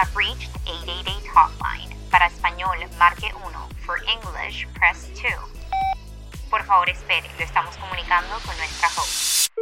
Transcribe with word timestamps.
have 0.00 0.16
reached 0.16 0.48
888 0.66 1.28
Hotline. 1.34 1.90
Para 2.10 2.26
español, 2.26 2.78
marque 2.98 3.28
1. 3.34 3.52
For 3.84 3.98
English, 4.08 4.66
press 4.72 5.10
2. 5.12 5.28
Por 6.48 6.64
favor, 6.64 6.88
espere. 6.88 7.28
Lo 7.38 7.44
estamos 7.44 7.76
comunicando 7.76 8.32
con 8.46 8.56
nuestra 8.56 8.88
host. 8.88 9.52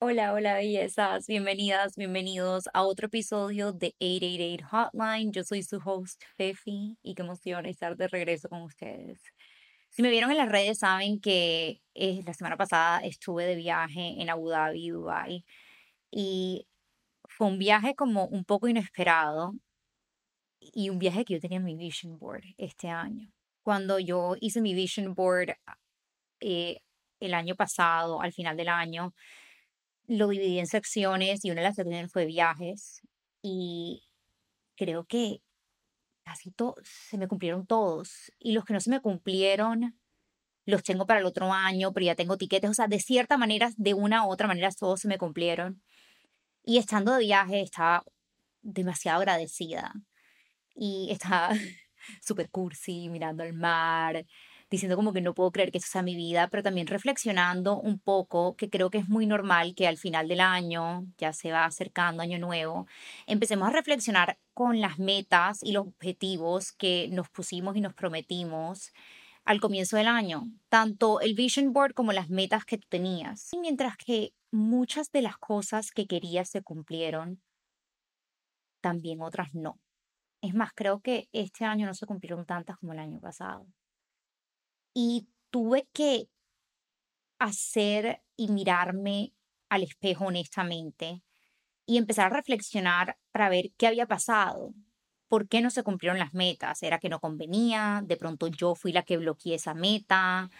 Hola, 0.00 0.32
hola 0.32 0.54
bellezas, 0.54 1.28
bienvenidas, 1.28 1.94
bienvenidos 1.96 2.68
a 2.74 2.82
otro 2.82 3.06
episodio 3.06 3.72
de 3.72 3.94
888 4.00 4.66
Hotline. 4.68 5.30
Yo 5.32 5.44
soy 5.44 5.62
su 5.62 5.76
host 5.76 6.20
Fefi 6.36 6.98
y 7.00 7.14
qué 7.14 7.22
emoción 7.22 7.66
estar 7.66 7.96
de 7.96 8.08
regreso 8.08 8.48
con 8.48 8.62
ustedes. 8.62 9.20
Si 9.90 10.02
me 10.02 10.10
vieron 10.10 10.32
en 10.32 10.38
las 10.38 10.48
redes 10.48 10.80
saben 10.80 11.20
que 11.20 11.80
eh, 11.94 12.22
la 12.26 12.34
semana 12.34 12.56
pasada 12.56 12.98
estuve 13.04 13.46
de 13.46 13.54
viaje 13.54 14.20
en 14.20 14.30
Abu 14.30 14.48
Dhabi, 14.48 14.90
Dubai 14.90 15.44
y 16.10 16.66
fue 17.42 17.48
un 17.48 17.58
viaje 17.58 17.96
como 17.96 18.26
un 18.26 18.44
poco 18.44 18.68
inesperado 18.68 19.54
y 20.60 20.90
un 20.90 21.00
viaje 21.00 21.24
que 21.24 21.34
yo 21.34 21.40
tenía 21.40 21.58
en 21.58 21.64
mi 21.64 21.74
vision 21.74 22.16
board 22.16 22.44
este 22.56 22.86
año. 22.86 23.32
Cuando 23.64 23.98
yo 23.98 24.36
hice 24.40 24.60
mi 24.60 24.74
vision 24.74 25.12
board 25.12 25.56
eh, 26.38 26.78
el 27.18 27.34
año 27.34 27.56
pasado, 27.56 28.22
al 28.22 28.32
final 28.32 28.56
del 28.56 28.68
año, 28.68 29.12
lo 30.06 30.28
dividí 30.28 30.60
en 30.60 30.68
secciones 30.68 31.44
y 31.44 31.50
una 31.50 31.62
de 31.62 31.66
las 31.66 31.74
secciones 31.74 32.12
fue 32.12 32.26
viajes 32.26 33.00
y 33.42 34.04
creo 34.76 35.04
que 35.04 35.42
casi 36.24 36.52
todos 36.52 36.76
se 36.84 37.18
me 37.18 37.26
cumplieron 37.26 37.66
todos 37.66 38.30
y 38.38 38.52
los 38.52 38.64
que 38.64 38.72
no 38.74 38.78
se 38.78 38.90
me 38.90 39.00
cumplieron 39.00 39.98
los 40.64 40.84
tengo 40.84 41.06
para 41.08 41.18
el 41.18 41.26
otro 41.26 41.52
año, 41.52 41.92
pero 41.92 42.06
ya 42.06 42.14
tengo 42.14 42.36
tiquetes, 42.36 42.70
o 42.70 42.74
sea, 42.74 42.86
de 42.86 43.00
cierta 43.00 43.36
manera, 43.36 43.72
de 43.76 43.94
una 43.94 44.24
u 44.24 44.30
otra 44.30 44.46
manera, 44.46 44.70
todos 44.70 45.00
se 45.00 45.08
me 45.08 45.18
cumplieron. 45.18 45.82
Y 46.64 46.78
estando 46.78 47.12
de 47.12 47.20
viaje 47.20 47.60
estaba 47.60 48.04
demasiado 48.62 49.18
agradecida 49.20 49.92
y 50.74 51.08
estaba 51.10 51.50
súper 52.22 52.50
cursi, 52.50 53.08
mirando 53.08 53.42
el 53.42 53.52
mar, 53.52 54.24
diciendo 54.72 54.96
como 54.96 55.12
que 55.12 55.20
no 55.20 55.34
puedo 55.34 55.50
creer 55.52 55.70
que 55.70 55.78
eso 55.78 55.88
sea 55.90 56.02
mi 56.02 56.16
vida, 56.16 56.48
pero 56.48 56.62
también 56.62 56.86
reflexionando 56.86 57.78
un 57.78 57.98
poco, 57.98 58.56
que 58.56 58.70
creo 58.70 58.90
que 58.90 58.98
es 58.98 59.08
muy 59.08 59.26
normal 59.26 59.74
que 59.74 59.86
al 59.86 59.98
final 59.98 60.28
del 60.28 60.40
año, 60.40 61.04
ya 61.18 61.32
se 61.32 61.52
va 61.52 61.66
acercando 61.66 62.22
año 62.22 62.38
nuevo, 62.38 62.86
empecemos 63.26 63.68
a 63.68 63.72
reflexionar 63.72 64.38
con 64.54 64.80
las 64.80 64.98
metas 64.98 65.62
y 65.62 65.72
los 65.72 65.86
objetivos 65.88 66.72
que 66.72 67.08
nos 67.12 67.28
pusimos 67.28 67.76
y 67.76 67.80
nos 67.80 67.92
prometimos 67.92 68.92
al 69.44 69.60
comienzo 69.60 69.96
del 69.96 70.06
año, 70.06 70.44
tanto 70.68 71.20
el 71.20 71.34
vision 71.34 71.72
board 71.72 71.92
como 71.92 72.12
las 72.12 72.30
metas 72.30 72.64
que 72.64 72.78
tú 72.78 72.86
tenías. 72.88 73.52
Y 73.52 73.58
mientras 73.58 73.96
que 73.96 74.32
muchas 74.52 75.10
de 75.12 75.22
las 75.22 75.36
cosas 75.38 75.90
que 75.90 76.06
querías 76.06 76.48
se 76.50 76.62
cumplieron, 76.62 77.42
también 78.80 79.22
otras 79.22 79.54
no. 79.54 79.80
Es 80.42 80.54
más, 80.54 80.72
creo 80.74 81.00
que 81.00 81.28
este 81.32 81.64
año 81.64 81.86
no 81.86 81.94
se 81.94 82.06
cumplieron 82.06 82.46
tantas 82.46 82.78
como 82.78 82.92
el 82.94 83.00
año 83.00 83.20
pasado. 83.20 83.66
Y 84.94 85.28
tuve 85.50 85.86
que 85.92 86.28
hacer 87.38 88.22
y 88.36 88.48
mirarme 88.48 89.32
al 89.68 89.82
espejo 89.82 90.26
honestamente 90.26 91.22
y 91.86 91.98
empezar 91.98 92.26
a 92.28 92.36
reflexionar 92.36 93.18
para 93.32 93.48
ver 93.48 93.72
qué 93.78 93.86
había 93.88 94.06
pasado, 94.06 94.74
por 95.28 95.48
qué 95.48 95.60
no 95.62 95.70
se 95.70 95.82
cumplieron 95.82 96.18
las 96.18 96.34
metas. 96.34 96.82
¿Era 96.82 96.98
que 96.98 97.08
no 97.08 97.20
convenía? 97.20 98.02
¿De 98.06 98.16
pronto 98.16 98.48
yo 98.48 98.74
fui 98.74 98.92
la 98.92 99.02
que 99.04 99.18
bloqueé 99.18 99.56
esa 99.56 99.74
meta? 99.74 100.50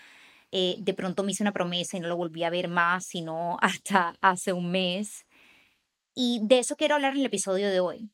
Eh, 0.53 0.77
de 0.79 0.93
pronto 0.93 1.25
me 1.25 1.33
hice 1.33 1.43
una 1.43 1.53
promesa 1.53 1.97
y 1.97 2.01
no 2.01 2.09
lo 2.09 2.17
volví 2.17 2.45
a 2.45 2.51
ver 2.51 2.69
más, 2.69 3.07
sino 3.07 3.57
hasta 3.63 4.15
hace 4.21 4.53
un 4.53 4.71
mes. 4.71 5.27
Y 6.15 6.41
de 6.45 6.59
eso 6.59 6.77
quiero 6.77 6.95
hablar 6.95 7.15
en 7.15 7.21
el 7.21 7.27
episodio 7.27 7.71
de 7.71 7.81
hoy. 7.81 8.11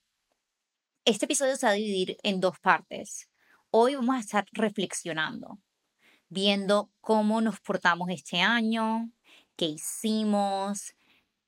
Este 1.05 1.25
episodio 1.25 1.56
se 1.56 1.67
va 1.67 1.72
a 1.72 1.75
dividir 1.75 2.17
en 2.22 2.41
dos 2.41 2.58
partes. 2.61 3.28
Hoy 3.70 3.97
vamos 3.97 4.17
a 4.17 4.20
estar 4.20 4.47
reflexionando, 4.53 5.58
viendo 6.29 6.90
cómo 7.01 7.40
nos 7.40 7.61
portamos 7.61 8.08
este 8.11 8.40
año, 8.40 9.11
qué 9.57 9.67
hicimos, 9.67 10.95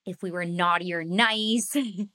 if 0.04 0.22
we 0.22 0.30
were 0.32 0.46
naughty 0.46 0.92
or 0.92 1.04
nice, 1.06 1.70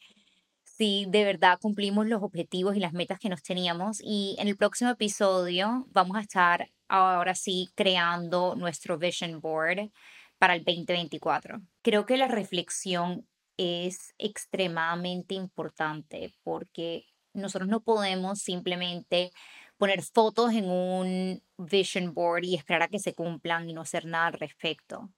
si 0.64 1.06
de 1.08 1.24
verdad 1.24 1.60
cumplimos 1.62 2.08
los 2.08 2.22
objetivos 2.22 2.76
y 2.76 2.80
las 2.80 2.94
metas 2.94 3.20
que 3.20 3.30
nos 3.30 3.42
teníamos. 3.42 4.00
Y 4.02 4.36
en 4.38 4.50
el 4.50 4.58
próximo 4.58 4.92
episodio 4.92 5.88
vamos 5.92 6.18
a 6.18 6.22
estar 6.22 6.70
ahora 6.88 7.36
sí 7.36 7.70
creando 7.76 8.56
nuestro 8.56 8.98
vision 8.98 9.42
board 9.42 9.92
para 10.38 10.56
el 10.56 10.64
2024. 10.64 11.62
Creo 11.82 12.06
que 12.06 12.18
la 12.18 12.28
reflexión 12.28 13.28
es 13.58 14.14
extremadamente 14.18 15.36
importante 15.36 16.34
porque 16.44 17.06
nosotros 17.34 17.70
no 17.70 17.82
podemos 17.82 18.40
simplemente 18.40 19.32
poner 19.78 20.02
fotos 20.04 20.54
en 20.54 20.70
un 20.70 21.44
vision 21.58 22.14
board 22.14 22.44
y 22.44 22.56
esperar 22.56 22.84
a 22.84 22.88
que 22.88 23.00
se 23.00 23.14
cumplan 23.14 23.70
y 23.70 23.74
no 23.74 23.82
hacer 23.82 24.06
nada 24.06 24.28
al 24.28 24.34
respecto 24.34 25.12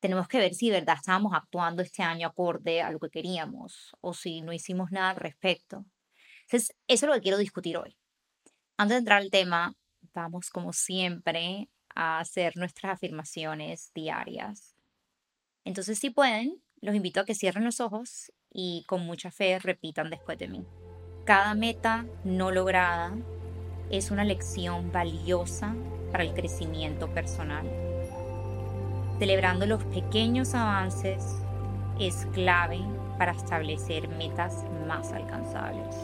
tenemos 0.00 0.28
que 0.28 0.38
ver 0.38 0.54
si 0.54 0.70
de 0.70 0.78
verdad 0.80 0.96
estábamos 0.96 1.32
actuando 1.34 1.82
este 1.82 2.02
año 2.02 2.28
acorde 2.28 2.82
a 2.82 2.90
lo 2.90 3.00
que 3.00 3.10
queríamos 3.10 3.92
o 4.00 4.14
si 4.14 4.40
no 4.40 4.52
hicimos 4.52 4.90
nada 4.92 5.10
al 5.10 5.16
respecto. 5.16 5.84
Entonces, 6.42 6.76
eso 6.86 7.06
es 7.06 7.08
lo 7.08 7.14
que 7.14 7.22
quiero 7.22 7.38
discutir 7.38 7.76
hoy. 7.76 7.96
Antes 8.76 8.94
de 8.94 8.98
entrar 8.98 9.20
al 9.20 9.30
tema, 9.30 9.74
vamos 10.16 10.50
como 10.50 10.72
siempre 10.72 11.68
a 11.94 12.18
hacer 12.18 12.56
nuestras 12.56 12.94
afirmaciones 12.94 13.92
diarias. 13.94 14.74
Entonces, 15.64 15.98
si 15.98 16.10
pueden, 16.10 16.60
los 16.80 16.94
invito 16.94 17.20
a 17.20 17.24
que 17.24 17.34
cierren 17.34 17.64
los 17.64 17.80
ojos 17.80 18.32
y 18.52 18.84
con 18.88 19.06
mucha 19.06 19.30
fe 19.30 19.58
repitan 19.58 20.10
después 20.10 20.38
de 20.38 20.48
mí. 20.48 20.66
Cada 21.24 21.54
meta 21.54 22.06
no 22.24 22.50
lograda 22.50 23.16
es 23.90 24.10
una 24.10 24.24
lección 24.24 24.90
valiosa 24.90 25.74
para 26.10 26.24
el 26.24 26.34
crecimiento 26.34 27.12
personal 27.12 27.66
Celebrando 29.18 29.64
los 29.64 29.82
pequeños 29.84 30.54
avances 30.54 31.24
es 31.98 32.26
clave 32.34 32.80
para 33.16 33.32
establecer 33.32 34.08
metas 34.08 34.62
más 34.86 35.10
alcanzables. 35.12 35.96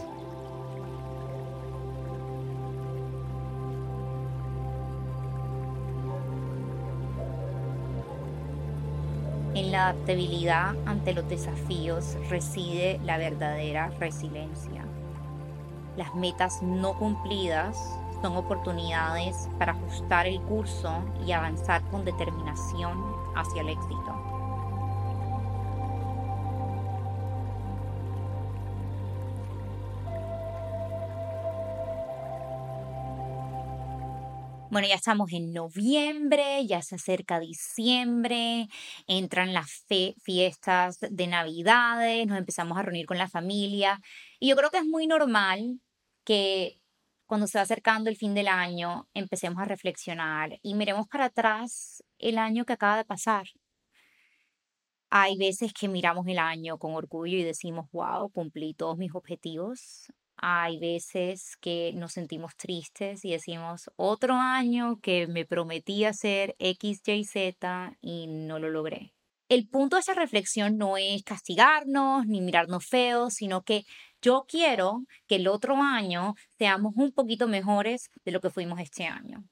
En 9.62 9.70
la 9.70 9.90
adaptabilidad 9.90 10.74
ante 10.86 11.14
los 11.14 11.28
desafíos 11.28 12.16
reside 12.28 12.98
la 13.04 13.16
verdadera 13.16 13.90
resiliencia. 14.00 14.84
Las 15.96 16.12
metas 16.16 16.60
no 16.64 16.98
cumplidas 16.98 17.78
son 18.20 18.36
oportunidades 18.36 19.48
para 19.60 19.70
ajustar 19.70 20.26
el 20.26 20.40
curso 20.40 21.04
y 21.24 21.30
avanzar 21.30 21.80
con 21.92 22.04
determinación 22.04 22.98
hacia 23.36 23.62
el 23.62 23.68
éxito. 23.68 24.51
Bueno, 34.72 34.88
ya 34.88 34.94
estamos 34.94 35.30
en 35.34 35.52
noviembre, 35.52 36.66
ya 36.66 36.80
se 36.80 36.94
acerca 36.94 37.38
diciembre, 37.38 38.68
entran 39.06 39.52
las 39.52 39.84
fiestas 40.22 40.98
de 41.10 41.26
Navidades, 41.26 42.26
nos 42.26 42.38
empezamos 42.38 42.78
a 42.78 42.82
reunir 42.82 43.04
con 43.04 43.18
la 43.18 43.28
familia 43.28 44.00
y 44.40 44.48
yo 44.48 44.56
creo 44.56 44.70
que 44.70 44.78
es 44.78 44.86
muy 44.86 45.06
normal 45.06 45.78
que 46.24 46.80
cuando 47.26 47.46
se 47.48 47.58
va 47.58 47.62
acercando 47.64 48.08
el 48.08 48.16
fin 48.16 48.32
del 48.32 48.48
año, 48.48 49.08
empecemos 49.12 49.60
a 49.60 49.66
reflexionar 49.66 50.58
y 50.62 50.74
miremos 50.74 51.06
para 51.06 51.26
atrás 51.26 52.02
el 52.18 52.38
año 52.38 52.64
que 52.64 52.72
acaba 52.72 52.96
de 52.96 53.04
pasar. 53.04 53.48
Hay 55.10 55.36
veces 55.36 55.72
que 55.72 55.86
miramos 55.88 56.26
el 56.26 56.38
año 56.40 56.76
con 56.78 56.94
orgullo 56.94 57.36
y 57.36 57.44
decimos, 57.44 57.86
wow, 57.92 58.30
cumplí 58.30 58.74
todos 58.74 58.96
mis 58.98 59.14
objetivos. 59.14 60.08
Hay 60.36 60.78
veces 60.78 61.56
que 61.60 61.92
nos 61.94 62.12
sentimos 62.12 62.56
tristes 62.56 63.24
y 63.24 63.30
decimos, 63.30 63.90
otro 63.96 64.34
año 64.34 64.98
que 65.00 65.26
me 65.26 65.44
prometí 65.44 66.04
hacer 66.04 66.56
X, 66.58 67.02
Y, 67.06 67.24
Z 67.24 67.96
y 68.00 68.26
no 68.26 68.58
lo 68.58 68.70
logré. 68.70 69.12
El 69.48 69.68
punto 69.68 69.96
de 69.96 70.00
esa 70.00 70.14
reflexión 70.14 70.78
no 70.78 70.96
es 70.96 71.22
castigarnos 71.24 72.26
ni 72.26 72.40
mirarnos 72.40 72.86
feos, 72.86 73.34
sino 73.34 73.62
que 73.62 73.84
yo 74.22 74.46
quiero 74.48 75.04
que 75.26 75.36
el 75.36 75.46
otro 75.46 75.76
año 75.76 76.34
seamos 76.58 76.94
un 76.96 77.12
poquito 77.12 77.48
mejores 77.48 78.10
de 78.24 78.32
lo 78.32 78.40
que 78.40 78.50
fuimos 78.50 78.80
este 78.80 79.04
año 79.04 79.44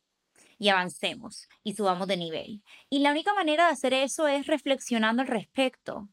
y 0.59 0.69
avancemos 0.69 1.49
y 1.65 1.75
subamos 1.75 2.07
de 2.07 2.17
nivel. 2.17 2.63
Y 2.89 3.01
la 3.01 3.11
única 3.11 3.35
manera 3.35 3.67
de 3.67 3.73
hacer 3.73 3.93
eso 3.95 4.29
es 4.29 4.47
reflexionando 4.47 5.23
al 5.23 5.29
respecto, 5.29 6.09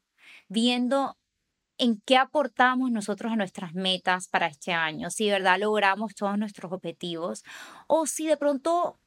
viendo 0.47 1.17
en 1.77 2.01
qué 2.05 2.17
aportamos 2.17 2.91
nosotros 2.91 3.31
a 3.31 3.35
nuestras 3.35 3.73
metas 3.73 4.27
para 4.27 4.47
este 4.47 4.73
año, 4.73 5.09
si 5.09 5.25
de 5.25 5.33
verdad 5.33 5.59
logramos 5.59 6.15
todos 6.15 6.37
nuestros 6.37 6.71
objetivos 6.71 7.43
o 7.87 8.05
si 8.05 8.27
de 8.27 8.37
pronto 8.37 8.99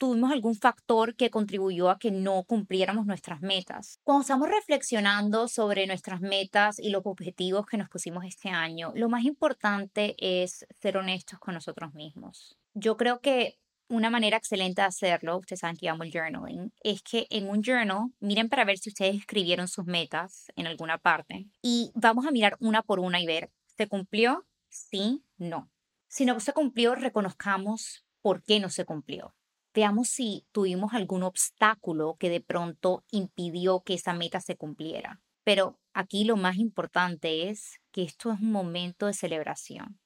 tuvimos 0.00 0.32
algún 0.32 0.54
factor 0.54 1.14
que 1.14 1.30
contribuyó 1.30 1.90
a 1.90 1.98
que 1.98 2.10
no 2.10 2.42
cumpliéramos 2.44 3.04
nuestras 3.04 3.42
metas. 3.42 4.00
Cuando 4.02 4.22
estamos 4.22 4.48
reflexionando 4.48 5.46
sobre 5.46 5.86
nuestras 5.86 6.22
metas 6.22 6.78
y 6.78 6.88
los 6.88 7.02
objetivos 7.04 7.66
que 7.66 7.76
nos 7.76 7.90
pusimos 7.90 8.24
este 8.24 8.48
año, 8.48 8.92
lo 8.94 9.10
más 9.10 9.24
importante 9.24 10.16
es 10.18 10.66
ser 10.80 10.96
honestos 10.96 11.38
con 11.38 11.52
nosotros 11.52 11.92
mismos. 11.92 12.56
Yo 12.72 12.96
creo 12.96 13.20
que 13.20 13.58
una 13.90 14.08
manera 14.08 14.36
excelente 14.36 14.80
de 14.80 14.86
hacerlo, 14.86 15.38
ustedes 15.38 15.60
saben 15.60 15.76
que 15.76 15.86
llamo 15.86 16.04
el 16.04 16.12
journaling, 16.12 16.72
es 16.82 17.02
que 17.02 17.26
en 17.28 17.48
un 17.48 17.62
journal 17.62 18.12
miren 18.20 18.48
para 18.48 18.64
ver 18.64 18.78
si 18.78 18.88
ustedes 18.90 19.16
escribieron 19.16 19.68
sus 19.68 19.84
metas 19.84 20.46
en 20.56 20.66
alguna 20.66 20.96
parte 20.96 21.46
y 21.60 21.90
vamos 21.94 22.24
a 22.24 22.30
mirar 22.30 22.56
una 22.60 22.82
por 22.82 23.00
una 23.00 23.20
y 23.20 23.26
ver, 23.26 23.50
¿se 23.66 23.88
cumplió? 23.88 24.46
Sí, 24.68 25.24
no. 25.36 25.70
Si 26.08 26.24
no 26.24 26.38
se 26.40 26.52
cumplió, 26.52 26.94
reconozcamos 26.94 28.06
por 28.22 28.42
qué 28.42 28.60
no 28.60 28.70
se 28.70 28.84
cumplió. 28.84 29.34
Veamos 29.74 30.08
si 30.08 30.46
tuvimos 30.52 30.94
algún 30.94 31.22
obstáculo 31.22 32.16
que 32.18 32.30
de 32.30 32.40
pronto 32.40 33.04
impidió 33.10 33.80
que 33.80 33.94
esa 33.94 34.12
meta 34.12 34.40
se 34.40 34.56
cumpliera. 34.56 35.20
Pero 35.44 35.80
aquí 35.92 36.24
lo 36.24 36.36
más 36.36 36.56
importante 36.56 37.48
es 37.48 37.80
que 37.90 38.02
esto 38.02 38.32
es 38.32 38.40
un 38.40 38.52
momento 38.52 39.06
de 39.06 39.14
celebración. 39.14 39.98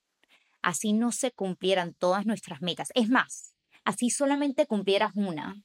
Así 0.63 0.95
no 0.95 1.13
se 1.13 1.31
cumplieran 1.33 1.93
todas 1.95 2.25
nuestras 2.25 2.63
metas. 2.63 2.89
Es 2.95 3.11
más, 3.11 3.54
así 3.85 4.11
solamente 4.11 4.67
cumplieras 4.67 5.13
una. 5.15 5.63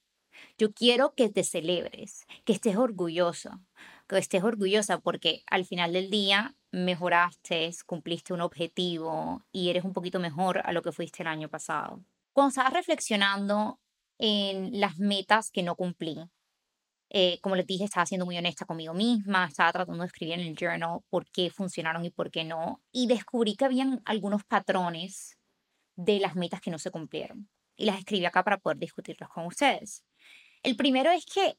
Yo 0.57 0.73
quiero 0.73 1.15
que 1.15 1.29
te 1.29 1.43
celebres, 1.43 2.25
que 2.45 2.53
estés 2.53 2.77
orgulloso, 2.77 3.61
que 4.07 4.17
estés 4.17 4.43
orgullosa 4.43 4.99
porque 4.99 5.43
al 5.47 5.65
final 5.65 5.93
del 5.93 6.09
día 6.09 6.55
mejoraste, 6.71 7.71
cumpliste 7.85 8.33
un 8.33 8.41
objetivo 8.41 9.45
y 9.51 9.69
eres 9.69 9.83
un 9.83 9.93
poquito 9.93 10.19
mejor 10.19 10.61
a 10.63 10.71
lo 10.71 10.81
que 10.81 10.91
fuiste 10.91 11.23
el 11.23 11.27
año 11.27 11.49
pasado. 11.49 12.03
Cuando 12.33 12.49
estaba 12.49 12.69
reflexionando 12.69 13.79
en 14.17 14.79
las 14.79 14.97
metas 14.99 15.51
que 15.51 15.63
no 15.63 15.75
cumplí, 15.75 16.17
eh, 17.11 17.39
como 17.41 17.55
les 17.55 17.65
dije, 17.65 17.85
estaba 17.85 18.05
siendo 18.05 18.25
muy 18.25 18.37
honesta 18.37 18.65
conmigo 18.65 18.93
misma, 18.93 19.45
estaba 19.45 19.71
tratando 19.71 20.03
de 20.03 20.07
escribir 20.07 20.35
en 20.35 20.41
el 20.41 20.55
journal 20.55 20.99
por 21.09 21.25
qué 21.31 21.49
funcionaron 21.49 22.05
y 22.05 22.11
por 22.11 22.29
qué 22.29 22.43
no, 22.43 22.81
y 22.91 23.07
descubrí 23.07 23.55
que 23.55 23.65
habían 23.65 24.01
algunos 24.05 24.43
patrones 24.43 25.37
de 25.95 26.19
las 26.19 26.35
metas 26.35 26.61
que 26.61 26.69
no 26.71 26.77
se 26.77 26.91
cumplieron 26.91 27.49
y 27.79 27.85
las 27.85 27.97
escribí 27.97 28.25
acá 28.25 28.43
para 28.43 28.57
poder 28.57 28.77
discutirlos 28.77 29.29
con 29.29 29.45
ustedes. 29.45 30.03
El 30.61 30.75
primero 30.75 31.09
es 31.11 31.25
que 31.25 31.57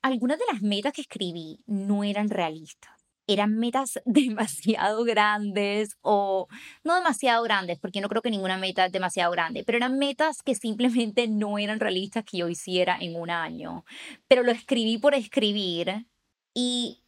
algunas 0.00 0.38
de 0.38 0.44
las 0.50 0.62
metas 0.62 0.92
que 0.92 1.00
escribí 1.00 1.60
no 1.66 2.04
eran 2.04 2.30
realistas. 2.30 2.92
Eran 3.26 3.56
metas 3.58 4.00
demasiado 4.06 5.04
grandes 5.04 5.96
o 6.00 6.46
no 6.84 6.94
demasiado 6.94 7.42
grandes, 7.42 7.78
porque 7.78 8.00
no 8.00 8.08
creo 8.08 8.22
que 8.22 8.30
ninguna 8.30 8.56
meta 8.56 8.86
es 8.86 8.92
demasiado 8.92 9.32
grande, 9.32 9.64
pero 9.64 9.76
eran 9.76 9.98
metas 9.98 10.42
que 10.42 10.54
simplemente 10.54 11.26
no 11.26 11.58
eran 11.58 11.80
realistas 11.80 12.24
que 12.24 12.38
yo 12.38 12.48
hiciera 12.48 12.96
en 13.00 13.16
un 13.16 13.28
año. 13.28 13.84
Pero 14.28 14.44
lo 14.44 14.52
escribí 14.52 14.96
por 14.98 15.14
escribir 15.14 16.06
y 16.54 17.02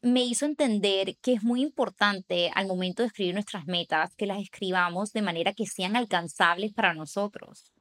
me 0.00 0.24
hizo 0.24 0.46
entender 0.46 1.16
que 1.18 1.34
es 1.34 1.44
muy 1.44 1.62
importante 1.62 2.50
al 2.54 2.66
momento 2.66 3.02
de 3.02 3.08
escribir 3.08 3.34
nuestras 3.34 3.66
metas 3.66 4.16
que 4.16 4.26
las 4.26 4.40
escribamos 4.40 5.12
de 5.12 5.22
manera 5.22 5.52
que 5.52 5.66
sean 5.66 5.94
alcanzables 5.94 6.72
para 6.72 6.94
nosotros. 6.94 7.72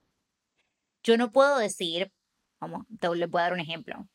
Yo 1.04 1.18
no 1.18 1.32
puedo 1.32 1.58
decir, 1.58 2.12
vamos, 2.60 2.86
te 3.00 3.14
les 3.16 3.30
voy 3.30 3.40
a 3.40 3.44
dar 3.44 3.54
un 3.54 3.60
ejemplo. 3.60 4.08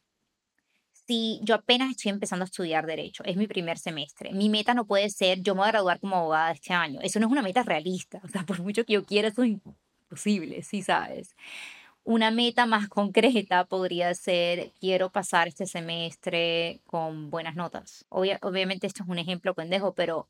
Si 0.93 1.39
yo 1.43 1.55
apenas 1.55 1.91
estoy 1.91 2.11
empezando 2.11 2.45
a 2.45 2.47
estudiar 2.47 2.85
derecho, 2.87 3.23
es 3.25 3.37
mi 3.37 3.47
primer 3.47 3.79
semestre, 3.79 4.33
mi 4.33 4.49
meta 4.49 4.75
no 4.75 4.87
puede 4.87 5.09
ser, 5.11 5.41
yo 5.41 5.55
me 5.55 5.61
voy 5.61 5.69
a 5.69 5.73
graduar 5.73 6.01
como 6.01 6.17
abogada 6.17 6.51
este 6.51 6.75
año. 6.75 7.01
Eso 7.01 7.21
no 7.21 7.27
es 7.27 7.33
una 7.33 7.43
meta 7.43 7.63
realista. 7.63 8.21
O 8.25 8.29
sea, 8.29 8.45
por 8.45 8.61
mucho 8.61 8.85
que 8.85 8.95
yo 8.95 9.05
quiera, 9.05 9.29
eso 9.29 9.43
es 9.43 9.51
imposible, 9.51 10.63
sí 10.63 10.83
sabes. 10.83 11.37
Una 12.05 12.31
meta 12.31 12.67
más 12.67 12.89
concreta 12.89 13.65
podría 13.67 14.15
ser, 14.15 14.73
quiero 14.81 15.11
pasar 15.11 15.49
este 15.49 15.67
semestre 15.67 16.81
con 16.87 17.31
buenas 17.31 17.57
notas. 17.57 18.07
obviamente 18.11 18.87
esto 18.87 19.03
es 19.03 19.09
un 19.09 19.19
ejemplo 19.19 19.55
pendejo, 19.55 19.95
pero 19.95 20.29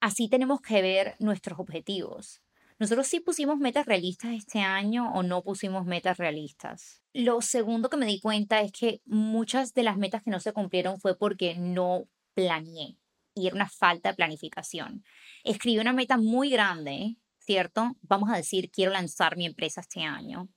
así 0.00 0.28
tenemos 0.28 0.60
que 0.60 0.82
ver 0.82 1.16
nuestros 1.18 1.58
objetivos. 1.58 2.42
Nosotros 2.78 3.06
sí 3.06 3.20
pusimos 3.20 3.58
metas 3.58 3.86
realistas 3.86 4.32
este 4.32 4.60
año 4.60 5.10
o 5.14 5.22
no 5.22 5.42
pusimos 5.42 5.86
metas 5.86 6.18
realistas. 6.18 7.02
Lo 7.14 7.40
segundo 7.40 7.88
que 7.88 7.96
me 7.96 8.06
di 8.06 8.20
cuenta 8.20 8.60
es 8.60 8.72
que 8.72 9.00
muchas 9.06 9.72
de 9.72 9.82
las 9.82 9.96
metas 9.96 10.22
que 10.22 10.30
no 10.30 10.40
se 10.40 10.52
cumplieron 10.52 11.00
fue 11.00 11.16
porque 11.16 11.54
no 11.56 12.08
planeé 12.34 12.98
y 13.34 13.46
era 13.46 13.56
una 13.56 13.68
falta 13.68 14.10
de 14.10 14.16
planificación. 14.16 15.04
Escribí 15.44 15.78
una 15.78 15.92
meta 15.92 16.18
muy 16.18 16.50
grande, 16.50 17.16
¿cierto? 17.38 17.96
Vamos 18.02 18.30
a 18.30 18.36
decir, 18.36 18.70
quiero 18.70 18.92
lanzar 18.92 19.36
mi 19.36 19.46
empresa 19.46 19.80
este 19.80 20.02
año 20.02 20.48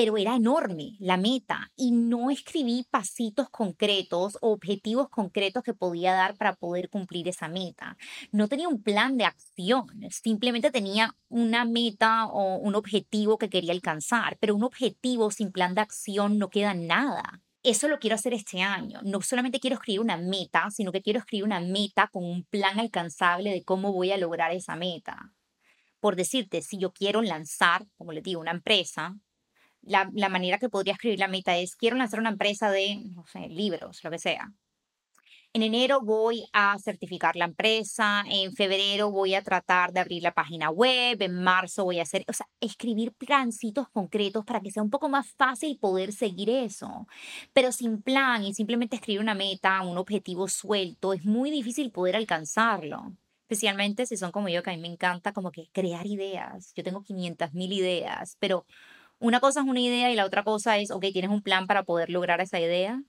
pero 0.00 0.16
era 0.16 0.36
enorme 0.36 0.94
la 1.00 1.16
meta 1.16 1.72
y 1.74 1.90
no 1.90 2.30
escribí 2.30 2.86
pasitos 2.88 3.50
concretos 3.50 4.38
o 4.40 4.52
objetivos 4.52 5.08
concretos 5.08 5.64
que 5.64 5.74
podía 5.74 6.12
dar 6.12 6.36
para 6.36 6.54
poder 6.54 6.88
cumplir 6.88 7.26
esa 7.26 7.48
meta. 7.48 7.96
No 8.30 8.46
tenía 8.46 8.68
un 8.68 8.80
plan 8.80 9.16
de 9.16 9.24
acción, 9.24 9.88
simplemente 10.10 10.70
tenía 10.70 11.16
una 11.28 11.64
meta 11.64 12.26
o 12.26 12.58
un 12.58 12.76
objetivo 12.76 13.38
que 13.38 13.50
quería 13.50 13.72
alcanzar, 13.72 14.38
pero 14.38 14.54
un 14.54 14.62
objetivo 14.62 15.32
sin 15.32 15.50
plan 15.50 15.74
de 15.74 15.80
acción 15.80 16.38
no 16.38 16.48
queda 16.48 16.74
nada. 16.74 17.42
Eso 17.64 17.88
lo 17.88 17.98
quiero 17.98 18.14
hacer 18.14 18.34
este 18.34 18.62
año. 18.62 19.00
No 19.02 19.20
solamente 19.20 19.58
quiero 19.58 19.74
escribir 19.74 19.98
una 19.98 20.16
meta, 20.16 20.70
sino 20.70 20.92
que 20.92 21.02
quiero 21.02 21.18
escribir 21.18 21.42
una 21.42 21.58
meta 21.58 22.06
con 22.06 22.24
un 22.24 22.44
plan 22.44 22.78
alcanzable 22.78 23.50
de 23.50 23.64
cómo 23.64 23.92
voy 23.92 24.12
a 24.12 24.16
lograr 24.16 24.52
esa 24.52 24.76
meta. 24.76 25.32
Por 25.98 26.14
decirte, 26.14 26.62
si 26.62 26.78
yo 26.78 26.92
quiero 26.92 27.20
lanzar, 27.20 27.84
como 27.96 28.12
les 28.12 28.22
digo, 28.22 28.40
una 28.40 28.52
empresa, 28.52 29.16
la, 29.88 30.08
la, 30.12 30.28
manera 30.28 30.58
que 30.58 30.68
podría 30.68 30.94
escribir 30.94 31.18
la 31.18 31.28
meta 31.28 31.56
es, 31.56 31.76
quiero 31.76 31.96
lanzar 31.96 32.20
una 32.20 32.30
empresa 32.30 32.70
de, 32.70 33.02
libros, 33.48 34.02
lo 34.04 34.10
que 34.10 34.18
sea. 34.18 34.52
En 35.54 35.62
enero 35.62 36.02
voy 36.02 36.44
a 36.52 36.78
certificar 36.78 37.34
la 37.34 37.46
empresa, 37.46 38.22
en 38.28 38.52
febrero 38.52 39.10
voy 39.10 39.34
a 39.34 39.42
tratar 39.42 39.92
de 39.92 40.00
abrir 40.00 40.22
la 40.22 40.34
página 40.34 40.68
web, 40.68 41.22
en 41.22 41.42
marzo 41.42 41.84
voy 41.84 42.00
a 42.00 42.02
hacer, 42.02 42.22
o 42.28 42.34
sea, 42.34 42.46
escribir 42.60 43.12
plancitos 43.14 43.88
concretos 43.88 44.44
para 44.44 44.60
que 44.60 44.70
sea 44.70 44.82
un 44.82 44.90
poco 44.90 45.08
más 45.08 45.32
fácil 45.32 45.78
poder 45.78 46.12
seguir 46.12 46.50
eso. 46.50 47.06
Pero 47.54 47.72
sin 47.72 48.02
plan 48.02 48.44
y 48.44 48.52
simplemente 48.52 48.96
escribir 48.96 49.22
una 49.22 49.34
meta, 49.34 49.80
un 49.80 49.96
objetivo 49.96 50.48
suelto, 50.48 51.14
es 51.14 51.24
muy 51.24 51.50
difícil 51.50 51.90
poder 51.90 52.16
alcanzarlo. 52.16 53.16
Especialmente 53.48 54.04
si 54.04 54.18
son 54.18 54.30
como 54.30 54.50
yo, 54.50 54.62
que 54.62 54.70
a 54.70 54.74
mí 54.74 54.80
me 54.82 54.88
encanta 54.88 55.32
como 55.32 55.50
que 55.50 55.70
crear 55.72 56.06
ideas. 56.06 56.72
Yo 56.76 56.84
tengo 56.84 57.02
500 57.02 57.54
mil 57.54 57.72
ideas, 57.72 58.36
pero 58.38 58.66
una 59.18 59.40
cosa 59.40 59.60
es 59.60 59.66
una 59.66 59.80
idea 59.80 60.10
y 60.10 60.16
la 60.16 60.24
otra 60.24 60.44
cosa 60.44 60.78
es, 60.78 60.90
ok, 60.90 61.06
tienes 61.12 61.30
un 61.30 61.42
plan 61.42 61.66
para 61.66 61.82
poder 61.82 62.10
lograr 62.10 62.40
esa 62.40 62.60
idea, 62.60 63.02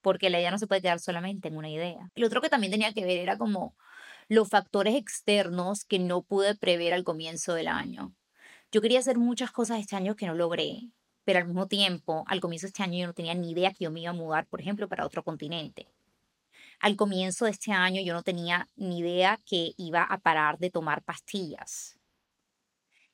porque 0.00 0.30
la 0.30 0.38
idea 0.38 0.50
no 0.50 0.58
se 0.58 0.66
puede 0.66 0.82
quedar 0.82 1.00
solamente 1.00 1.48
en 1.48 1.56
una 1.56 1.70
idea. 1.70 2.10
Lo 2.14 2.26
otro 2.26 2.40
que 2.40 2.48
también 2.48 2.70
tenía 2.70 2.92
que 2.92 3.04
ver 3.04 3.18
era 3.18 3.36
como 3.38 3.74
los 4.28 4.48
factores 4.48 4.94
externos 4.94 5.84
que 5.84 5.98
no 5.98 6.22
pude 6.22 6.54
prever 6.54 6.94
al 6.94 7.04
comienzo 7.04 7.54
del 7.54 7.68
año. 7.68 8.14
Yo 8.70 8.80
quería 8.80 8.98
hacer 9.00 9.18
muchas 9.18 9.50
cosas 9.50 9.80
este 9.80 9.96
año 9.96 10.14
que 10.14 10.26
no 10.26 10.34
logré, 10.34 10.90
pero 11.24 11.40
al 11.40 11.46
mismo 11.46 11.66
tiempo, 11.66 12.24
al 12.28 12.40
comienzo 12.40 12.66
de 12.66 12.68
este 12.68 12.82
año 12.82 12.98
yo 12.98 13.06
no 13.06 13.14
tenía 13.14 13.34
ni 13.34 13.50
idea 13.50 13.72
que 13.72 13.84
yo 13.84 13.90
me 13.90 14.00
iba 14.00 14.10
a 14.10 14.14
mudar, 14.14 14.46
por 14.46 14.60
ejemplo, 14.60 14.88
para 14.88 15.06
otro 15.06 15.24
continente. 15.24 15.88
Al 16.80 16.96
comienzo 16.96 17.46
de 17.46 17.50
este 17.50 17.72
año 17.72 18.00
yo 18.02 18.14
no 18.14 18.22
tenía 18.22 18.68
ni 18.76 19.00
idea 19.00 19.40
que 19.44 19.72
iba 19.76 20.02
a 20.02 20.18
parar 20.18 20.58
de 20.58 20.70
tomar 20.70 21.02
pastillas. 21.02 21.97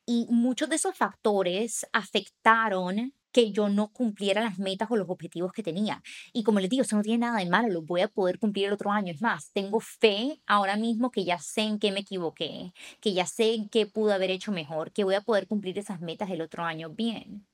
Y 0.05 0.27
muchos 0.29 0.69
de 0.69 0.75
esos 0.75 0.95
factores 0.95 1.85
afectaron 1.91 3.13
que 3.35 3.51
yo 3.51 3.67
no 3.67 3.91
cumpliera 3.91 4.41
las 4.41 4.59
metas 4.59 4.89
o 4.89 4.95
los 4.95 5.09
objetivos 5.09 5.51
que 5.51 5.61
tenía. 5.61 6.01
Y 6.31 6.43
como 6.43 6.61
les 6.61 6.69
digo, 6.69 6.83
eso 6.83 6.95
no 6.95 7.01
tiene 7.01 7.17
nada 7.17 7.39
de 7.39 7.49
malo, 7.49 7.67
lo 7.67 7.81
voy 7.81 7.99
a 7.99 8.07
poder 8.07 8.39
cumplir 8.39 8.67
el 8.67 8.73
otro 8.73 8.91
año. 8.91 9.11
Es 9.11 9.21
más, 9.21 9.51
tengo 9.51 9.81
fe 9.81 10.41
ahora 10.45 10.77
mismo 10.77 11.11
que 11.11 11.25
ya 11.25 11.37
sé 11.37 11.63
en 11.63 11.77
qué 11.77 11.91
me 11.91 11.99
equivoqué, 11.99 12.71
que 13.01 13.13
ya 13.13 13.25
sé 13.25 13.53
en 13.53 13.67
qué 13.67 13.87
pude 13.87 14.13
haber 14.13 14.31
hecho 14.31 14.53
mejor, 14.53 14.93
que 14.93 15.03
voy 15.03 15.15
a 15.15 15.21
poder 15.21 15.47
cumplir 15.47 15.77
esas 15.77 15.99
metas 15.99 16.29
el 16.29 16.41
otro 16.41 16.63
año 16.63 16.89
bien. 16.91 17.45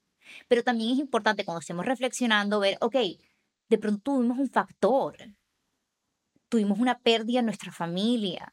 Pero 0.47 0.63
también 0.63 0.91
es 0.91 0.99
importante 0.99 1.45
cuando 1.45 1.61
estemos 1.61 1.83
reflexionando 1.83 2.59
ver, 2.59 2.77
ok, 2.81 2.97
de 3.69 3.77
pronto 3.79 4.01
tuvimos 4.03 4.37
un 4.37 4.49
factor, 4.49 5.15
tuvimos 6.47 6.77
una 6.77 6.99
pérdida 6.99 7.39
en 7.39 7.45
nuestra 7.45 7.71
familia, 7.71 8.51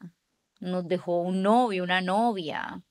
nos 0.60 0.88
dejó 0.88 1.20
un 1.20 1.42
novio, 1.42 1.84
una 1.84 2.00
novia, 2.00 2.82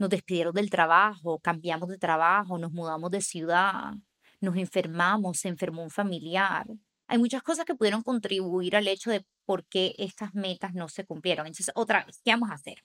nos 0.00 0.08
despidieron 0.08 0.54
del 0.54 0.70
trabajo, 0.70 1.38
cambiamos 1.40 1.90
de 1.90 1.98
trabajo, 1.98 2.56
nos 2.56 2.72
mudamos 2.72 3.10
de 3.10 3.20
ciudad, 3.20 3.92
nos 4.40 4.56
enfermamos, 4.56 5.38
se 5.38 5.48
enfermó 5.48 5.82
un 5.82 5.90
familiar. 5.90 6.66
Hay 7.06 7.18
muchas 7.18 7.42
cosas 7.42 7.66
que 7.66 7.74
pudieron 7.74 8.02
contribuir 8.02 8.76
al 8.76 8.88
hecho 8.88 9.10
de 9.10 9.26
por 9.44 9.66
qué 9.66 9.94
estas 9.98 10.34
metas 10.34 10.72
no 10.72 10.88
se 10.88 11.04
cumplieron. 11.04 11.46
Entonces, 11.46 11.70
otra 11.74 12.04
vez, 12.04 12.20
¿qué 12.24 12.30
vamos 12.30 12.50
a 12.50 12.54
hacer? 12.54 12.82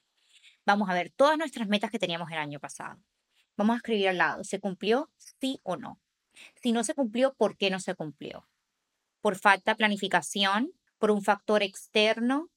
Vamos 0.66 0.90
a 0.90 0.94
ver 0.94 1.10
todas 1.16 1.38
nuestras 1.38 1.68
metas 1.68 1.90
que 1.90 1.98
teníamos 1.98 2.30
el 2.30 2.36
año 2.36 2.60
pasado. 2.60 3.00
Vamos 3.56 3.74
a 3.74 3.76
escribir 3.78 4.08
al 4.08 4.18
lado, 4.18 4.44
¿se 4.44 4.60
cumplió? 4.60 5.10
Sí 5.40 5.58
o 5.62 5.76
no. 5.76 5.98
Si 6.56 6.72
no 6.72 6.84
se 6.84 6.94
cumplió, 6.94 7.32
¿por 7.34 7.56
qué 7.56 7.70
no 7.70 7.80
se 7.80 7.94
cumplió? 7.94 8.46
¿Por 9.22 9.38
falta 9.38 9.72
de 9.72 9.76
planificación? 9.76 10.72
¿Por 10.98 11.10
un 11.10 11.22
factor 11.22 11.62
externo? 11.62 12.50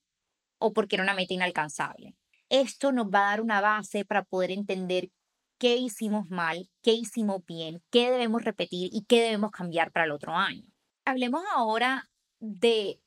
¿O 0.58 0.74
porque 0.74 0.98
era 0.98 1.04
una 1.04 1.14
meta 1.14 1.34
inalcanzable? 1.34 2.19
Esto 2.50 2.92
nos 2.92 3.08
va 3.08 3.20
a 3.20 3.30
dar 3.30 3.42
una 3.42 3.62
base 3.62 4.06
para 4.06 4.24
poder 4.24 4.52
entender 4.52 5.12
qué 5.60 5.76
hicimos 5.76 6.28
mal, 6.30 6.70
qué 6.82 6.94
hicimos 6.94 7.46
bien, 7.46 7.84
qué 7.92 8.10
debemos 8.10 8.44
repetir 8.44 8.90
y 8.92 9.06
qué 9.06 9.22
debemos 9.22 9.52
cambiar 9.52 9.92
para 9.92 10.06
el 10.06 10.12
otro 10.12 10.34
año. 10.34 10.66
Hablemos 11.06 11.44
ahora 11.54 12.10
de 12.40 13.02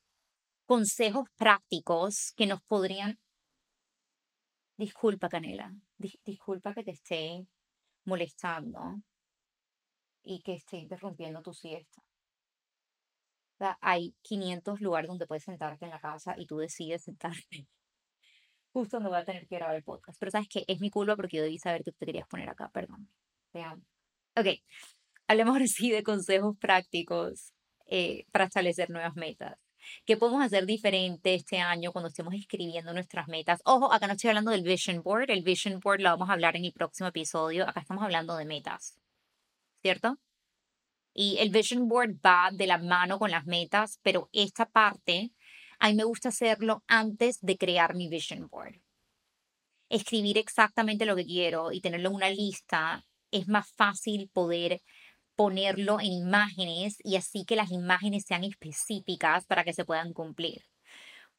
consejos 0.66 1.28
prácticos 1.36 2.32
que 2.36 2.46
nos 2.46 2.62
podrían... 2.62 3.18
Disculpa, 4.76 5.28
Canela, 5.28 5.72
disculpa 6.24 6.74
que 6.74 6.84
te 6.84 6.92
esté 6.92 7.46
molestando 8.04 9.02
y 10.22 10.40
que 10.42 10.54
esté 10.54 10.78
interrumpiendo 10.78 11.42
tu 11.42 11.52
siesta. 11.52 12.02
hay 13.80 14.14
500 14.22 14.80
lugares 14.80 15.08
donde 15.08 15.26
puedes 15.26 15.44
sentarte 15.44 15.84
en 15.84 15.90
la 15.90 16.00
casa 16.00 16.34
y 16.36 16.46
tú 16.46 16.58
decides 16.58 17.04
sentarte 17.04 17.68
justo 18.72 18.96
donde 18.96 19.10
voy 19.10 19.18
a 19.18 19.24
tener 19.24 19.46
que 19.46 19.56
grabar 19.56 19.76
el 19.76 19.82
podcast. 19.82 20.18
Pero 20.18 20.30
sabes 20.30 20.48
que 20.48 20.64
es 20.66 20.80
mi 20.80 20.90
culpa 20.90 21.16
porque 21.16 21.36
yo 21.38 21.42
debí 21.42 21.58
saber 21.58 21.84
que 21.84 21.92
te 21.92 22.06
querías 22.06 22.26
poner 22.28 22.48
acá, 22.48 22.70
perdón. 22.70 23.08
Te 23.52 23.62
amo. 23.62 23.82
Ok, 24.36 24.46
hablemos 25.28 25.52
ahora 25.52 25.66
sí 25.66 25.90
de 25.90 26.02
consejos 26.02 26.56
prácticos 26.58 27.52
eh, 27.86 28.24
para 28.32 28.46
establecer 28.46 28.90
nuevas 28.90 29.14
metas. 29.14 29.58
¿Qué 30.06 30.16
podemos 30.16 30.44
hacer 30.44 30.64
diferente 30.66 31.34
este 31.34 31.58
año 31.58 31.92
cuando 31.92 32.08
estemos 32.08 32.34
escribiendo 32.34 32.92
nuestras 32.92 33.28
metas? 33.28 33.60
Ojo, 33.64 33.92
acá 33.92 34.06
no 34.06 34.14
estoy 34.14 34.28
hablando 34.28 34.50
del 34.50 34.62
Vision 34.62 35.02
Board. 35.02 35.30
El 35.30 35.42
Vision 35.42 35.80
Board 35.80 36.00
lo 36.00 36.10
vamos 36.10 36.30
a 36.30 36.34
hablar 36.34 36.56
en 36.56 36.64
el 36.64 36.72
próximo 36.72 37.08
episodio. 37.08 37.68
Acá 37.68 37.80
estamos 37.80 38.02
hablando 38.02 38.36
de 38.36 38.44
metas. 38.44 38.98
¿Cierto? 39.82 40.18
Y 41.14 41.36
el 41.38 41.50
Vision 41.50 41.88
Board 41.88 42.14
va 42.24 42.50
de 42.52 42.66
la 42.66 42.78
mano 42.78 43.18
con 43.18 43.30
las 43.30 43.44
metas, 43.44 43.98
pero 44.02 44.30
esta 44.32 44.66
parte, 44.66 45.32
a 45.82 45.88
mí 45.88 45.94
me 45.96 46.04
gusta 46.04 46.28
hacerlo 46.28 46.84
antes 46.86 47.40
de 47.40 47.58
crear 47.58 47.96
mi 47.96 48.08
Vision 48.08 48.46
Board. 48.48 48.80
Escribir 49.88 50.38
exactamente 50.38 51.06
lo 51.06 51.16
que 51.16 51.24
quiero 51.26 51.72
y 51.72 51.80
tenerlo 51.80 52.10
en 52.10 52.14
una 52.14 52.30
lista 52.30 53.04
es 53.32 53.48
más 53.48 53.72
fácil 53.72 54.30
poder 54.32 54.80
ponerlo 55.34 55.98
en 55.98 56.12
imágenes 56.12 56.98
y 57.02 57.16
así 57.16 57.44
que 57.44 57.56
las 57.56 57.72
imágenes 57.72 58.24
sean 58.26 58.44
específicas 58.44 59.44
para 59.46 59.64
que 59.64 59.72
se 59.72 59.84
puedan 59.84 60.12
cumplir. 60.12 60.62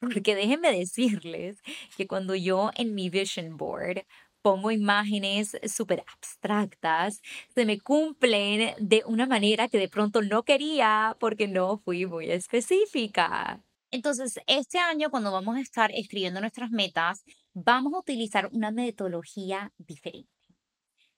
Porque 0.00 0.34
déjenme 0.34 0.72
decirles 0.72 1.62
que 1.96 2.06
cuando 2.06 2.34
yo 2.34 2.70
en 2.76 2.94
mi 2.94 3.08
vision 3.08 3.56
board 3.56 4.04
pongo 4.42 4.70
imágenes 4.70 5.56
súper 5.66 6.04
abstractas, 6.14 7.22
se 7.54 7.64
me 7.64 7.80
cumplen 7.80 8.74
de 8.78 9.04
una 9.06 9.26
manera 9.26 9.68
que 9.68 9.78
de 9.78 9.88
pronto 9.88 10.20
no 10.20 10.42
quería 10.42 11.16
porque 11.18 11.48
no 11.48 11.78
fui 11.78 12.04
muy 12.04 12.30
específica. 12.30 13.64
Entonces, 13.94 14.40
este 14.48 14.78
año 14.80 15.08
cuando 15.08 15.30
vamos 15.30 15.56
a 15.56 15.60
estar 15.60 15.92
escribiendo 15.92 16.40
nuestras 16.40 16.72
metas, 16.72 17.22
vamos 17.52 17.94
a 17.94 18.00
utilizar 18.00 18.48
una 18.50 18.72
metodología 18.72 19.72
diferente. 19.78 20.32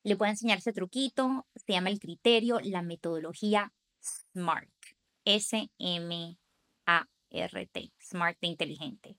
Le 0.03 0.15
voy 0.15 0.29
a 0.29 0.33
enseñar 0.33 0.59
ese 0.59 0.75
truquito, 0.75 1.47
se 1.55 1.73
llama 1.73 1.89
el 1.89 1.99
criterio, 1.99 2.61
la 2.63 2.83
metodología 2.83 3.73
SMART. 4.35 4.69
S-M-A-R-T, 5.25 6.37
SMART 7.99 8.41
de 8.43 8.47
inteligente. 8.47 9.17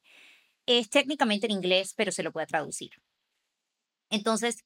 Es 0.68 0.92
técnicamente 0.92 1.48
en 1.48 1.54
inglés, 1.54 1.96
pero 1.96 2.12
se 2.12 2.22
lo 2.22 2.32
puede 2.32 2.46
traducir. 2.46 2.92
Entonces, 4.12 4.66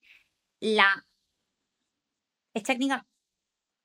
la 0.60 1.08
es 2.54 2.64
técnica, 2.64 3.08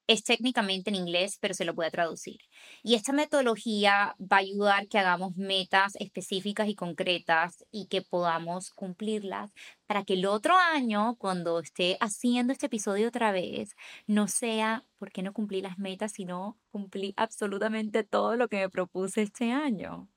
es 0.07 0.23
técnicamente 0.23 0.91
en 0.91 0.97
inglés, 0.97 1.39
pero 1.41 1.55
se 1.55 1.65
lo 1.65 1.75
puede 1.75 1.91
traducir. 1.91 2.39
Y 2.83 2.95
esta 2.95 3.13
metodología 3.13 4.17
va 4.21 4.37
a 4.37 4.41
ayudar 4.41 4.89
que 4.89 4.99
hagamos 4.99 5.37
metas 5.37 5.97
específicas 5.97 6.69
y 6.69 6.75
concretas 6.75 7.65
y 7.71 7.87
que 7.89 8.03
podamos 8.03 8.71
cumplirlas 8.71 9.53
para 9.87 10.05
que 10.05 10.15
el 10.15 10.27
otro 10.27 10.57
año, 10.57 11.17
cuando 11.19 11.59
esté 11.61 11.97
haciendo 12.01 12.53
este 12.53 12.67
episodio 12.67 13.09
otra 13.09 13.33
vez, 13.33 13.77
no 14.07 14.29
sea 14.29 14.85
por 14.99 15.11
qué 15.13 15.23
no 15.23 15.33
cumplí 15.33 15.61
las 15.61 15.79
metas, 15.79 16.13
sino 16.13 16.59
cumplí 16.71 17.13
absolutamente 17.17 18.05
todo 18.05 18.37
lo 18.37 18.49
que 18.49 18.59
me 18.59 18.71
propuse 18.71 19.23
este 19.23 19.51
año. 19.53 20.09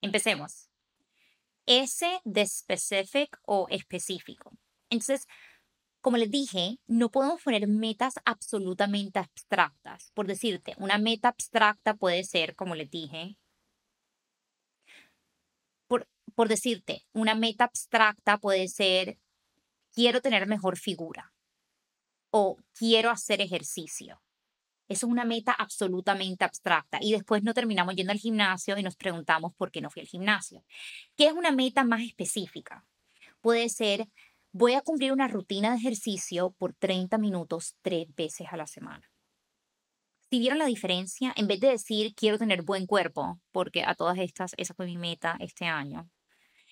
Empecemos. 0.00 0.70
S 1.66 2.06
de 2.24 2.46
specific 2.46 3.38
o 3.42 3.66
específico. 3.70 4.52
Entonces, 4.88 5.26
como 6.06 6.18
les 6.18 6.30
dije, 6.30 6.78
no 6.86 7.10
podemos 7.10 7.42
poner 7.42 7.66
metas 7.66 8.14
absolutamente 8.24 9.18
abstractas. 9.18 10.12
Por 10.14 10.28
decirte, 10.28 10.76
una 10.78 10.98
meta 10.98 11.26
abstracta 11.26 11.94
puede 11.94 12.22
ser, 12.22 12.54
como 12.54 12.76
les 12.76 12.88
dije, 12.88 13.36
por, 15.88 16.08
por 16.36 16.46
decirte, 16.46 17.04
una 17.12 17.34
meta 17.34 17.64
abstracta 17.64 18.38
puede 18.38 18.68
ser, 18.68 19.18
quiero 19.92 20.20
tener 20.20 20.46
mejor 20.46 20.78
figura 20.78 21.34
o 22.30 22.56
quiero 22.72 23.10
hacer 23.10 23.40
ejercicio. 23.40 24.22
Eso 24.86 25.06
es 25.06 25.12
una 25.12 25.24
meta 25.24 25.50
absolutamente 25.58 26.44
abstracta 26.44 26.98
y 27.00 27.10
después 27.10 27.42
no 27.42 27.52
terminamos 27.52 27.96
yendo 27.96 28.12
al 28.12 28.20
gimnasio 28.20 28.78
y 28.78 28.84
nos 28.84 28.94
preguntamos 28.94 29.56
por 29.56 29.72
qué 29.72 29.80
no 29.80 29.90
fui 29.90 30.02
al 30.02 30.08
gimnasio. 30.08 30.64
¿Qué 31.16 31.26
es 31.26 31.32
una 31.32 31.50
meta 31.50 31.82
más 31.82 32.02
específica? 32.02 32.86
Puede 33.40 33.68
ser, 33.68 34.08
voy 34.58 34.72
a 34.72 34.80
cumplir 34.80 35.12
una 35.12 35.28
rutina 35.28 35.72
de 35.72 35.76
ejercicio 35.76 36.52
por 36.52 36.72
30 36.72 37.18
minutos 37.18 37.76
tres 37.82 38.06
veces 38.16 38.46
a 38.50 38.56
la 38.56 38.66
semana. 38.66 39.06
Si 40.30 40.38
vieron 40.38 40.56
la 40.56 40.64
diferencia, 40.64 41.34
en 41.36 41.46
vez 41.46 41.60
de 41.60 41.68
decir 41.68 42.14
quiero 42.14 42.38
tener 42.38 42.62
buen 42.62 42.86
cuerpo, 42.86 43.38
porque 43.52 43.84
a 43.84 43.94
todas 43.94 44.16
estas, 44.18 44.54
esa 44.56 44.72
fue 44.72 44.86
mi 44.86 44.96
meta 44.96 45.36
este 45.40 45.66
año, 45.66 46.08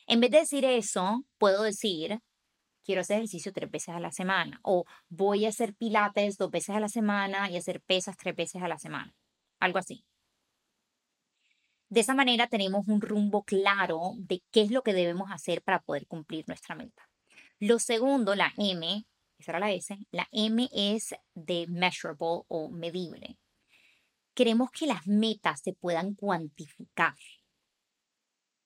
en 0.07 0.21
vez 0.21 0.31
de 0.31 0.39
decir 0.39 0.65
eso, 0.65 1.25
puedo 1.37 1.63
decir 1.63 2.21
quiero 2.85 3.03
hacer 3.03 3.19
ejercicio 3.19 3.53
tres 3.53 3.71
veces 3.71 3.95
a 3.95 4.01
la 4.01 4.13
semana 4.13 4.61
o 4.63 4.85
voy 5.11 5.45
a 5.45 5.51
hacer 5.51 5.75
pilates 5.75 6.39
dos 6.39 6.51
veces 6.51 6.75
a 6.75 6.81
la 6.81 6.89
semana 6.89 7.51
y 7.51 7.59
hacer 7.59 7.83
pesas 7.83 8.17
tres 8.17 8.35
veces 8.35 8.63
a 8.63 8.69
la 8.69 8.79
semana. 8.79 9.15
Algo 9.61 9.79
así. 9.79 10.07
De 11.91 12.01
esa 12.01 12.15
manera 12.15 12.47
tenemos 12.47 12.89
un 12.89 13.03
rumbo 13.03 13.45
claro 13.45 14.13
de 14.17 14.43
qué 14.51 14.63
es 14.63 14.71
lo 14.71 14.83
que 14.83 14.95
debemos 14.95 15.31
hacer 15.31 15.63
para 15.63 15.81
poder 15.81 16.07
cumplir 16.07 16.45
nuestra 16.49 16.75
meta. 16.75 17.11
Lo 17.67 17.79
segundo, 17.79 18.35
la 18.35 18.53
M, 18.59 19.07
esa 19.39 19.53
era 19.53 19.59
la 19.59 19.73
S, 19.73 19.97
la 20.11 20.29
M 20.33 20.69
es 20.71 21.15
de 21.35 21.67
measurable 21.67 22.43
o 22.49 22.69
medible. 22.69 23.39
Queremos 24.35 24.71
que 24.71 24.87
las 24.87 25.07
metas 25.07 25.63
se 25.63 25.73
puedan 25.73 26.13
cuantificar. 26.13 27.17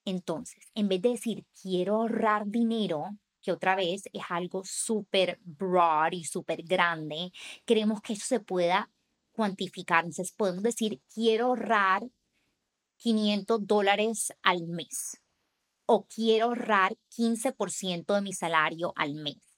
Entonces, 0.03 0.69
en 0.75 0.89
vez 0.89 1.01
de 1.01 1.11
decir 1.11 1.45
quiero 1.61 1.95
ahorrar 1.95 2.47
dinero, 2.47 3.05
que 3.41 3.53
otra 3.53 3.77
vez 3.77 4.03
es 4.11 4.23
algo 4.27 4.63
súper 4.65 5.39
broad 5.43 6.11
y 6.11 6.25
súper 6.25 6.63
grande, 6.63 7.31
queremos 7.63 8.01
que 8.01 8.11
eso 8.11 8.25
se 8.25 8.41
pueda 8.41 8.91
cuantificar. 9.31 10.03
Entonces 10.03 10.33
podemos 10.33 10.63
decir, 10.63 11.01
quiero 11.13 11.45
ahorrar 11.45 12.03
500 12.97 13.65
dólares 13.65 14.33
al 14.41 14.67
mes 14.67 15.21
o 15.91 16.05
quiero 16.05 16.45
ahorrar 16.45 16.95
15% 17.09 18.13
de 18.13 18.21
mi 18.21 18.31
salario 18.31 18.93
al 18.95 19.15
mes. 19.15 19.57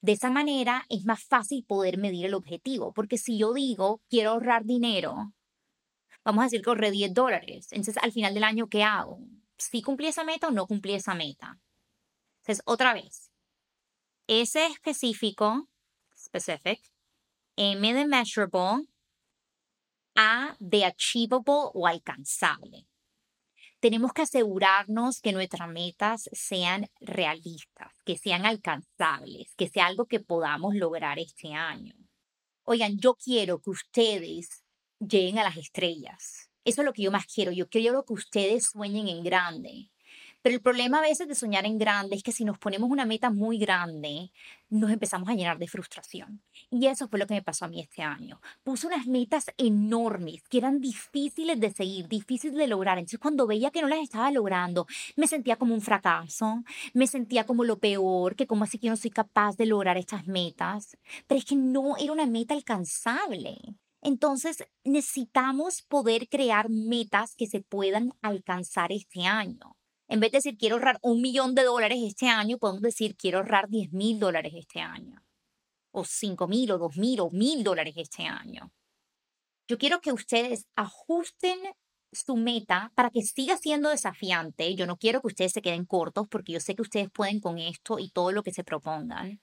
De 0.00 0.12
esa 0.12 0.30
manera 0.30 0.86
es 0.88 1.04
más 1.04 1.24
fácil 1.24 1.62
poder 1.66 1.98
medir 1.98 2.24
el 2.24 2.32
objetivo, 2.32 2.94
porque 2.94 3.18
si 3.18 3.38
yo 3.38 3.52
digo 3.52 4.00
quiero 4.08 4.30
ahorrar 4.30 4.64
dinero, 4.64 5.34
vamos 6.24 6.40
a 6.40 6.46
decir 6.46 6.62
que 6.62 6.70
ahorré 6.70 6.90
10 6.90 7.12
dólares, 7.12 7.68
entonces 7.70 8.02
al 8.02 8.12
final 8.12 8.32
del 8.32 8.44
año, 8.44 8.66
¿qué 8.68 8.82
hago? 8.82 9.18
¿Si 9.58 9.82
cumplí 9.82 10.06
esa 10.06 10.24
meta 10.24 10.48
o 10.48 10.52
no 10.52 10.66
cumplí 10.66 10.94
esa 10.94 11.14
meta? 11.14 11.60
Entonces, 12.38 12.62
otra 12.64 12.94
vez, 12.94 13.30
S 14.26 14.64
específico, 14.64 15.68
specific, 16.16 16.80
M 17.56 17.92
de 17.92 18.06
measurable, 18.06 18.86
A 20.16 20.56
de 20.60 20.86
achievable 20.86 21.70
o 21.74 21.86
alcanzable 21.86 22.86
tenemos 23.82 24.12
que 24.12 24.22
asegurarnos 24.22 25.20
que 25.20 25.32
nuestras 25.32 25.68
metas 25.68 26.30
sean 26.30 26.88
realistas, 27.00 27.92
que 28.04 28.16
sean 28.16 28.46
alcanzables, 28.46 29.52
que 29.56 29.68
sea 29.68 29.86
algo 29.86 30.06
que 30.06 30.20
podamos 30.20 30.76
lograr 30.76 31.18
este 31.18 31.52
año. 31.52 31.92
Oigan, 32.62 32.96
yo 32.96 33.16
quiero 33.16 33.60
que 33.60 33.70
ustedes 33.70 34.62
lleguen 35.00 35.40
a 35.40 35.42
las 35.42 35.56
estrellas. 35.56 36.48
Eso 36.64 36.82
es 36.82 36.84
lo 36.84 36.92
que 36.92 37.02
yo 37.02 37.10
más 37.10 37.26
quiero. 37.26 37.50
Yo 37.50 37.68
quiero 37.68 38.04
que 38.04 38.12
ustedes 38.12 38.66
sueñen 38.66 39.08
en 39.08 39.24
grande. 39.24 39.90
Pero 40.42 40.56
el 40.56 40.60
problema 40.60 40.98
a 40.98 41.02
veces 41.02 41.28
de 41.28 41.36
soñar 41.36 41.64
en 41.66 41.78
grande 41.78 42.16
es 42.16 42.22
que 42.22 42.32
si 42.32 42.44
nos 42.44 42.58
ponemos 42.58 42.90
una 42.90 43.06
meta 43.06 43.30
muy 43.30 43.58
grande, 43.58 44.32
nos 44.70 44.90
empezamos 44.90 45.28
a 45.28 45.34
llenar 45.34 45.58
de 45.58 45.68
frustración. 45.68 46.42
Y 46.68 46.86
eso 46.86 47.08
fue 47.08 47.20
lo 47.20 47.26
que 47.28 47.34
me 47.34 47.42
pasó 47.42 47.64
a 47.64 47.68
mí 47.68 47.80
este 47.80 48.02
año. 48.02 48.40
Puse 48.64 48.88
unas 48.88 49.06
metas 49.06 49.46
enormes 49.56 50.42
que 50.48 50.58
eran 50.58 50.80
difíciles 50.80 51.60
de 51.60 51.70
seguir, 51.70 52.08
difíciles 52.08 52.56
de 52.56 52.66
lograr. 52.66 52.98
Entonces 52.98 53.20
cuando 53.20 53.46
veía 53.46 53.70
que 53.70 53.82
no 53.82 53.88
las 53.88 54.00
estaba 54.00 54.32
logrando, 54.32 54.86
me 55.14 55.28
sentía 55.28 55.56
como 55.56 55.74
un 55.74 55.80
fracaso, 55.80 56.64
me 56.92 57.06
sentía 57.06 57.44
como 57.46 57.62
lo 57.62 57.78
peor, 57.78 58.34
que 58.34 58.48
como 58.48 58.64
así 58.64 58.78
que 58.78 58.88
no 58.88 58.96
soy 58.96 59.10
capaz 59.10 59.56
de 59.56 59.66
lograr 59.66 59.96
estas 59.96 60.26
metas. 60.26 60.96
Pero 61.28 61.38
es 61.38 61.44
que 61.44 61.56
no 61.56 61.96
era 61.96 62.12
una 62.12 62.26
meta 62.26 62.54
alcanzable. 62.54 63.58
Entonces 64.00 64.66
necesitamos 64.82 65.82
poder 65.82 66.28
crear 66.28 66.68
metas 66.68 67.36
que 67.36 67.46
se 67.46 67.60
puedan 67.60 68.12
alcanzar 68.20 68.90
este 68.90 69.24
año. 69.26 69.71
En 70.12 70.20
vez 70.20 70.30
de 70.30 70.38
decir 70.38 70.58
quiero 70.58 70.74
ahorrar 70.76 70.98
un 71.00 71.22
millón 71.22 71.54
de 71.54 71.62
dólares 71.64 71.98
este 72.02 72.28
año, 72.28 72.58
podemos 72.58 72.82
decir 72.82 73.16
quiero 73.16 73.38
ahorrar 73.38 73.70
10 73.70 73.94
mil 73.94 74.18
dólares 74.18 74.52
este 74.54 74.78
año. 74.78 75.24
o 75.90 76.04
cinco 76.04 76.46
mil 76.48 76.70
o 76.72 76.78
dos 76.78 76.96
mil 76.98 77.18
o 77.20 77.30
mil 77.30 77.64
dólares 77.64 77.94
este 77.96 78.24
año. 78.26 78.70
Yo 79.66 79.78
quiero 79.78 80.02
que 80.02 80.12
ustedes 80.12 80.66
ajusten 80.76 81.58
su 82.12 82.36
meta 82.36 82.92
para 82.94 83.08
que 83.08 83.22
siga 83.22 83.56
siendo 83.56 83.88
desafiante. 83.88 84.74
Yo 84.74 84.86
no 84.86 84.98
quiero 84.98 85.22
que 85.22 85.28
ustedes 85.28 85.52
se 85.52 85.62
queden 85.62 85.86
cortos 85.86 86.28
porque 86.28 86.52
yo 86.52 86.60
sé 86.60 86.74
que 86.74 86.82
ustedes 86.82 87.10
pueden 87.10 87.40
con 87.40 87.58
esto 87.58 87.98
y 87.98 88.10
todo 88.10 88.32
lo 88.32 88.42
que 88.42 88.52
se 88.52 88.64
propongan. 88.64 89.40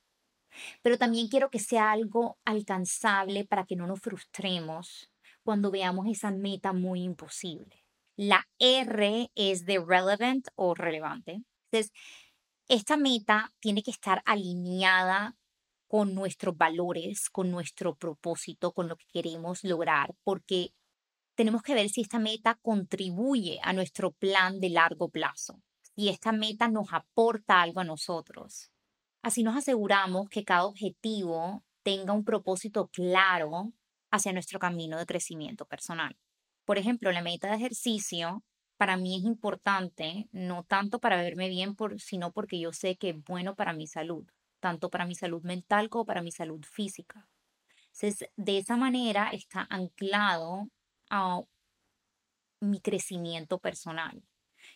Pero 0.84 1.00
también 1.00 1.30
quiero 1.30 1.50
que 1.50 1.60
sea 1.60 1.92
algo 1.92 2.38
alcanzable 2.46 3.44
para 3.44 3.66
que 3.66 3.76
no 3.76 3.88
nos 3.88 4.02
frustremos 4.02 5.12
cuando 5.42 5.72
veamos 5.72 6.06
esa 6.08 6.30
meta 6.30 6.74
muy 6.74 7.02
imposible. 7.02 7.89
La 8.22 8.46
R 8.60 9.32
es 9.34 9.66
de 9.66 9.80
relevant 9.80 10.46
o 10.56 10.76
relevante. 10.76 11.42
Entonces, 11.72 11.94
esta 12.68 12.98
meta 12.98 13.54
tiene 13.62 13.82
que 13.82 13.92
estar 13.92 14.22
alineada 14.26 15.38
con 15.88 16.14
nuestros 16.16 16.58
valores, 16.58 17.30
con 17.30 17.50
nuestro 17.50 17.96
propósito, 17.96 18.74
con 18.74 18.90
lo 18.90 18.98
que 18.98 19.06
queremos 19.14 19.64
lograr, 19.64 20.18
porque 20.26 20.74
tenemos 21.34 21.62
que 21.62 21.74
ver 21.74 21.88
si 21.88 22.02
esta 22.02 22.20
meta 22.20 22.56
contribuye 22.62 23.62
a 23.64 23.72
nuestro 23.72 24.12
plan 24.12 24.60
de 24.60 24.72
largo 24.72 25.08
plazo, 25.08 25.62
si 25.96 26.10
esta 26.10 26.34
meta 26.34 26.68
nos 26.68 26.92
aporta 26.92 27.62
algo 27.62 27.80
a 27.80 27.86
nosotros. 27.86 28.70
Así 29.22 29.44
nos 29.44 29.56
aseguramos 29.56 30.28
que 30.28 30.44
cada 30.44 30.66
objetivo 30.66 31.64
tenga 31.84 32.12
un 32.12 32.26
propósito 32.26 32.90
claro 32.90 33.72
hacia 34.12 34.34
nuestro 34.34 34.60
camino 34.60 34.98
de 34.98 35.06
crecimiento 35.06 35.66
personal. 35.66 36.18
Por 36.70 36.78
ejemplo, 36.78 37.12
la 37.12 37.24
meta 37.24 37.50
de 37.50 37.56
ejercicio 37.56 38.44
para 38.78 38.96
mí 38.96 39.18
es 39.18 39.24
importante, 39.24 40.30
no 40.32 40.64
tanto 40.64 41.00
para 41.00 41.20
verme 41.20 41.50
bien, 41.50 41.76
por, 41.76 42.00
sino 42.00 42.32
porque 42.32 42.60
yo 42.60 42.74
sé 42.74 42.96
que 42.96 43.10
es 43.10 43.24
bueno 43.24 43.56
para 43.56 43.74
mi 43.74 43.88
salud, 43.88 44.28
tanto 44.60 44.92
para 44.92 45.08
mi 45.08 45.16
salud 45.16 45.42
mental 45.42 45.90
como 45.90 46.06
para 46.06 46.22
mi 46.22 46.32
salud 46.32 46.64
física. 46.64 47.28
Entonces, 47.86 48.30
de 48.36 48.60
esa 48.60 48.78
manera 48.78 49.32
está 49.32 49.66
anclado 49.72 50.70
a 51.10 51.42
mi 52.60 52.80
crecimiento 52.82 53.58
personal 53.58 54.22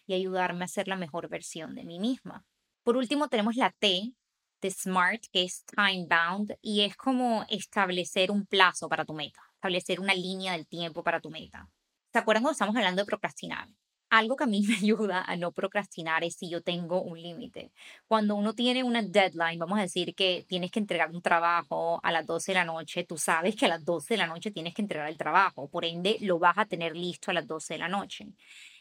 y 0.07 0.15
ayudarme 0.15 0.65
a 0.65 0.69
ser 0.69 0.87
la 0.87 0.95
mejor 0.95 1.29
versión 1.29 1.75
de 1.75 1.83
mí 1.83 1.99
misma. 1.99 2.43
Por 2.81 2.97
último, 2.97 3.27
tenemos 3.27 3.55
la 3.55 3.69
T 3.69 4.15
de 4.61 4.71
SMART, 4.71 5.25
que 5.31 5.43
es 5.43 5.63
time 5.65 6.07
bound, 6.09 6.57
y 6.59 6.81
es 6.81 6.97
como 6.97 7.45
establecer 7.49 8.31
un 8.31 8.47
plazo 8.47 8.89
para 8.89 9.05
tu 9.05 9.13
meta, 9.13 9.41
establecer 9.53 9.99
una 9.99 10.15
línea 10.15 10.53
del 10.53 10.65
tiempo 10.65 11.03
para 11.03 11.21
tu 11.21 11.29
meta. 11.29 11.69
¿Se 12.13 12.19
acuerdan 12.19 12.43
cuando 12.43 12.53
estamos 12.53 12.75
hablando 12.75 13.01
de 13.01 13.05
procrastinar? 13.07 13.67
algo 14.13 14.35
que 14.35 14.43
a 14.43 14.47
mí 14.47 14.63
me 14.67 14.75
ayuda 14.75 15.23
a 15.23 15.35
no 15.35 15.51
procrastinar 15.51 16.23
es 16.23 16.35
si 16.35 16.47
yo 16.47 16.61
tengo 16.61 17.01
un 17.01 17.19
límite. 17.19 17.71
Cuando 18.07 18.35
uno 18.35 18.53
tiene 18.53 18.83
una 18.83 19.01
deadline, 19.01 19.57
vamos 19.57 19.79
a 19.79 19.81
decir 19.81 20.13
que 20.13 20.45
tienes 20.47 20.69
que 20.69 20.79
entregar 20.79 21.09
un 21.09 21.23
trabajo 21.23 21.99
a 22.03 22.11
las 22.11 22.27
12 22.27 22.51
de 22.51 22.59
la 22.59 22.65
noche, 22.65 23.05
tú 23.05 23.17
sabes 23.17 23.55
que 23.55 23.65
a 23.65 23.69
las 23.69 23.83
12 23.83 24.13
de 24.13 24.19
la 24.19 24.27
noche 24.27 24.51
tienes 24.51 24.75
que 24.75 24.83
entregar 24.83 25.09
el 25.09 25.17
trabajo, 25.17 25.67
por 25.67 25.83
ende 25.83 26.17
lo 26.21 26.37
vas 26.37 26.59
a 26.59 26.65
tener 26.65 26.95
listo 26.95 27.31
a 27.31 27.33
las 27.33 27.47
12 27.47 27.73
de 27.73 27.79
la 27.79 27.87
noche. 27.87 28.27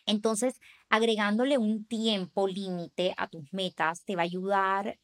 Entonces, 0.05 0.61
agregándole 0.91 1.57
un 1.57 1.87
tiempo 1.87 2.47
límite 2.47 3.15
a 3.17 3.27
tus 3.29 3.51
metas 3.55 4.05
te 4.05 4.17
va 4.17 4.23
a 4.23 4.25
ayudar 4.25 4.99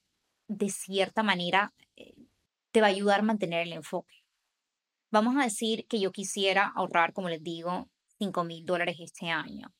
de 0.46 0.68
cierta 0.68 1.22
manera, 1.22 1.72
eh, 1.96 2.14
te 2.70 2.82
va 2.82 2.88
a 2.88 2.90
ayudar 2.90 3.20
a 3.20 3.22
mantener 3.22 3.62
el 3.66 3.72
enfoque. 3.72 4.24
Vamos 5.10 5.36
a 5.36 5.44
decir 5.44 5.86
que 5.88 6.00
yo 6.00 6.12
quisiera 6.12 6.70
ahorrar, 6.76 7.14
como 7.14 7.30
les 7.30 7.42
digo, 7.42 7.88
5 8.18 8.44
mil 8.44 8.64
dólares 8.64 8.96
este 9.00 9.28
año 9.30 9.72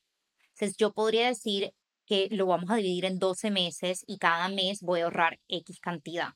entonces, 0.59 0.76
yo 0.76 0.92
podría 0.92 1.28
decir 1.28 1.73
que 2.04 2.28
lo 2.33 2.47
vamos 2.47 2.71
a 2.71 2.76
dividir 2.76 3.04
en 3.04 3.21
12 3.21 3.52
meses 3.52 4.02
y 4.09 4.18
cada 4.18 4.49
mes 4.49 4.80
voy 4.83 5.00
a 5.00 5.04
ahorrar 5.04 5.38
X 5.47 5.78
cantidad, 5.78 6.33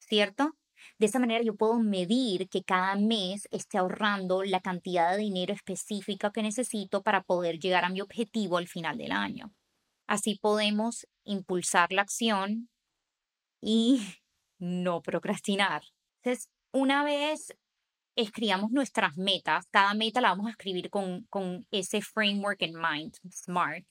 ¿cierto? 0.00 0.52
De 0.98 1.06
esa 1.06 1.18
manera 1.18 1.42
yo 1.42 1.56
puedo 1.56 1.78
medir 1.78 2.48
que 2.50 2.62
cada 2.62 2.94
mes 2.96 3.48
esté 3.50 3.78
ahorrando 3.78 4.42
la 4.42 4.60
cantidad 4.60 5.12
de 5.12 5.22
dinero 5.22 5.54
específica 5.54 6.30
que 6.30 6.42
necesito 6.42 7.02
para 7.02 7.22
poder 7.22 7.58
llegar 7.58 7.86
a 7.86 7.88
mi 7.88 8.02
objetivo 8.02 8.58
al 8.58 8.68
final 8.68 8.98
del 8.98 9.12
año. 9.12 9.54
Así 10.06 10.38
podemos 10.38 11.06
impulsar 11.24 11.90
la 11.92 12.02
acción 12.02 12.68
y 13.62 14.02
no 14.58 15.00
procrastinar. 15.00 15.84
Entonces, 16.22 16.50
una 16.72 17.02
vez 17.02 17.56
escribamos 18.18 18.72
nuestras 18.72 19.16
metas, 19.16 19.66
cada 19.70 19.94
meta 19.94 20.20
la 20.20 20.30
vamos 20.30 20.48
a 20.48 20.50
escribir 20.50 20.90
con, 20.90 21.22
con 21.30 21.66
ese 21.70 22.02
framework 22.02 22.60
en 22.62 22.74
mind, 22.74 23.14
SMART. 23.30 23.86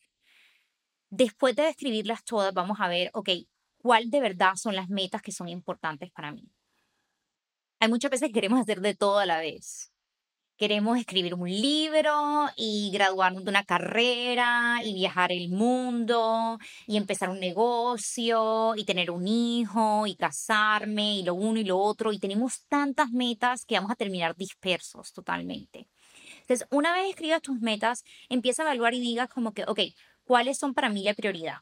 Después 1.09 1.55
de 1.55 1.69
escribirlas 1.69 2.25
todas, 2.25 2.53
vamos 2.53 2.77
a 2.81 2.89
ver, 2.89 3.09
ok, 3.13 3.29
cuál 3.77 4.09
de 4.09 4.19
verdad 4.19 4.55
son 4.55 4.75
las 4.75 4.89
metas 4.89 5.21
que 5.21 5.31
son 5.31 5.47
importantes 5.47 6.11
para 6.11 6.33
mí. 6.33 6.43
Hay 7.79 7.87
muchas 7.87 8.11
veces 8.11 8.27
que 8.27 8.33
queremos 8.33 8.59
hacer 8.59 8.81
de 8.81 8.95
todo 8.95 9.19
a 9.19 9.25
la 9.25 9.39
vez 9.39 9.93
queremos 10.57 10.97
escribir 10.97 11.35
un 11.35 11.49
libro 11.49 12.47
y 12.55 12.89
graduarnos 12.91 13.43
de 13.43 13.49
una 13.51 13.63
carrera 13.63 14.79
y 14.83 14.93
viajar 14.93 15.31
el 15.31 15.49
mundo 15.49 16.57
y 16.87 16.97
empezar 16.97 17.29
un 17.29 17.39
negocio 17.39 18.75
y 18.75 18.83
tener 18.83 19.11
un 19.11 19.27
hijo 19.27 20.07
y 20.07 20.15
casarme 20.15 21.17
y 21.17 21.23
lo 21.23 21.35
uno 21.35 21.59
y 21.59 21.63
lo 21.63 21.77
otro 21.77 22.11
y 22.11 22.19
tenemos 22.19 22.65
tantas 22.67 23.11
metas 23.11 23.65
que 23.65 23.75
vamos 23.75 23.91
a 23.91 23.95
terminar 23.95 24.35
dispersos 24.35 25.13
totalmente. 25.13 25.87
Entonces, 26.41 26.67
una 26.71 26.93
vez 26.93 27.09
escribas 27.09 27.41
tus 27.41 27.59
metas, 27.59 28.03
empieza 28.29 28.63
a 28.63 28.65
evaluar 28.65 28.93
y 28.93 28.99
digas 28.99 29.29
como 29.29 29.53
que, 29.53 29.63
ok, 29.67 29.79
¿cuáles 30.23 30.57
son 30.57 30.73
para 30.73 30.89
mí 30.89 31.03
la 31.03 31.13
prioridad? 31.13 31.57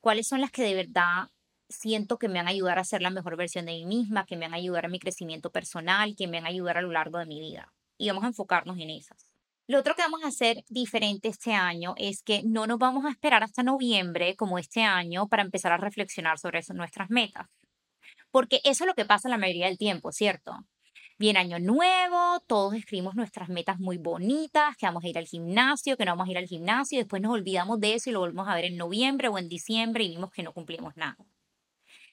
¿Cuáles 0.00 0.26
son 0.26 0.40
las 0.40 0.50
que 0.50 0.62
de 0.62 0.74
verdad 0.74 1.28
siento 1.68 2.18
que 2.18 2.28
me 2.28 2.38
van 2.38 2.46
a 2.46 2.50
ayudar 2.50 2.78
a 2.78 2.84
ser 2.84 3.02
la 3.02 3.10
mejor 3.10 3.36
versión 3.36 3.66
de 3.66 3.72
mí 3.72 3.84
misma, 3.84 4.24
que 4.24 4.36
me 4.36 4.46
van 4.46 4.54
a 4.54 4.56
ayudar 4.56 4.86
a 4.86 4.88
mi 4.88 4.98
crecimiento 5.00 5.50
personal, 5.50 6.16
que 6.16 6.28
me 6.28 6.38
van 6.38 6.46
a 6.46 6.48
ayudar 6.50 6.78
a 6.78 6.82
lo 6.82 6.92
largo 6.92 7.18
de 7.18 7.26
mi 7.26 7.40
vida? 7.40 7.74
Y 7.98 8.08
vamos 8.08 8.24
a 8.24 8.28
enfocarnos 8.28 8.78
en 8.78 8.90
esas. 8.90 9.28
Lo 9.66 9.78
otro 9.78 9.94
que 9.94 10.00
vamos 10.00 10.24
a 10.24 10.28
hacer 10.28 10.64
diferente 10.70 11.28
este 11.28 11.52
año 11.52 11.92
es 11.98 12.22
que 12.22 12.42
no 12.42 12.66
nos 12.66 12.78
vamos 12.78 13.04
a 13.04 13.10
esperar 13.10 13.42
hasta 13.42 13.62
noviembre 13.62 14.34
como 14.34 14.58
este 14.58 14.82
año 14.82 15.28
para 15.28 15.42
empezar 15.42 15.72
a 15.72 15.76
reflexionar 15.76 16.38
sobre 16.38 16.60
eso, 16.60 16.72
nuestras 16.72 17.10
metas. 17.10 17.48
Porque 18.30 18.60
eso 18.64 18.84
es 18.84 18.88
lo 18.88 18.94
que 18.94 19.04
pasa 19.04 19.28
la 19.28 19.36
mayoría 19.36 19.66
del 19.66 19.76
tiempo, 19.76 20.10
¿cierto? 20.10 20.52
Viene 21.18 21.40
año 21.40 21.58
nuevo, 21.58 22.40
todos 22.46 22.72
escribimos 22.74 23.14
nuestras 23.14 23.50
metas 23.50 23.78
muy 23.78 23.98
bonitas, 23.98 24.74
que 24.78 24.86
vamos 24.86 25.04
a 25.04 25.08
ir 25.08 25.18
al 25.18 25.26
gimnasio, 25.26 25.98
que 25.98 26.06
no 26.06 26.12
vamos 26.12 26.28
a 26.28 26.30
ir 26.30 26.38
al 26.38 26.46
gimnasio, 26.46 26.96
y 26.96 27.02
después 27.02 27.20
nos 27.20 27.32
olvidamos 27.32 27.78
de 27.78 27.94
eso 27.94 28.08
y 28.08 28.14
lo 28.14 28.20
volvemos 28.20 28.48
a 28.48 28.54
ver 28.54 28.64
en 28.64 28.78
noviembre 28.78 29.28
o 29.28 29.36
en 29.36 29.48
diciembre 29.48 30.04
y 30.04 30.08
vimos 30.08 30.30
que 30.30 30.42
no 30.42 30.54
cumplimos 30.54 30.96
nada. 30.96 31.16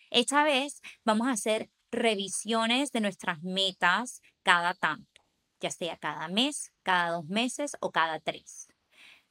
Esta 0.10 0.44
vez 0.44 0.82
vamos 1.06 1.28
a 1.28 1.32
hacer 1.32 1.70
revisiones 1.90 2.92
de 2.92 3.00
nuestras 3.00 3.42
metas 3.44 4.22
cada 4.44 4.74
tanto 4.74 5.15
ya 5.66 5.72
sea 5.72 5.98
cada 5.98 6.28
mes, 6.28 6.72
cada 6.84 7.12
dos 7.12 7.26
meses 7.26 7.76
o 7.82 7.92
cada 7.92 8.20
tres. 8.20 8.68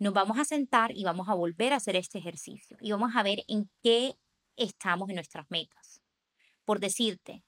Nos 0.01 0.13
vamos 0.13 0.37
a 0.39 0.45
sentar 0.45 0.91
y 0.93 1.05
vamos 1.05 1.29
a 1.29 1.35
volver 1.35 1.73
a 1.73 1.77
hacer 1.77 1.95
este 1.95 2.19
ejercicio 2.19 2.77
y 2.81 2.91
vamos 2.91 3.13
a 3.15 3.23
ver 3.23 3.45
en 3.47 3.71
qué 3.83 4.17
estamos 4.57 5.09
en 5.09 5.15
nuestras 5.15 5.47
metas. 5.49 6.03
Por 6.65 6.81
decirte, 6.81 7.45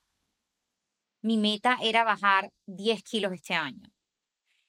mi 1.20 1.36
meta 1.36 1.78
era 1.82 2.04
bajar 2.04 2.52
10 2.66 3.02
kilos 3.02 3.32
este 3.32 3.54
año 3.54 3.90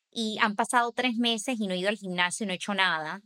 y 0.10 0.40
han 0.40 0.56
pasado 0.56 0.92
tres 0.94 1.16
meses 1.16 1.60
y 1.60 1.68
no 1.68 1.76
he 1.76 1.78
ido 1.78 1.90
al 1.90 1.98
gimnasio, 1.98 2.44
y 2.44 2.48
no 2.48 2.54
he 2.54 2.56
hecho 2.56 2.74
nada. 2.74 3.22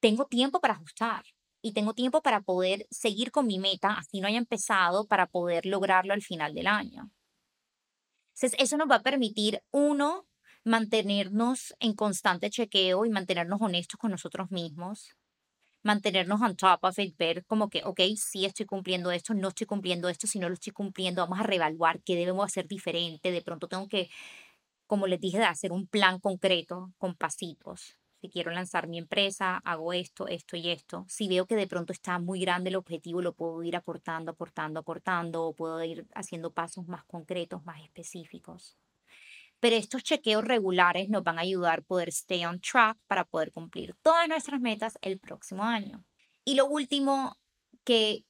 Tengo 0.00 0.26
tiempo 0.26 0.60
para 0.60 0.74
ajustar 0.74 1.24
y 1.62 1.72
tengo 1.72 1.94
tiempo 1.94 2.20
para 2.20 2.40
poder 2.40 2.86
seguir 2.90 3.30
con 3.30 3.46
mi 3.46 3.60
meta, 3.60 3.94
así 3.94 4.20
no 4.20 4.26
haya 4.26 4.38
empezado, 4.38 5.06
para 5.06 5.26
poder 5.26 5.66
lograrlo 5.66 6.14
al 6.14 6.22
final 6.22 6.52
del 6.54 6.66
año. 6.66 7.12
Entonces, 8.40 8.60
eso 8.60 8.76
nos 8.76 8.88
va 8.88 8.96
a 8.96 9.02
permitir, 9.02 9.62
uno, 9.72 10.26
mantenernos 10.64 11.74
en 11.80 11.94
constante 11.94 12.50
chequeo 12.50 13.04
y 13.04 13.10
mantenernos 13.10 13.60
honestos 13.60 13.98
con 13.98 14.12
nosotros 14.12 14.52
mismos, 14.52 15.16
mantenernos 15.84 16.40
on 16.42 16.56
top 16.56 16.80
of 16.84 16.98
it, 17.00 17.16
ver 17.18 17.44
como 17.46 17.70
que, 17.70 17.82
ok, 17.84 18.00
sí 18.16 18.46
estoy 18.46 18.66
cumpliendo 18.66 19.12
esto, 19.12 19.34
no 19.34 19.48
estoy 19.48 19.66
cumpliendo 19.66 20.08
esto, 20.08 20.28
si 20.28 20.38
no 20.38 20.48
lo 20.48 20.54
estoy 20.54 20.72
cumpliendo, 20.72 21.22
vamos 21.22 21.40
a 21.40 21.44
reevaluar 21.44 22.02
qué 22.04 22.16
debemos 22.16 22.46
hacer 22.46 22.68
diferente, 22.68 23.32
de 23.32 23.42
pronto 23.42 23.68
tengo 23.68 23.88
que, 23.88 24.10
como 24.86 25.08
les 25.08 25.20
dije, 25.20 25.42
hacer 25.44 25.72
un 25.72 25.88
plan 25.88 26.20
concreto 26.20 26.94
con 26.98 27.16
pasitos 27.16 27.97
si 28.20 28.28
quiero 28.28 28.50
lanzar 28.50 28.88
mi 28.88 28.98
empresa, 28.98 29.58
hago 29.64 29.92
esto, 29.92 30.26
esto 30.26 30.56
y 30.56 30.70
esto. 30.70 31.04
Si 31.08 31.28
veo 31.28 31.46
que 31.46 31.56
de 31.56 31.66
pronto 31.66 31.92
está 31.92 32.18
muy 32.18 32.40
grande 32.40 32.70
el 32.70 32.76
objetivo, 32.76 33.22
lo 33.22 33.34
puedo 33.34 33.62
ir 33.62 33.76
acortando, 33.76 34.32
acortando, 34.32 34.80
acortando, 34.80 35.44
o 35.44 35.54
puedo 35.54 35.82
ir 35.84 36.06
haciendo 36.14 36.52
pasos 36.52 36.88
más 36.88 37.04
concretos, 37.04 37.64
más 37.64 37.80
específicos. 37.82 38.76
Pero 39.60 39.76
estos 39.76 40.02
chequeos 40.02 40.44
regulares 40.44 41.08
nos 41.08 41.24
van 41.24 41.38
a 41.38 41.42
ayudar 41.42 41.80
a 41.80 41.82
poder 41.82 42.08
stay 42.08 42.44
on 42.44 42.60
track 42.60 42.98
para 43.06 43.24
poder 43.24 43.52
cumplir 43.52 43.94
todas 44.02 44.28
nuestras 44.28 44.60
metas 44.60 44.98
el 45.00 45.18
próximo 45.18 45.64
año. 45.64 46.04
Y 46.44 46.54
lo 46.54 46.66
último 46.66 47.36
que 47.84 48.24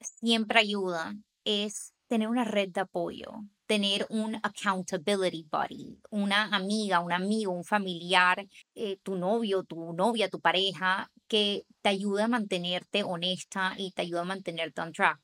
siempre 0.00 0.60
ayuda 0.60 1.14
es 1.44 1.94
tener 2.06 2.28
una 2.28 2.44
red 2.44 2.68
de 2.70 2.82
apoyo, 2.82 3.32
tener 3.66 4.06
un 4.10 4.36
accountability 4.42 5.46
buddy, 5.50 5.98
una 6.10 6.44
amiga, 6.54 7.00
un 7.00 7.12
amigo, 7.12 7.52
un 7.52 7.64
familiar, 7.64 8.46
eh, 8.74 8.98
tu 9.02 9.16
novio, 9.16 9.64
tu 9.64 9.92
novia, 9.94 10.28
tu 10.28 10.40
pareja, 10.40 11.10
que 11.28 11.64
te 11.82 11.88
ayuda 11.90 12.24
a 12.24 12.28
mantenerte 12.28 13.02
honesta 13.04 13.74
y 13.78 13.92
te 13.92 14.02
ayuda 14.02 14.22
a 14.22 14.24
mantenerte 14.24 14.80
on 14.82 14.92
track. 14.92 15.20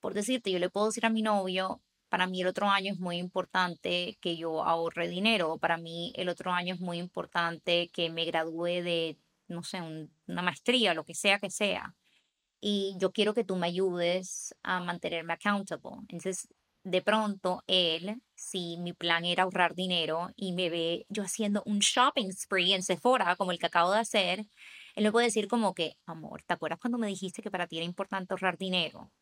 Por 0.00 0.14
decirte, 0.14 0.50
yo 0.50 0.58
le 0.58 0.70
puedo 0.70 0.86
decir 0.86 1.06
a 1.06 1.10
mi 1.10 1.22
novio, 1.22 1.82
para 2.08 2.26
mí 2.26 2.40
el 2.40 2.46
otro 2.48 2.68
año 2.70 2.92
es 2.92 2.98
muy 3.00 3.18
importante 3.18 4.16
que 4.20 4.36
yo 4.36 4.62
ahorre 4.64 5.08
dinero. 5.08 5.58
Para 5.58 5.76
mí 5.76 6.12
el 6.16 6.28
otro 6.28 6.52
año 6.52 6.74
es 6.74 6.80
muy 6.80 6.98
importante 6.98 7.90
que 7.92 8.10
me 8.10 8.24
gradúe 8.24 8.82
de, 8.82 9.18
no 9.48 9.62
sé, 9.62 9.80
un- 9.82 10.10
una 10.26 10.42
maestría, 10.42 10.94
lo 10.94 11.04
que 11.04 11.14
sea 11.14 11.38
que 11.38 11.50
sea. 11.50 11.94
Y 12.60 12.96
yo 13.00 13.12
quiero 13.12 13.34
que 13.34 13.44
tú 13.44 13.56
me 13.56 13.68
ayudes 13.68 14.54
a 14.62 14.80
mantenerme 14.80 15.34
accountable. 15.34 15.90
Entonces, 16.02 16.48
de 16.84 17.02
pronto, 17.02 17.62
él, 17.66 18.22
si 18.34 18.78
mi 18.78 18.92
plan 18.92 19.24
era 19.24 19.44
ahorrar 19.44 19.74
dinero 19.74 20.30
y 20.36 20.52
me 20.52 20.70
ve 20.70 21.06
yo 21.08 21.22
haciendo 21.22 21.62
un 21.66 21.80
shopping 21.80 22.30
spree 22.32 22.74
en 22.74 22.82
Sephora, 22.82 23.36
como 23.36 23.52
el 23.52 23.58
que 23.58 23.66
acabo 23.66 23.92
de 23.92 24.00
hacer, 24.00 24.46
él 24.94 25.04
me 25.04 25.12
puede 25.12 25.26
decir 25.26 25.48
como 25.48 25.74
que, 25.74 25.96
amor, 26.06 26.42
¿te 26.44 26.54
acuerdas 26.54 26.80
cuando 26.80 26.98
me 26.98 27.08
dijiste 27.08 27.42
que 27.42 27.50
para 27.50 27.66
ti 27.66 27.76
era 27.78 27.86
importante 27.86 28.32
ahorrar 28.34 28.58
dinero? 28.58 29.12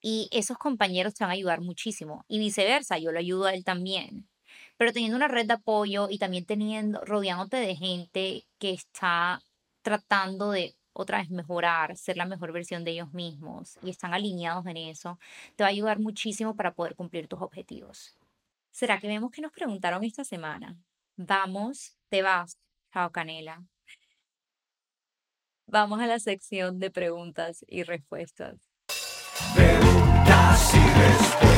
Y 0.00 0.28
esos 0.32 0.58
compañeros 0.58 1.14
te 1.14 1.24
van 1.24 1.30
a 1.30 1.34
ayudar 1.34 1.60
muchísimo. 1.60 2.24
Y 2.28 2.38
viceversa, 2.38 2.98
yo 2.98 3.12
lo 3.12 3.18
ayudo 3.18 3.46
a 3.46 3.54
él 3.54 3.64
también. 3.64 4.28
Pero 4.76 4.92
teniendo 4.92 5.16
una 5.16 5.28
red 5.28 5.46
de 5.46 5.54
apoyo 5.54 6.08
y 6.10 6.18
también 6.18 6.46
teniendo, 6.46 7.00
rodeándote 7.04 7.56
de 7.58 7.76
gente 7.76 8.46
que 8.58 8.70
está 8.72 9.42
tratando 9.82 10.52
de 10.52 10.76
otra 10.98 11.18
vez 11.18 11.30
mejorar, 11.30 11.96
ser 11.96 12.16
la 12.16 12.26
mejor 12.26 12.52
versión 12.52 12.82
de 12.82 12.90
ellos 12.90 13.12
mismos 13.12 13.78
y 13.82 13.90
están 13.90 14.14
alineados 14.14 14.66
en 14.66 14.76
eso, 14.76 15.18
te 15.54 15.62
va 15.62 15.68
a 15.68 15.70
ayudar 15.70 16.00
muchísimo 16.00 16.56
para 16.56 16.74
poder 16.74 16.96
cumplir 16.96 17.28
tus 17.28 17.40
objetivos. 17.40 18.16
¿Será 18.72 18.98
que 18.98 19.06
vemos 19.06 19.30
que 19.30 19.40
nos 19.40 19.52
preguntaron 19.52 20.02
esta 20.02 20.24
semana? 20.24 20.76
Vamos, 21.16 21.96
te 22.08 22.22
vas. 22.22 22.58
Chao, 22.92 23.12
Canela. 23.12 23.62
Vamos 25.66 26.00
a 26.00 26.06
la 26.06 26.18
sección 26.18 26.80
de 26.80 26.90
preguntas 26.90 27.64
y 27.68 27.84
respuestas. 27.84 28.56
Preguntas 29.54 30.74
y 30.74 30.78
respuestas. 30.78 31.57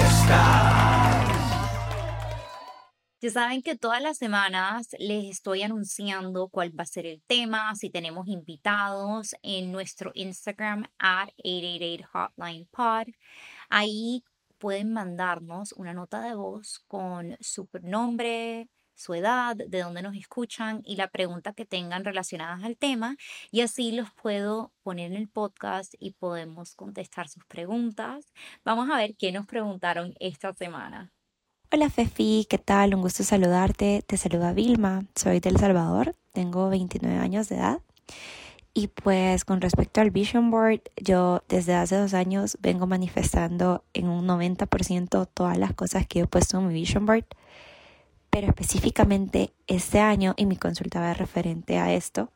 Ya 3.23 3.29
saben 3.31 3.61
que 3.61 3.77
todas 3.77 4.01
las 4.01 4.17
semanas 4.17 4.97
les 4.99 5.27
estoy 5.27 5.63
anunciando 5.63 6.49
cuál 6.49 6.79
va 6.79 6.85
a 6.85 6.87
ser 6.87 7.05
el 7.05 7.23
tema, 7.27 7.75
si 7.75 7.91
tenemos 7.91 8.29
invitados 8.29 9.37
en 9.43 9.73
nuestro 9.73 10.11
Instagram 10.15 10.87
at 10.99 11.29
888 11.45 12.09
Hotline 12.13 12.67
Pod. 12.71 13.09
Ahí 13.69 14.25
pueden 14.57 14.95
mandarnos 14.95 15.73
una 15.73 15.93
nota 15.93 16.23
de 16.23 16.35
voz 16.35 16.83
con 16.89 17.37
su 17.41 17.69
nombre, 17.83 18.71
su 18.95 19.13
edad, 19.13 19.55
de 19.55 19.81
dónde 19.83 20.01
nos 20.01 20.17
escuchan 20.17 20.81
y 20.87 20.97
la 20.97 21.09
pregunta 21.09 21.53
que 21.53 21.67
tengan 21.67 22.07
relacionadas 22.07 22.65
al 22.65 22.79
tema 22.79 23.17
y 23.51 23.61
así 23.61 23.93
los 23.93 24.09
puedo 24.15 24.73
poner 24.83 25.13
en 25.13 25.19
el 25.19 25.29
podcast 25.29 25.93
y 25.99 26.13
podemos 26.13 26.75
contestar 26.75 27.29
sus 27.29 27.45
preguntas. 27.45 28.33
Vamos 28.65 28.89
a 28.91 28.97
ver 28.97 29.15
qué 29.19 29.31
nos 29.31 29.47
preguntaron 29.47 30.15
esta 30.21 30.55
semana. 30.55 31.13
Hola 31.73 31.89
Fefi, 31.89 32.49
¿qué 32.51 32.59
tal? 32.59 32.97
Un 32.97 33.01
gusto 33.01 33.23
saludarte. 33.23 34.03
Te 34.05 34.17
saluda 34.17 34.53
Vilma, 34.53 35.05
soy 35.15 35.39
del 35.39 35.57
Salvador, 35.57 36.17
tengo 36.33 36.69
29 36.69 37.17
años 37.17 37.49
de 37.49 37.59
edad. 37.59 37.81
Y 38.75 38.89
pues 38.89 39.45
con 39.45 39.61
respecto 39.61 40.01
al 40.01 40.11
Vision 40.11 40.51
Board, 40.51 40.81
yo 41.01 41.45
desde 41.49 41.77
hace 41.77 41.95
dos 41.95 42.13
años 42.13 42.59
vengo 42.61 42.89
manifestando 42.89 43.85
en 43.95 44.09
un 44.09 44.27
90% 44.27 45.29
todas 45.33 45.59
las 45.59 45.73
cosas 45.75 46.09
que 46.09 46.19
he 46.19 46.27
puesto 46.27 46.59
en 46.59 46.67
mi 46.67 46.75
Vision 46.75 47.07
Board. 47.07 47.27
Pero 48.31 48.49
específicamente 48.49 49.53
este 49.69 50.01
año, 50.01 50.35
y 50.37 50.47
mi 50.47 50.57
consulta 50.57 51.01
va 51.01 51.15
referente 51.15 51.79
a 51.79 51.93
esto, 51.93 52.33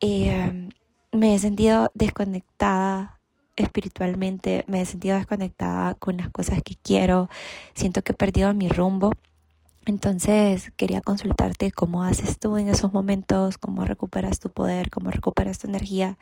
eh, 0.00 0.70
me 1.12 1.36
he 1.36 1.38
sentido 1.38 1.92
desconectada 1.94 3.15
espiritualmente, 3.56 4.64
me 4.68 4.80
he 4.80 4.86
sentido 4.86 5.16
desconectada 5.16 5.94
con 5.94 6.18
las 6.18 6.30
cosas 6.30 6.62
que 6.62 6.76
quiero, 6.76 7.28
siento 7.74 8.02
que 8.02 8.12
he 8.12 8.14
perdido 8.14 8.52
mi 8.54 8.68
rumbo. 8.68 9.12
Entonces 9.86 10.72
quería 10.76 11.00
consultarte 11.00 11.70
cómo 11.70 12.02
haces 12.02 12.38
tú 12.38 12.56
en 12.56 12.68
esos 12.68 12.92
momentos, 12.92 13.56
cómo 13.56 13.84
recuperas 13.84 14.40
tu 14.40 14.50
poder, 14.50 14.90
cómo 14.90 15.10
recuperas 15.10 15.58
tu 15.58 15.68
energía, 15.68 16.18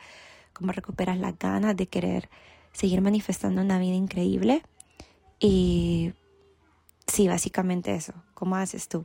cómo 0.53 0.71
recuperas 0.71 1.17
las 1.17 1.37
ganas 1.37 1.75
de 1.75 1.87
querer 1.87 2.29
seguir 2.71 3.01
manifestando 3.01 3.61
una 3.61 3.79
vida 3.79 3.95
increíble. 3.95 4.61
Y 5.39 6.13
sí, 7.07 7.27
básicamente 7.27 7.95
eso, 7.95 8.13
¿cómo 8.33 8.55
haces 8.55 8.87
tú? 8.87 9.03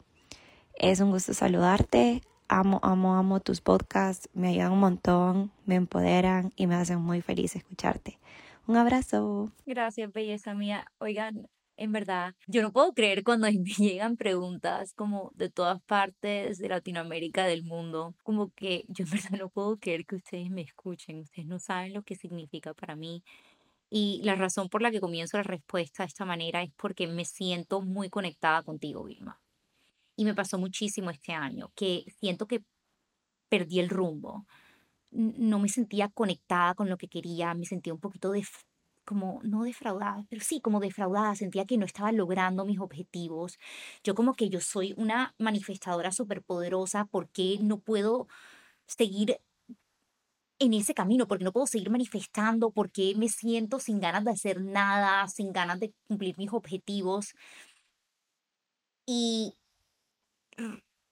Es 0.75 1.01
un 1.01 1.11
gusto 1.11 1.35
saludarte, 1.35 2.23
amo, 2.51 2.81
amo, 2.83 3.15
amo 3.15 3.41
tus 3.41 3.61
podcasts, 3.61 4.29
me 4.35 4.49
ayudan 4.49 4.73
un 4.73 4.81
montón, 4.81 5.53
me 5.65 5.77
empoderan 5.77 6.53
y 6.57 6.67
me 6.67 6.75
hacen 6.75 7.01
muy 7.01 7.23
feliz 7.23 7.55
escucharte. 7.57 8.19
Un 8.67 8.77
abrazo. 8.77 9.53
Gracias, 9.67 10.13
belleza 10.13 10.53
mía. 10.55 10.87
Oigan, 10.99 11.49
en 11.77 11.93
verdad, 11.93 12.35
yo 12.47 12.61
no 12.61 12.73
puedo 12.73 12.93
creer 12.93 13.25
cuando 13.25 13.47
me 13.53 13.63
llegan 13.63 14.17
preguntas 14.17 14.93
como 14.95 15.31
de 15.35 15.49
todas 15.49 15.81
partes 15.83 16.59
de 16.59 16.69
Latinoamérica, 16.69 17.47
del 17.47 17.65
mundo, 17.65 18.15
como 18.23 18.53
que 18.53 18.85
yo 18.89 19.05
en 19.05 19.11
verdad 19.11 19.39
no 19.39 19.49
puedo 19.49 19.79
creer 19.79 20.05
que 20.05 20.17
ustedes 20.17 20.51
me 20.51 20.63
escuchen, 20.63 21.21
ustedes 21.21 21.47
no 21.47 21.59
saben 21.59 21.95
lo 21.95 22.03
que 22.03 22.17
significa 22.17 22.75
para 22.75 22.97
mí. 22.97 23.23
Y 23.89 24.21
la 24.25 24.35
razón 24.35 24.69
por 24.69 24.83
la 24.83 24.91
que 24.91 25.01
comienzo 25.01 25.37
la 25.37 25.43
respuesta 25.43 26.03
de 26.03 26.09
esta 26.09 26.25
manera 26.25 26.63
es 26.63 26.71
porque 26.77 27.07
me 27.07 27.25
siento 27.25 27.81
muy 27.81 28.11
conectada 28.11 28.63
contigo, 28.63 29.05
Vilma. 29.05 29.41
Y 30.21 30.27
me 30.27 30.35
pasó 30.35 30.59
muchísimo 30.59 31.09
este 31.09 31.33
año, 31.33 31.73
que 31.75 32.05
siento 32.19 32.47
que 32.47 32.63
perdí 33.49 33.81
el 33.81 33.89
rumbo. 33.89 34.47
No 35.11 35.59
me 35.59 35.71
sentía 35.71 36.11
conectada 36.11 36.75
con 36.75 36.91
lo 36.91 36.99
que 36.99 37.09
quería, 37.09 37.55
me 37.55 37.65
sentía 37.65 37.95
un 37.95 38.01
poquito 38.01 38.31
de, 38.31 38.45
como, 39.07 39.41
no 39.45 39.63
defraudada, 39.63 40.27
pero 40.29 40.43
sí 40.45 40.61
como 40.61 40.79
defraudada, 40.79 41.35
sentía 41.37 41.65
que 41.65 41.79
no 41.79 41.87
estaba 41.87 42.13
logrando 42.13 42.67
mis 42.67 42.81
objetivos. 42.81 43.59
Yo 44.05 44.15
como 44.15 44.35
que 44.35 44.51
yo 44.51 44.61
soy 44.61 44.93
una 44.99 45.35
manifestadora 45.39 46.13
superpoderosa, 46.13 47.07
¿por 47.07 47.31
qué 47.31 47.57
no 47.63 47.79
puedo 47.81 48.29
seguir 48.87 49.41
en 50.59 50.75
ese 50.75 50.93
camino? 50.93 51.27
¿Por 51.27 51.39
qué 51.39 51.45
no 51.45 51.53
puedo 51.53 51.67
seguir 51.67 51.89
manifestando? 51.89 52.73
¿Por 52.73 52.91
qué 52.93 53.15
me 53.17 53.31
siento 53.31 53.79
sin 53.79 54.01
ganas 54.01 54.25
de 54.27 54.33
hacer 54.33 54.61
nada, 54.61 55.27
sin 55.29 55.55
ganas 55.55 55.81
de 55.81 55.95
cumplir 56.09 56.37
mis 56.37 56.53
objetivos? 56.53 57.33
Y 59.07 59.55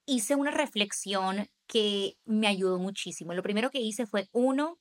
hice 0.06 0.34
una 0.34 0.50
reflexión 0.50 1.48
que 1.66 2.16
me 2.24 2.48
ayudó 2.48 2.78
muchísimo. 2.78 3.34
Lo 3.34 3.42
primero 3.42 3.70
que 3.70 3.80
hice 3.80 4.06
fue, 4.06 4.28
uno, 4.32 4.78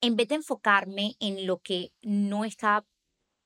en 0.00 0.16
vez 0.16 0.28
de 0.28 0.36
enfocarme 0.36 1.16
en 1.20 1.46
lo 1.46 1.58
que 1.58 1.92
no 2.02 2.44
estaba 2.44 2.86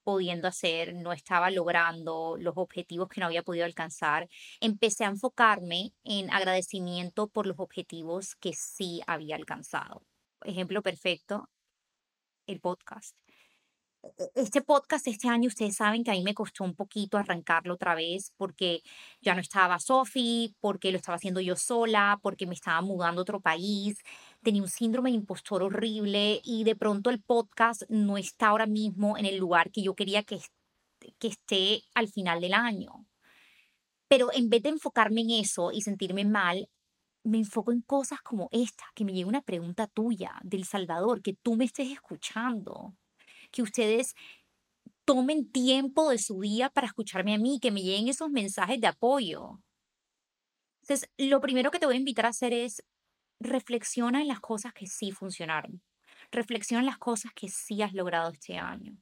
pudiendo 0.05 0.49
hacer, 0.49 0.95
no 0.95 1.13
estaba 1.13 1.51
logrando 1.51 2.37
los 2.39 2.55
objetivos 2.57 3.09
que 3.09 3.21
no 3.21 3.27
había 3.27 3.43
podido 3.43 3.65
alcanzar, 3.65 4.29
empecé 4.61 5.05
a 5.05 5.09
enfocarme 5.09 5.95
en 6.05 6.31
agradecimiento 6.31 7.29
por 7.29 7.47
los 7.47 7.59
objetivos 7.59 8.37
que 8.37 8.53
sí 8.53 9.01
había 9.07 9.37
alcanzado. 9.37 10.03
Ejemplo 10.43 10.83
perfecto, 10.83 11.49
el 12.47 12.61
podcast. 12.61 13.24
E- 14.19 14.31
Este 14.35 14.63
podcast 14.63 15.07
este 15.09 15.29
año, 15.29 15.49
ustedes 15.49 15.77
saben 15.77 16.05
que 16.05 16.11
a 16.11 16.15
mí 16.15 16.23
me 16.23 16.35
costó 16.35 16.65
un 16.65 16.75
poquito 16.75 17.17
arrancarlo 17.19 17.75
otra 17.75 17.95
vez 17.95 18.33
porque 18.37 18.83
ya 19.21 19.35
no 19.35 19.41
estaba 19.41 19.79
Sophie, 19.79 20.55
porque 20.61 20.91
lo 20.93 20.99
estaba 20.99 21.17
haciendo 21.17 21.41
yo 21.41 21.57
sola, 21.57 22.19
porque 22.23 22.47
me 22.47 22.55
estaba 22.55 22.81
mudando 22.83 23.21
a 23.21 23.23
otro 23.23 23.41
país, 23.41 23.99
tenía 24.43 24.63
un 24.63 24.69
síndrome 24.69 25.11
de 25.11 25.17
impostor 25.17 25.63
horrible 25.63 26.41
y 26.45 26.65
de 26.65 26.77
pronto 26.77 27.11
el 27.11 27.23
podcast 27.23 27.83
no 27.89 28.19
está 28.19 28.49
ahora 28.49 28.67
mismo 28.67 29.17
en 29.19 29.27
el 29.27 29.37
lugar 29.39 29.71
que 29.71 29.83
yo 29.83 29.95
quería 29.95 30.23
que, 30.23 30.41
que 31.19 31.29
esté 31.29 31.83
al 31.95 32.09
final 32.09 32.41
del 32.41 32.55
año. 32.55 33.07
Pero 34.09 34.29
en 34.33 34.49
vez 34.51 34.63
de 34.63 34.71
enfocarme 34.71 35.23
en 35.23 35.31
eso 35.31 35.73
y 35.73 35.81
sentirme 35.83 36.25
mal, 36.25 36.69
me 37.25 37.39
enfoco 37.39 37.73
en 37.73 37.81
cosas 37.83 38.21
como 38.23 38.49
esta, 38.53 38.85
que 38.95 39.05
me 39.05 39.13
llegue 39.13 39.25
una 39.25 39.43
pregunta 39.43 39.87
tuya 39.87 40.33
del 40.43 40.65
Salvador, 40.65 41.23
que 41.23 41.35
tú 41.35 41.57
me 41.57 41.65
estés 41.65 41.91
escuchando, 41.91 42.95
que 43.55 43.63
ustedes 43.63 44.15
tomen 45.05 45.51
tiempo 45.51 46.11
de 46.11 46.19
su 46.19 46.41
día 46.41 46.71
para 46.71 46.89
escucharme 46.89 47.35
a 47.35 47.39
mí, 47.39 47.61
que 47.61 47.71
me 47.71 47.83
lleguen 47.83 48.09
esos 48.09 48.31
mensajes 48.31 48.81
de 48.81 48.89
apoyo. 48.89 49.61
Entonces, 50.83 51.09
lo 51.17 51.41
primero 51.41 51.71
que 51.71 51.79
te 51.79 51.87
voy 51.87 51.95
a 51.95 51.99
invitar 51.99 52.27
a 52.27 52.31
hacer 52.31 52.53
es 52.53 52.83
reflexiona 53.41 54.21
en 54.21 54.29
las 54.29 54.41
cosas 54.41 54.73
que 54.73 54.87
sí 54.87 55.13
funcionaron. 55.13 55.83
Reflexiona 56.33 56.81
en 56.81 56.87
las 56.87 56.99
cosas 56.99 57.33
que 57.33 57.49
sí 57.49 57.81
has 57.81 57.95
logrado 57.95 58.33
este 58.33 58.59
año. 58.59 58.97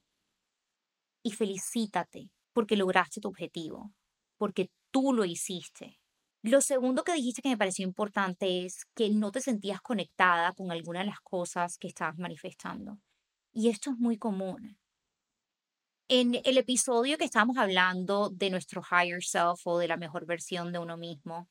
Y 1.23 1.31
felicítate 1.31 2.29
porque 2.53 2.77
lograste 2.77 3.21
tu 3.21 3.29
objetivo, 3.29 3.91
porque 4.37 4.69
tú 4.91 5.13
lo 5.13 5.25
hiciste. 5.25 5.99
Lo 6.43 6.61
segundo 6.61 7.03
que 7.03 7.13
dijiste 7.13 7.41
que 7.41 7.49
me 7.49 7.57
pareció 7.57 7.87
importante 7.87 8.65
es 8.65 8.85
que 8.93 9.09
no 9.09 9.31
te 9.31 9.41
sentías 9.41 9.81
conectada 9.81 10.51
con 10.51 10.71
alguna 10.71 10.99
de 10.99 11.07
las 11.07 11.21
cosas 11.21 11.79
que 11.79 11.87
estabas 11.87 12.19
manifestando. 12.19 12.99
Y 13.53 13.69
esto 13.69 13.91
es 13.91 13.97
muy 13.99 14.17
común. 14.17 14.77
En 16.07 16.41
el 16.43 16.57
episodio 16.57 17.17
que 17.19 17.25
estábamos 17.25 17.57
hablando 17.57 18.29
de 18.29 18.49
nuestro 18.49 18.81
higher 18.81 19.23
self 19.23 19.65
o 19.65 19.77
de 19.77 19.87
la 19.87 19.95
mejor 19.95 20.25
versión 20.25 20.71
de 20.73 20.79
uno 20.79 20.97
mismo, 20.97 21.47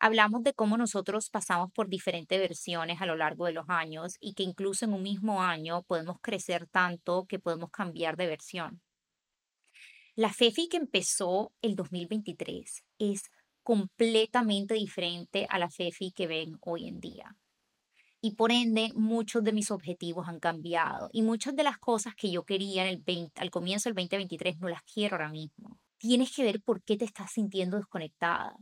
hablamos 0.00 0.42
de 0.42 0.54
cómo 0.54 0.76
nosotros 0.76 1.30
pasamos 1.30 1.70
por 1.72 1.88
diferentes 1.88 2.38
versiones 2.38 3.00
a 3.00 3.06
lo 3.06 3.14
largo 3.14 3.46
de 3.46 3.52
los 3.52 3.66
años 3.68 4.16
y 4.20 4.34
que 4.34 4.42
incluso 4.42 4.84
en 4.84 4.92
un 4.92 5.04
mismo 5.04 5.40
año 5.40 5.84
podemos 5.84 6.18
crecer 6.20 6.66
tanto 6.66 7.26
que 7.26 7.38
podemos 7.38 7.70
cambiar 7.70 8.16
de 8.16 8.26
versión. 8.26 8.82
La 10.16 10.32
Fefi 10.32 10.68
que 10.68 10.78
empezó 10.78 11.52
el 11.62 11.76
2023 11.76 12.84
es 12.98 13.30
completamente 13.62 14.74
diferente 14.74 15.46
a 15.48 15.58
la 15.58 15.70
Fefi 15.70 16.10
que 16.10 16.26
ven 16.26 16.58
hoy 16.60 16.88
en 16.88 16.98
día. 16.98 17.36
Y 18.26 18.32
por 18.32 18.50
ende, 18.50 18.90
muchos 18.96 19.44
de 19.44 19.52
mis 19.52 19.70
objetivos 19.70 20.26
han 20.26 20.40
cambiado 20.40 21.08
y 21.12 21.22
muchas 21.22 21.54
de 21.54 21.62
las 21.62 21.78
cosas 21.78 22.16
que 22.16 22.28
yo 22.28 22.44
quería 22.44 22.84
en 22.84 23.04
el 23.06 23.30
al 23.36 23.52
comienzo 23.52 23.88
del 23.88 23.94
2023 23.94 24.58
no 24.58 24.68
las 24.68 24.82
quiero 24.82 25.14
ahora 25.14 25.28
mismo. 25.28 25.78
Tienes 25.96 26.34
que 26.34 26.42
ver 26.42 26.60
por 26.60 26.82
qué 26.82 26.96
te 26.96 27.04
estás 27.04 27.30
sintiendo 27.30 27.76
desconectada. 27.76 28.56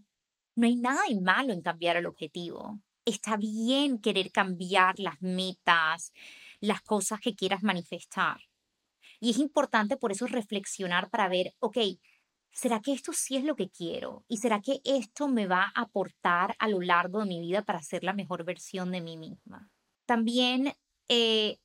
No 0.54 0.66
hay 0.66 0.76
nada 0.76 1.00
de 1.08 1.18
malo 1.18 1.54
en 1.54 1.62
cambiar 1.62 1.96
el 1.96 2.04
objetivo. 2.04 2.78
Está 3.06 3.38
bien 3.38 4.02
querer 4.02 4.32
cambiar 4.32 4.98
las 4.98 5.22
metas, 5.22 6.12
las 6.60 6.82
cosas 6.82 7.20
que 7.20 7.34
quieras 7.34 7.62
manifestar. 7.62 8.42
Y 9.18 9.30
es 9.30 9.38
importante 9.38 9.96
por 9.96 10.12
eso 10.12 10.26
reflexionar 10.26 11.08
para 11.08 11.26
ver, 11.30 11.54
ok, 11.60 11.78
¿será 12.54 12.80
que 12.80 12.92
esto 12.92 13.12
sí 13.12 13.36
es 13.36 13.44
lo 13.44 13.56
que 13.56 13.68
quiero? 13.68 14.24
¿Y 14.28 14.38
será 14.38 14.60
que 14.60 14.80
esto 14.84 15.28
me 15.28 15.46
va 15.46 15.72
a 15.74 15.82
aportar 15.82 16.56
a 16.58 16.68
lo 16.68 16.80
largo 16.80 17.20
de 17.20 17.26
mi 17.26 17.40
vida 17.40 17.62
para 17.62 17.82
ser 17.82 18.04
la 18.04 18.14
mejor 18.14 18.44
versión 18.44 18.92
de 18.92 19.00
mí 19.00 19.16
misma? 19.16 19.70
También 20.06 20.72
eh, 21.08 21.58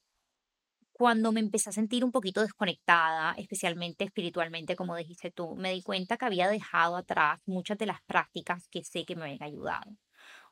cuando 1.00 1.32
me 1.32 1.40
empecé 1.40 1.70
a 1.70 1.74
sentir 1.74 2.04
un 2.04 2.12
poquito 2.12 2.42
desconectada, 2.42 3.34
especialmente 3.38 4.04
espiritualmente, 4.04 4.76
como 4.76 4.98
dijiste 4.98 5.32
tú, 5.32 5.56
me 5.56 5.72
di 5.72 5.82
cuenta 5.82 6.18
que 6.18 6.26
había 6.26 6.50
dejado 6.50 6.98
atrás 6.98 7.40
muchas 7.46 7.78
de 7.78 7.86
las 7.86 8.02
prácticas 8.04 8.68
que 8.68 8.84
sé 8.84 9.06
que 9.06 9.16
me 9.16 9.24
habían 9.24 9.44
ayudado. 9.44 9.96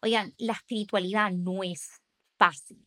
Oigan, 0.02 0.34
la 0.38 0.54
espiritualidad 0.54 1.32
no 1.32 1.64
es 1.64 2.02
fácil. 2.38 2.86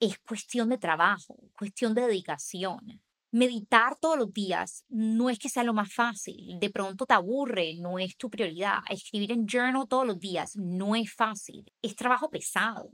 Es 0.00 0.18
cuestión 0.18 0.68
de 0.68 0.78
trabajo, 0.78 1.36
cuestión 1.56 1.94
de 1.94 2.02
dedicación. 2.02 3.00
Meditar 3.30 3.98
todos 3.98 4.16
los 4.16 4.32
días 4.32 4.84
no 4.88 5.28
es 5.28 5.38
que 5.38 5.50
sea 5.50 5.62
lo 5.62 5.74
más 5.74 5.92
fácil. 5.92 6.58
De 6.58 6.70
pronto 6.70 7.04
te 7.04 7.14
aburre, 7.14 7.74
no 7.78 7.98
es 7.98 8.16
tu 8.16 8.30
prioridad. 8.30 8.78
Escribir 8.88 9.32
en 9.32 9.46
journal 9.46 9.86
todos 9.86 10.06
los 10.06 10.18
días 10.18 10.56
no 10.56 10.96
es 10.96 11.12
fácil. 11.14 11.70
Es 11.82 11.94
trabajo 11.94 12.30
pesado. 12.30 12.90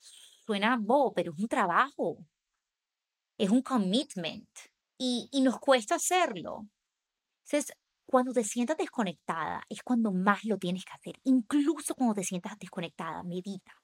Suena 0.00 0.76
bobo, 0.80 1.12
pero 1.12 1.32
es 1.32 1.38
un 1.38 1.48
trabajo. 1.48 2.18
Es 3.38 3.50
un 3.50 3.62
commitment. 3.62 4.48
Y, 4.98 5.28
y 5.30 5.42
nos 5.42 5.60
cuesta 5.60 5.94
hacerlo. 5.94 6.66
Entonces, 7.44 7.72
cuando 8.04 8.32
te 8.32 8.42
sientas 8.42 8.76
desconectada 8.76 9.62
es 9.68 9.82
cuando 9.84 10.10
más 10.10 10.44
lo 10.44 10.58
tienes 10.58 10.84
que 10.84 10.92
hacer. 10.92 11.20
Incluso 11.22 11.94
cuando 11.94 12.14
te 12.14 12.24
sientas 12.24 12.58
desconectada, 12.58 13.22
medita. 13.22 13.79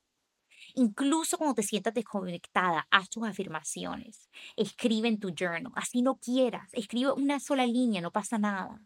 Incluso 0.77 1.39
cuando 1.39 1.55
te 1.55 1.62
sientas 1.62 1.95
desconectada, 1.95 2.87
haz 2.91 3.09
tus 3.11 3.27
afirmaciones. 3.27 4.29
Escribe 4.57 5.09
en 5.09 5.19
tu 5.19 5.31
journal. 5.31 5.73
Así 5.75 6.03
no 6.03 6.17
quieras. 6.17 6.69
Escribe 6.73 7.12
una 7.12 7.41
sola 7.41 7.67
línea, 7.67 8.01
no 8.01 8.12
pasa 8.12 8.39
nada 8.39 8.81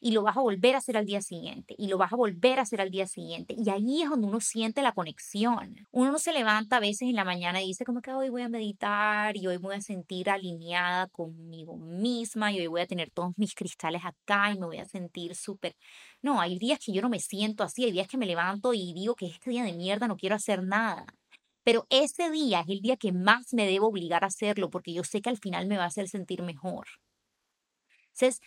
y 0.00 0.12
lo 0.12 0.22
vas 0.22 0.36
a 0.36 0.40
volver 0.40 0.74
a 0.74 0.78
hacer 0.78 0.96
al 0.96 1.06
día 1.06 1.22
siguiente 1.22 1.74
y 1.78 1.88
lo 1.88 1.98
vas 1.98 2.12
a 2.12 2.16
volver 2.16 2.58
a 2.58 2.62
hacer 2.62 2.80
al 2.80 2.90
día 2.90 3.06
siguiente. 3.06 3.54
Y 3.56 3.68
ahí 3.70 4.02
es 4.02 4.10
donde 4.10 4.26
uno 4.26 4.40
siente 4.40 4.82
la 4.82 4.92
conexión. 4.92 5.86
Uno 5.90 6.12
no 6.12 6.18
se 6.18 6.32
levanta 6.32 6.76
a 6.76 6.80
veces 6.80 7.02
en 7.02 7.14
la 7.14 7.24
mañana 7.24 7.62
y 7.62 7.66
dice 7.68 7.84
como 7.84 8.00
que 8.02 8.12
hoy 8.12 8.28
voy 8.28 8.42
a 8.42 8.48
meditar 8.48 9.36
y 9.36 9.46
hoy 9.46 9.56
voy 9.56 9.76
a 9.76 9.80
sentir 9.80 10.30
alineada 10.30 11.08
conmigo 11.08 11.76
misma 11.76 12.52
y 12.52 12.60
hoy 12.60 12.66
voy 12.66 12.80
a 12.82 12.86
tener 12.86 13.10
todos 13.10 13.32
mis 13.36 13.54
cristales 13.54 14.02
acá 14.04 14.52
y 14.52 14.58
me 14.58 14.66
voy 14.66 14.78
a 14.78 14.84
sentir 14.86 15.34
súper... 15.34 15.76
No, 16.22 16.40
hay 16.40 16.58
días 16.58 16.78
que 16.84 16.92
yo 16.92 17.02
no 17.02 17.08
me 17.08 17.20
siento 17.20 17.64
así, 17.64 17.84
hay 17.84 17.92
días 17.92 18.08
que 18.08 18.18
me 18.18 18.26
levanto 18.26 18.74
y 18.74 18.92
digo 18.92 19.14
que 19.14 19.26
este 19.26 19.50
día 19.50 19.64
de 19.64 19.72
mierda 19.72 20.08
no 20.08 20.16
quiero 20.16 20.36
hacer 20.36 20.62
nada. 20.62 21.06
Pero 21.64 21.86
ese 21.90 22.30
día 22.30 22.60
es 22.60 22.68
el 22.68 22.80
día 22.80 22.96
que 22.96 23.12
más 23.12 23.52
me 23.54 23.66
debo 23.66 23.88
obligar 23.88 24.24
a 24.24 24.28
hacerlo 24.28 24.70
porque 24.70 24.92
yo 24.92 25.04
sé 25.04 25.22
que 25.22 25.30
al 25.30 25.38
final 25.38 25.66
me 25.66 25.76
va 25.78 25.84
a 25.84 25.88
hacer 25.88 26.08
sentir 26.08 26.42
mejor. 26.42 26.86
Entonces, 28.14 28.40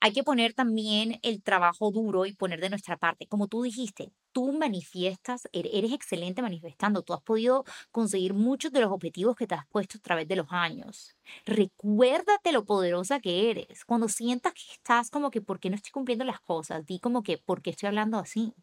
hay 0.00 0.12
que 0.12 0.24
poner 0.24 0.54
también 0.54 1.18
el 1.22 1.42
trabajo 1.42 1.90
duro 1.90 2.26
y 2.26 2.34
poner 2.34 2.60
de 2.60 2.70
nuestra 2.70 2.98
parte. 2.98 3.26
Como 3.28 3.48
tú 3.48 3.62
dijiste, 3.62 4.12
tú 4.32 4.52
manifiestas, 4.52 5.48
er, 5.52 5.68
eres 5.72 5.92
excelente 5.92 6.42
manifestando, 6.42 7.02
tú 7.02 7.14
has 7.14 7.22
podido 7.22 7.64
conseguir 7.92 8.34
muchos 8.34 8.72
de 8.72 8.80
los 8.80 8.92
objetivos 8.92 9.36
que 9.36 9.46
te 9.46 9.54
has 9.56 9.66
puesto 9.68 9.98
a 9.98 10.02
través 10.02 10.28
de 10.28 10.36
los 10.36 10.48
años. 10.50 11.16
Recuérdate 11.46 12.52
lo 12.52 12.64
poderosa 12.66 13.20
que 13.20 13.50
eres. 13.50 13.84
Cuando 13.86 14.08
sientas 14.08 14.54
que 14.54 14.62
estás 14.74 15.10
como 15.10 15.30
que, 15.30 15.40
¿por 15.42 15.60
qué 15.60 15.70
no 15.70 15.76
estoy 15.76 15.92
cumpliendo 15.92 16.24
las 16.24 16.40
cosas? 16.40 16.86
Di 16.86 17.00
como 17.00 17.22
que, 17.22 17.38
¿por 17.38 17.62
qué 17.62 17.70
estoy 17.70 17.88
hablando 17.88 18.18
así? 18.18 18.54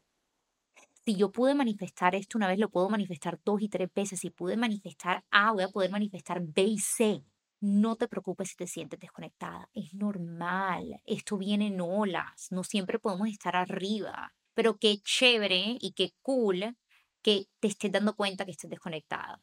Si 1.11 1.17
yo 1.17 1.29
pude 1.29 1.55
manifestar 1.55 2.15
esto 2.15 2.37
una 2.37 2.47
vez, 2.47 2.57
lo 2.57 2.69
puedo 2.69 2.87
manifestar 2.87 3.37
dos 3.43 3.61
y 3.61 3.67
tres 3.67 3.89
veces. 3.93 4.21
Si 4.21 4.29
pude 4.29 4.55
manifestar 4.55 5.25
A, 5.29 5.51
voy 5.51 5.63
a 5.63 5.67
poder 5.67 5.91
manifestar 5.91 6.39
B 6.41 6.61
y 6.61 6.79
C. 6.79 7.25
No 7.59 7.97
te 7.97 8.07
preocupes 8.07 8.51
si 8.51 8.55
te 8.55 8.65
sientes 8.65 8.97
desconectada, 8.97 9.69
es 9.73 9.93
normal, 9.93 11.01
esto 11.05 11.37
viene 11.37 11.67
en 11.67 11.81
olas, 11.81 12.47
no 12.49 12.63
siempre 12.63 12.97
podemos 12.97 13.27
estar 13.27 13.57
arriba, 13.57 14.33
pero 14.53 14.77
qué 14.77 14.99
chévere 15.03 15.77
y 15.81 15.91
qué 15.91 16.13
cool 16.21 16.77
que 17.21 17.47
te 17.59 17.67
estés 17.67 17.91
dando 17.91 18.15
cuenta 18.15 18.45
que 18.45 18.51
estés 18.51 18.69
desconectada. 18.69 19.41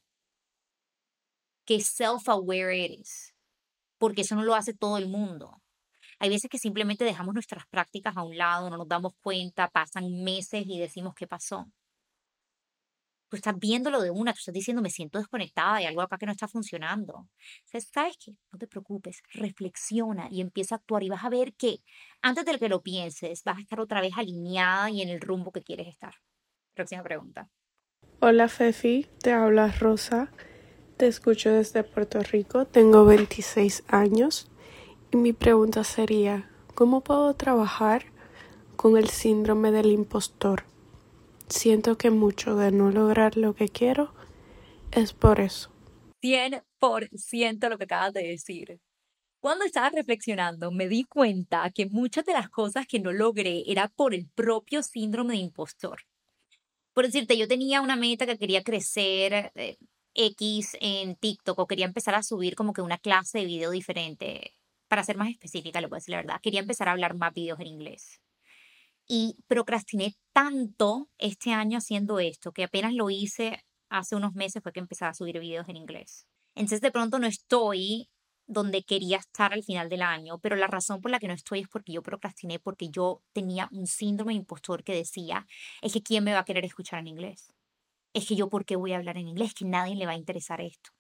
Qué 1.66 1.81
self-aware 1.81 2.83
eres, 2.83 3.35
porque 3.98 4.22
eso 4.22 4.37
no 4.37 4.42
lo 4.42 4.54
hace 4.54 4.72
todo 4.72 4.96
el 4.96 5.07
mundo. 5.07 5.61
Hay 6.18 6.28
veces 6.31 6.50
que 6.50 6.59
simplemente 6.59 7.04
dejamos 7.04 7.35
nuestras 7.35 7.66
prácticas 7.68 8.16
a 8.16 8.22
un 8.22 8.37
lado, 8.37 8.70
no 8.70 8.76
nos 8.76 8.88
damos 8.88 9.12
cuenta, 9.20 9.68
pasan 9.68 10.22
meses 10.22 10.64
y 10.66 10.78
decimos 10.78 11.14
qué 11.14 11.26
pasó 11.26 11.66
tú 13.28 13.37
estás 13.37 13.59
viéndolo 13.59 14.00
de 14.00 14.11
una, 14.11 14.33
tú 14.33 14.38
estás 14.38 14.54
diciendo, 14.54 14.83
me 14.83 14.90
siento 14.90 15.18
desconectada, 15.18 15.76
hay 15.76 15.87
algo 15.87 16.02
acá 16.02 16.16
que 16.18 16.26
no 16.26 16.33
está 16.33 16.48
funcionando. 16.48 17.28
¿Sabes 17.64 18.16
qué? 18.18 18.33
No 18.52 18.59
te 18.59 18.66
preocupes, 18.66 19.22
reflexiona 19.33 20.28
y 20.31 20.40
empieza 20.40 20.74
a 20.74 20.78
actuar 20.78 21.02
y 21.02 21.09
vas 21.09 21.24
a 21.24 21.28
ver 21.28 21.54
que 21.54 21.81
antes 22.22 22.44
de 22.44 22.59
que 22.59 22.68
lo 22.68 22.83
pienses, 22.83 23.42
vas 23.44 23.59
a 23.59 23.61
estar 23.61 23.81
otra 23.81 24.00
vez 24.00 24.12
alineada 24.16 24.90
y 24.90 25.02
en 25.02 25.09
el 25.09 25.20
rumbo 25.20 25.52
que 25.52 25.62
quieres 25.62 25.88
estar. 25.88 26.14
Próxima 26.74 27.02
pregunta. 27.02 27.48
Hola 28.20 28.48
Fefi, 28.48 29.07
te 29.22 29.33
habla 29.33 29.70
Rosa, 29.72 30.33
te 30.96 31.07
escucho 31.07 31.50
desde 31.50 31.85
Puerto 31.85 32.20
Rico, 32.22 32.64
tengo 32.64 33.04
26 33.04 33.85
años 33.88 34.50
y 35.11 35.16
mi 35.16 35.33
pregunta 35.33 35.85
sería, 35.85 36.51
¿cómo 36.75 37.01
puedo 37.01 37.35
trabajar 37.35 38.07
con 38.77 38.97
el 38.97 39.09
síndrome 39.09 39.71
del 39.71 39.87
impostor? 39.87 40.64
Siento 41.49 41.97
que 41.97 42.11
mucho 42.11 42.57
de 42.57 42.73
no 42.73 42.90
lograr 42.90 43.37
lo 43.37 43.55
que 43.55 43.68
quiero 43.68 44.12
es 44.92 45.12
por 45.12 45.40
eso. 45.40 45.71
100% 46.23 47.68
lo 47.68 47.79
que 47.79 47.85
acabas 47.85 48.12
de 48.12 48.29
decir. 48.29 48.81
Cuando 49.40 49.64
estaba 49.64 49.90
reflexionando, 49.90 50.73
me 50.73 50.88
di 50.88 51.05
cuenta 51.05 51.71
que 51.71 51.87
muchas 51.87 52.25
de 52.25 52.33
las 52.33 52.51
cosas 52.51 52.87
que 52.87 52.99
no 52.99 53.12
logré 53.12 53.62
era 53.66 53.88
por 53.88 54.12
el 54.12 54.27
propio 54.27 54.83
síndrome 54.83 55.35
de 55.35 55.40
impostor. 55.40 56.03
Por 56.92 57.07
decirte, 57.07 57.38
yo 57.38 57.47
tenía 57.47 57.81
una 57.81 57.94
meta 57.94 58.27
que 58.27 58.37
quería 58.37 58.64
crecer 58.64 59.53
eh, 59.55 59.79
X 60.14 60.77
en 60.81 61.14
TikTok 61.14 61.57
o 61.61 61.66
quería 61.68 61.87
empezar 61.87 62.16
a 62.16 62.25
subir 62.25 62.57
como 62.57 62.73
que 62.73 62.83
una 62.83 62.99
clase 62.99 63.38
de 63.38 63.44
video 63.44 63.71
diferente. 63.71 64.58
Para 64.88 65.05
ser 65.05 65.16
más 65.16 65.29
específica, 65.31 65.81
voy 65.81 65.88
a 65.92 65.96
decir 65.96 66.12
la 66.12 66.18
verdad, 66.18 66.40
quería 66.42 66.61
empezar 66.61 66.88
a 66.88 66.92
hablar 66.92 67.14
más 67.14 67.35
videos 67.35 67.61
en 67.61 67.66
inglés 67.66 68.20
y 69.09 69.37
procrastiné 69.48 70.16
tanto 70.33 71.09
este 71.18 71.53
año 71.53 71.79
haciendo 71.79 72.20
esto 72.20 72.53
que 72.53 72.64
apenas 72.64 72.92
lo 72.92 73.11
hice 73.11 73.64
hace 73.88 74.14
unos 74.16 74.35
meses 74.35 74.62
fue 74.62 74.72
que 74.72 74.81
empecé 74.81 75.07
a 75.07 75.14
subir 75.14 75.40
videos 75.40 75.68
en 75.68 75.77
inglés. 75.77 76.27
Entonces 76.55 76.83
de 76.83 76.92
pronto 76.92 77.18
no 77.18 77.27
estoy 77.27 78.11
donde 78.46 78.83
quería 78.83 79.18
estar 79.18 79.53
al 79.53 79.62
final 79.62 79.88
del 79.88 80.03
año, 80.03 80.38
pero 80.38 80.57
la 80.57 80.66
razón 80.66 81.01
por 81.01 81.11
la 81.11 81.18
que 81.18 81.29
no 81.29 81.35
estoy 81.35 81.61
es 81.61 81.68
porque 81.68 81.92
yo 81.92 82.03
procrastiné, 82.03 82.59
porque 82.59 82.88
yo 82.90 83.22
tenía 83.33 83.68
un 83.72 83.87
síndrome 83.87 84.35
impostor 84.35 84.85
que 84.85 84.94
decía, 84.94 85.46
es 85.83 85.92
que 85.92 86.03
¿quién 86.03 86.24
me 86.24 86.33
va 86.33 86.40
a 86.40 86.44
querer 86.44 86.64
escuchar 86.64 87.01
en 87.01 87.09
inglés? 87.09 87.53
Es 88.14 88.27
que 88.29 88.37
yo, 88.37 88.48
¿por 88.48 88.64
qué 88.66 88.77
voy 88.77 88.92
a 88.92 88.98
hablar 88.98 89.18
en 89.18 89.29
inglés? 89.29 89.55
Que 89.55 89.64
nadie 89.66 89.96
le 89.96 90.07
va 90.07 90.12
a 90.12 90.16
interesar 90.16 90.61
esto. 90.61 90.90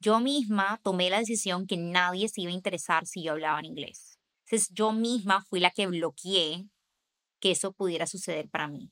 Yo 0.00 0.18
misma 0.18 0.80
tomé 0.82 1.10
la 1.10 1.18
decisión 1.18 1.66
que 1.66 1.76
nadie 1.76 2.28
se 2.28 2.40
iba 2.40 2.50
a 2.50 2.54
interesar 2.54 3.06
si 3.06 3.22
yo 3.22 3.32
hablaba 3.32 3.58
en 3.58 3.66
inglés. 3.66 4.18
Entonces 4.46 4.70
yo 4.72 4.92
misma 4.92 5.44
fui 5.44 5.60
la 5.60 5.70
que 5.70 5.86
bloqueé 5.86 6.66
que 7.38 7.50
eso 7.50 7.72
pudiera 7.72 8.06
suceder 8.06 8.48
para 8.48 8.66
mí. 8.66 8.90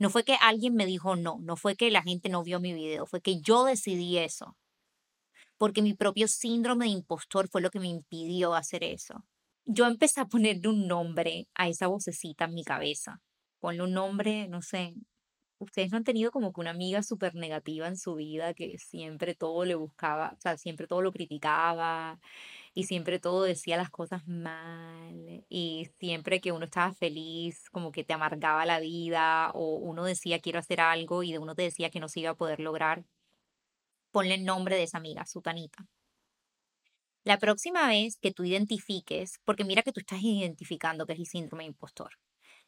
No 0.00 0.10
fue 0.10 0.24
que 0.24 0.34
alguien 0.40 0.74
me 0.74 0.84
dijo 0.84 1.16
no, 1.16 1.38
no 1.40 1.56
fue 1.56 1.76
que 1.76 1.90
la 1.90 2.02
gente 2.02 2.28
no 2.28 2.42
vio 2.42 2.58
mi 2.60 2.72
video, 2.72 3.06
fue 3.06 3.20
que 3.20 3.40
yo 3.40 3.64
decidí 3.64 4.18
eso. 4.18 4.56
Porque 5.56 5.80
mi 5.80 5.94
propio 5.94 6.26
síndrome 6.28 6.86
de 6.86 6.92
impostor 6.92 7.48
fue 7.48 7.60
lo 7.60 7.70
que 7.70 7.80
me 7.80 7.88
impidió 7.88 8.54
hacer 8.54 8.82
eso. 8.82 9.24
Yo 9.64 9.86
empecé 9.86 10.20
a 10.20 10.26
ponerle 10.26 10.68
un 10.68 10.86
nombre 10.88 11.48
a 11.54 11.68
esa 11.68 11.86
vocecita 11.86 12.46
en 12.46 12.54
mi 12.54 12.64
cabeza. 12.64 13.20
Ponle 13.60 13.82
un 13.82 13.92
nombre, 13.92 14.48
no 14.48 14.62
sé. 14.62 14.94
Ustedes 15.58 15.90
no 15.90 15.96
han 15.96 16.04
tenido 16.04 16.30
como 16.30 16.52
que 16.52 16.60
una 16.60 16.70
amiga 16.70 17.02
súper 17.02 17.34
negativa 17.34 17.88
en 17.88 17.96
su 17.96 18.14
vida 18.14 18.54
que 18.54 18.78
siempre 18.78 19.34
todo 19.34 19.64
le 19.64 19.74
buscaba, 19.74 20.34
o 20.36 20.40
sea, 20.40 20.56
siempre 20.56 20.86
todo 20.86 21.02
lo 21.02 21.12
criticaba, 21.12 22.20
y 22.74 22.84
siempre 22.84 23.18
todo 23.18 23.42
decía 23.42 23.76
las 23.76 23.90
cosas 23.90 24.26
mal 24.28 25.44
y 25.48 25.88
siempre 25.98 26.40
que 26.40 26.52
uno 26.52 26.66
estaba 26.66 26.94
feliz 26.94 27.68
como 27.70 27.90
que 27.92 28.04
te 28.04 28.12
amargaba 28.14 28.64
la 28.66 28.78
vida 28.80 29.50
o 29.52 29.76
uno 29.78 30.04
decía 30.04 30.38
quiero 30.40 30.60
hacer 30.60 30.80
algo 30.80 31.24
y 31.24 31.32
de 31.32 31.38
uno 31.40 31.54
te 31.56 31.62
decía 31.62 31.90
que 31.90 32.00
no 32.00 32.08
se 32.08 32.20
iba 32.20 32.30
a 32.30 32.36
poder 32.36 32.60
lograr, 32.60 33.04
ponle 34.12 34.34
el 34.34 34.44
nombre 34.44 34.76
de 34.76 34.84
esa 34.84 34.98
amiga, 34.98 35.26
Sutanita. 35.26 35.86
La 37.24 37.38
próxima 37.38 37.88
vez 37.88 38.16
que 38.16 38.32
tú 38.32 38.44
identifiques, 38.44 39.40
porque 39.44 39.64
mira 39.64 39.82
que 39.82 39.92
tú 39.92 40.00
estás 40.00 40.22
identificando 40.22 41.04
que 41.06 41.14
es 41.14 41.18
el 41.18 41.26
síndrome 41.26 41.64
de 41.64 41.68
impostor. 41.70 42.12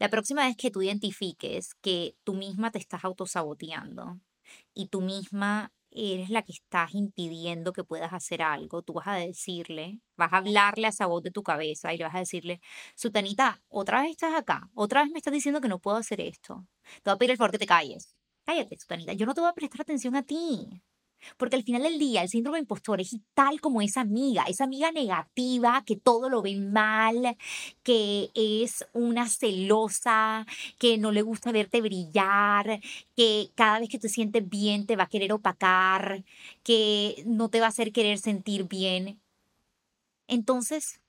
La 0.01 0.09
próxima 0.09 0.47
vez 0.47 0.57
que 0.57 0.71
tú 0.71 0.83
identifiques 0.83 1.75
que 1.83 2.17
tú 2.25 2.35
misma 2.35 2.71
te 2.73 2.79
estás 2.79 3.05
autosaboteando 3.05 4.19
y 4.75 4.89
tú 4.89 5.03
misma 5.03 5.73
eres 5.91 6.31
la 6.31 6.43
que 6.43 6.53
estás 6.53 6.95
impidiendo 6.95 7.73
que 7.75 7.85
puedas 7.85 8.13
hacer 8.15 8.41
algo, 8.43 8.83
tú 8.83 8.95
vas 8.95 9.09
a 9.09 9.17
decirle, 9.17 10.01
vas 10.17 10.33
a 10.33 10.39
hablarle 10.39 10.87
a 10.87 10.91
esa 10.91 11.07
voz 11.07 11.23
de 11.23 11.31
tu 11.31 11.43
cabeza 11.43 11.93
y 11.93 11.99
le 11.99 12.05
vas 12.05 12.15
a 12.15 12.21
decirle, 12.21 12.61
Sutanita, 12.97 13.63
otra 13.69 14.03
vez 14.03 14.13
estás 14.13 14.35
acá, 14.35 14.71
otra 14.75 15.03
vez 15.03 15.13
me 15.13 15.19
estás 15.19 15.35
diciendo 15.35 15.61
que 15.61 15.69
no 15.69 15.81
puedo 15.81 15.99
hacer 15.99 16.21
esto. 16.23 16.67
Te 17.03 17.11
voy 17.11 17.15
a 17.17 17.19
pedir 17.19 17.33
el 17.33 17.37
favor 17.37 17.51
que 17.53 17.59
te 17.59 17.67
calles. 17.67 18.17
Cállate, 18.47 18.79
Sutanita, 18.79 19.13
yo 19.13 19.27
no 19.27 19.35
te 19.35 19.43
voy 19.43 19.51
a 19.51 19.55
prestar 19.55 19.83
atención 19.83 20.17
a 20.17 20.23
ti. 20.23 20.83
Porque 21.37 21.57
al 21.57 21.63
final 21.63 21.83
del 21.83 21.99
día, 21.99 22.23
el 22.23 22.29
síndrome 22.29 22.59
impostor 22.59 23.01
es 23.01 23.17
tal 23.35 23.61
como 23.61 23.83
esa 23.83 24.01
amiga, 24.03 24.45
esa 24.45 24.65
amiga 24.65 24.93
negativa 24.93 25.83
que 25.87 25.97
todo 25.97 26.29
lo 26.29 26.43
ve 26.43 26.57
mal, 26.57 27.37
que 27.83 28.31
es 28.35 28.87
una 28.93 29.29
celosa, 29.29 30.47
que 30.79 30.99
no 30.99 31.13
le 31.13 31.23
gusta 31.23 31.53
verte 31.53 31.81
brillar, 31.81 32.81
que 33.17 33.51
cada 33.55 33.79
vez 33.81 33.89
que 33.89 33.99
te 33.99 34.09
sientes 34.09 34.49
bien 34.49 34.87
te 34.87 34.97
va 34.97 35.05
a 35.05 35.09
querer 35.09 35.33
opacar, 35.33 36.25
que 36.63 37.23
no 37.27 37.49
te 37.49 37.61
va 37.61 37.67
a 37.67 37.71
hacer 37.71 37.93
querer 37.93 38.19
sentir 38.19 38.65
bien. 38.65 39.21
Entonces, 40.29 41.01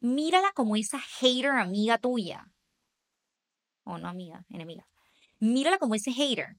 mírala 0.00 0.52
como 0.52 0.76
esa 0.76 0.98
hater 0.98 1.50
amiga 1.50 1.98
tuya. 1.98 2.48
O 3.84 3.98
no 3.98 4.08
amiga, 4.08 4.44
enemiga. 4.50 4.86
Mírala 5.38 5.78
como 5.78 5.94
ese 5.94 6.12
hater 6.12 6.56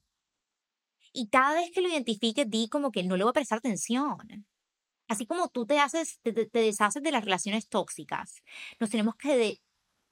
y 1.14 1.30
cada 1.30 1.56
vez 1.56 1.72
que 1.74 1.82
lo 1.82 1.90
identifiques, 1.90 2.50
di 2.50 2.70
como 2.70 2.92
que 2.92 3.04
no 3.04 3.18
le 3.18 3.24
voy 3.24 3.32
a 3.32 3.34
prestar 3.34 3.60
atención. 3.60 4.18
Así 5.08 5.26
como 5.26 5.50
tú 5.50 5.66
te, 5.66 5.80
haces, 5.80 6.20
te, 6.22 6.50
deshaces 6.52 7.02
de 7.02 7.12
las 7.12 7.24
relaciones 7.24 7.70
tóxicas, 7.70 8.44
nos 8.80 8.90
tenemos 8.90 9.16
que 9.16 9.62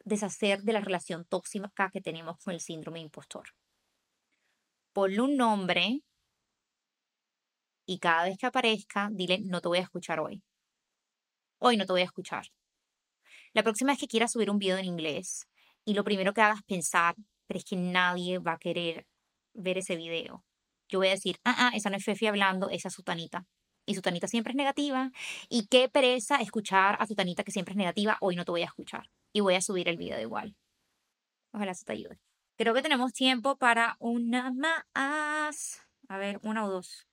deshacer 0.05 0.62
de 0.62 0.73
la 0.73 0.79
relación 0.79 1.25
tóxica 1.25 1.89
que 1.91 2.01
tenemos 2.01 2.38
con 2.43 2.53
el 2.53 2.62
síndrome 2.62 2.99
de 2.99 3.05
impostor. 3.05 3.49
Ponle 4.93 5.21
un 5.21 5.36
nombre 5.36 6.01
y 7.86 7.99
cada 7.99 8.23
vez 8.25 8.38
que 8.38 8.45
aparezca, 8.45 9.10
dile, 9.12 9.39
no 9.41 9.60
te 9.60 9.67
voy 9.67 9.79
a 9.79 9.81
escuchar 9.81 10.19
hoy. 10.21 10.41
Hoy 11.60 11.75
no 11.75 11.86
te 11.86 11.91
voy 11.91 12.01
a 12.01 12.05
escuchar. 12.05 12.45
La 13.53 13.63
próxima 13.63 13.91
vez 13.91 13.99
que 13.99 14.08
quieras 14.08 14.31
subir 14.31 14.49
un 14.49 14.60
video 14.60 14.77
en 14.77 14.86
inglés 14.86 15.47
y 15.84 15.93
lo 15.93 16.05
primero 16.05 16.34
que 16.34 16.41
hagas 16.41 16.63
pensar, 16.63 17.15
pero 17.47 17.58
es 17.58 17.65
que 17.65 17.75
nadie 17.75 18.39
va 18.39 18.53
a 18.53 18.60
querer 18.60 19.05
ver 19.53 19.77
ese 19.77 19.97
video 19.97 20.44
yo 20.89 21.00
voy 21.00 21.08
a 21.08 21.12
decir, 21.12 21.39
ah, 21.43 21.56
ah, 21.58 21.71
esa 21.76 21.89
no 21.89 21.98
es 21.98 22.04
Fefi 22.04 22.28
hablando, 22.28 22.69
esa 22.69 22.89
es 22.89 22.93
Sutanita. 22.93 23.45
Y 23.86 23.95
Sutanita 23.95 24.28
siempre 24.28 24.52
es 24.52 24.58
negativa. 24.58 25.12
Y 25.50 25.67
qué 25.67 25.89
pereza 25.89 26.38
escuchar 26.38 26.98
a 27.00 27.06
Sutanita 27.06 27.43
que 27.43 27.52
siempre 27.52 27.74
es 27.74 27.78
negativa, 27.78 28.17
hoy 28.21 28.36
no 28.36 28.45
te 28.45 28.52
voy 28.52 28.62
a 28.62 28.65
escuchar. 28.65 29.10
Y 29.34 29.41
voy 29.41 29.56
a 29.56 29.62
subir 29.62 29.88
el 29.89 29.98
video 29.98 30.19
igual. 30.19 30.56
Ojalá 31.54 31.74
se 31.74 31.86
te 31.86 31.93
ayude. 31.93 32.19
Creo 32.58 32.74
que 32.74 32.82
tenemos 32.82 33.13
tiempo 33.13 33.58
para 33.58 33.98
una 34.00 34.52
más. 34.52 35.82
A 36.08 36.17
ver, 36.17 36.39
una 36.43 36.65
o 36.65 36.69
dos. 36.69 37.06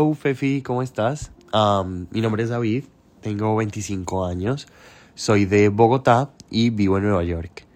Hola 0.00 0.14
Fefi, 0.14 0.62
¿cómo 0.62 0.82
estás? 0.82 1.30
mi 2.10 2.20
nombre 2.20 2.42
es 2.42 2.48
David, 2.48 2.84
tengo 3.20 3.54
25 3.56 4.24
años, 4.24 4.66
soy 5.14 5.44
de 5.44 5.68
Bogotá 5.68 6.30
y 6.48 6.70
vivo 6.70 6.96
en 6.96 7.04
Nueva 7.04 7.22
York. 7.24 7.66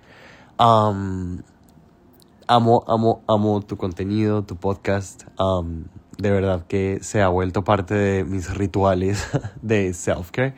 Amo, 2.46 2.84
amo, 2.88 3.22
amo 3.26 3.62
tu 3.62 3.78
contenido, 3.78 4.44
tu 4.44 4.56
podcast. 4.56 5.24
de 6.18 6.30
verdad 6.30 6.66
que 6.66 6.98
se 7.00 7.22
ha 7.22 7.28
vuelto 7.28 7.64
parte 7.64 7.94
de 7.94 8.24
mis 8.24 8.54
rituales 8.54 9.26
de 9.62 9.94
self-care. 9.94 10.54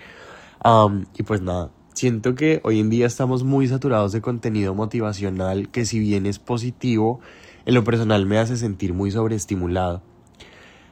y 1.17 1.23
pues 1.23 1.43
nada, 1.43 1.71
siento 1.95 2.35
que 2.35 2.61
hoy 2.65 2.81
en 2.81 2.91
día 2.91 3.07
estamos 3.07 3.45
muy 3.45 3.69
saturados 3.69 4.11
de 4.11 4.21
contenido 4.21 4.75
motivacional 4.75 5.69
que 5.69 5.85
si 5.85 6.01
bien 6.01 6.27
es 6.27 6.41
positivo, 6.41 7.21
en 7.67 7.75
lo 7.75 7.85
personal 7.85 8.27
me 8.27 8.39
hace 8.39 8.57
sentir 8.57 8.93
muy 8.93 9.13
sobreestimulado. 9.13 10.03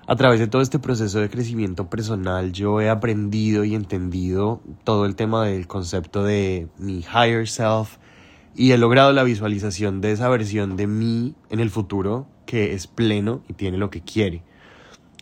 A 0.06 0.14
través 0.14 0.38
de 0.38 0.46
todo 0.46 0.62
este 0.62 0.78
proceso 0.78 1.18
de 1.18 1.28
crecimiento 1.28 1.90
personal 1.90 2.52
yo 2.52 2.80
he 2.80 2.88
aprendido 2.88 3.64
y 3.64 3.74
entendido 3.74 4.60
todo 4.84 5.06
el 5.06 5.16
tema 5.16 5.44
del 5.44 5.66
concepto 5.66 6.22
de 6.22 6.68
mi 6.78 6.98
higher 7.00 7.48
self, 7.48 7.96
y 8.56 8.72
he 8.72 8.78
logrado 8.78 9.12
la 9.12 9.24
visualización 9.24 10.00
de 10.00 10.12
esa 10.12 10.28
versión 10.28 10.76
de 10.76 10.86
mí 10.86 11.34
en 11.50 11.60
el 11.60 11.70
futuro 11.70 12.26
que 12.46 12.74
es 12.74 12.86
pleno 12.86 13.42
y 13.48 13.54
tiene 13.54 13.78
lo 13.78 13.90
que 13.90 14.02
quiere. 14.02 14.42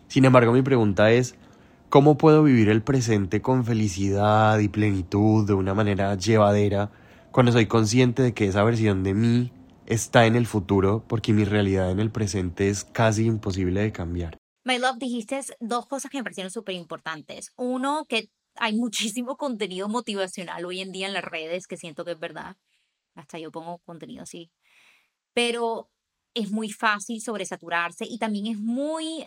Sin 0.09 0.25
embargo, 0.25 0.53
mi 0.53 0.63
pregunta 0.63 1.11
es, 1.13 1.37
¿cómo 1.89 2.19
puedo 2.19 2.43
vivir 2.43 2.69
el 2.69 2.83
presente 2.83 3.41
con 3.41 3.65
felicidad 3.65 4.59
y 4.59 4.69
plenitud 4.69 5.47
de 5.47 5.55
una 5.55 5.73
manera 5.73 6.15
llevadera 6.17 6.91
cuando 7.31 7.53
soy 7.53 7.67
consciente 7.67 8.23
de 8.23 8.35
que 8.35 8.47
esa 8.47 8.63
versión 8.65 9.03
de 9.03 9.15
mí 9.15 9.53
está 9.87 10.27
en 10.27 10.37
el 10.37 10.47
futuro 10.47 11.03
porque 11.09 11.33
mi 11.33 11.45
realidad 11.45 11.91
en 11.91 12.01
el 12.01 12.11
presente 12.11 12.69
es 12.69 12.85
casi 12.85 13.25
imposible 13.25 13.81
de 13.81 13.93
cambiar? 13.93 14.37
My 14.65 14.79
love, 14.79 14.99
dijiste 14.99 15.41
dos 15.61 15.87
cosas 15.87 16.11
que 16.11 16.19
me 16.19 16.25
parecieron 16.25 16.51
súper 16.51 16.75
importantes. 16.75 17.53
Uno, 17.57 18.05
que 18.09 18.29
hay 18.57 18.77
muchísimo 18.77 19.37
contenido 19.37 19.89
motivacional 19.89 20.67
hoy 20.67 20.81
en 20.81 20.93
día 20.93 21.07
en 21.07 21.15
las 21.15 21.25
redes 21.25 21.67
que 21.67 21.79
siento 21.79 22.05
que 22.05 22.13
es 22.13 22.19
verdad 22.19 22.57
hasta 23.15 23.39
yo 23.39 23.51
pongo 23.51 23.79
contenido 23.81 24.23
así. 24.23 24.51
Pero 25.35 25.91
es 26.35 26.51
muy 26.51 26.71
fácil 26.71 27.21
sobresaturarse 27.21 28.07
y 28.09 28.19
también 28.19 28.47
es 28.47 28.59
muy 28.59 29.27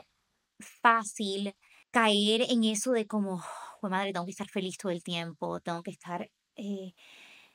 fácil 0.60 1.56
caer 1.92 2.42
en 2.50 2.64
eso 2.64 2.92
de 2.92 3.08
como, 3.08 3.42
oh, 3.82 3.90
madre, 3.90 4.14
tengo 4.14 4.26
que 4.26 4.32
estar 4.32 4.50
feliz 4.50 4.78
todo 4.78 4.92
el 4.92 5.04
tiempo, 5.04 5.60
tengo 5.62 5.84
que 5.84 5.92
estar 5.92 6.30
eh, 6.56 6.94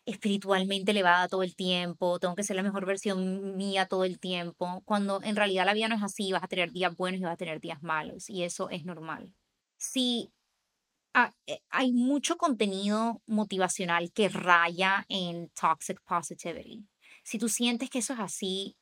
espiritualmente 0.06 0.92
elevada 0.92 1.28
todo 1.28 1.42
el 1.42 1.54
tiempo, 1.56 2.18
tengo 2.18 2.34
que 2.34 2.44
ser 2.44 2.56
la 2.56 2.62
mejor 2.62 2.86
versión 2.86 3.56
mía 3.56 3.86
todo 3.86 4.04
el 4.04 4.18
tiempo, 4.18 4.82
cuando 4.84 5.22
en 5.22 5.36
realidad 5.36 5.66
la 5.66 5.74
vida 5.74 5.88
no 5.88 5.96
es 5.96 6.02
así, 6.02 6.32
vas 6.32 6.42
a 6.42 6.48
tener 6.48 6.72
días 6.72 6.96
buenos 6.96 7.20
y 7.20 7.24
vas 7.24 7.34
a 7.34 7.36
tener 7.36 7.60
días 7.60 7.82
malos 7.82 8.30
y 8.30 8.44
eso 8.44 8.70
es 8.70 8.84
normal. 8.84 9.34
Si 9.76 10.30
Ah, 11.12 11.34
eh, 11.46 11.60
hay 11.70 11.92
mucho 11.92 12.36
contenido 12.36 13.20
motivacional 13.26 14.12
que 14.12 14.28
raya 14.28 15.04
en 15.08 15.50
toxic 15.50 16.00
positivity. 16.02 16.86
Si 17.24 17.38
tú 17.38 17.48
sientes 17.48 17.90
que 17.90 17.98
eso 17.98 18.12
es 18.14 18.20
así, 18.20 18.76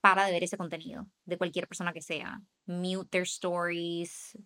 para 0.00 0.26
de 0.26 0.32
ver 0.32 0.44
ese 0.44 0.56
contenido, 0.56 1.06
de 1.24 1.38
cualquier 1.38 1.68
persona 1.68 1.92
que 1.92 2.02
sea. 2.02 2.40
Mute 2.66 3.08
their 3.10 3.22
stories, 3.24 4.38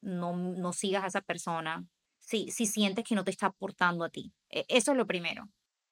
no, 0.00 0.36
no 0.36 0.72
sigas 0.72 1.04
a 1.04 1.06
esa 1.08 1.20
persona. 1.20 1.86
Si, 2.18 2.50
si 2.50 2.66
sientes 2.66 3.04
que 3.04 3.14
no 3.14 3.24
te 3.24 3.30
está 3.30 3.46
aportando 3.46 4.04
a 4.04 4.10
ti. 4.10 4.32
E, 4.50 4.64
eso 4.68 4.92
es 4.92 4.98
lo 4.98 5.06
primero. 5.06 5.48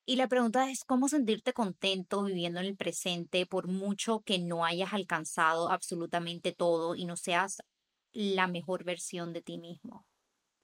Y 0.07 0.17
la 0.17 0.29
pregunta 0.29 0.71
es 0.71 0.85
cómo 0.85 1.09
sentirte 1.09 1.53
contento 1.53 2.25
viviendo 2.25 2.61
en 2.61 2.67
el 2.67 2.77
presente 2.77 3.47
por 3.47 3.69
mucho 3.69 4.21
que 4.21 4.39
no 4.39 4.65
hayas 4.65 4.93
alcanzado 4.93 5.71
absolutamente 5.71 6.53
todo 6.53 6.95
y 6.95 7.05
no 7.07 7.17
seas 7.17 7.63
la 8.13 8.47
mejor 8.49 8.85
versión 8.85 9.33
de 9.33 9.43
ti 9.43 9.59
mismo 9.59 10.05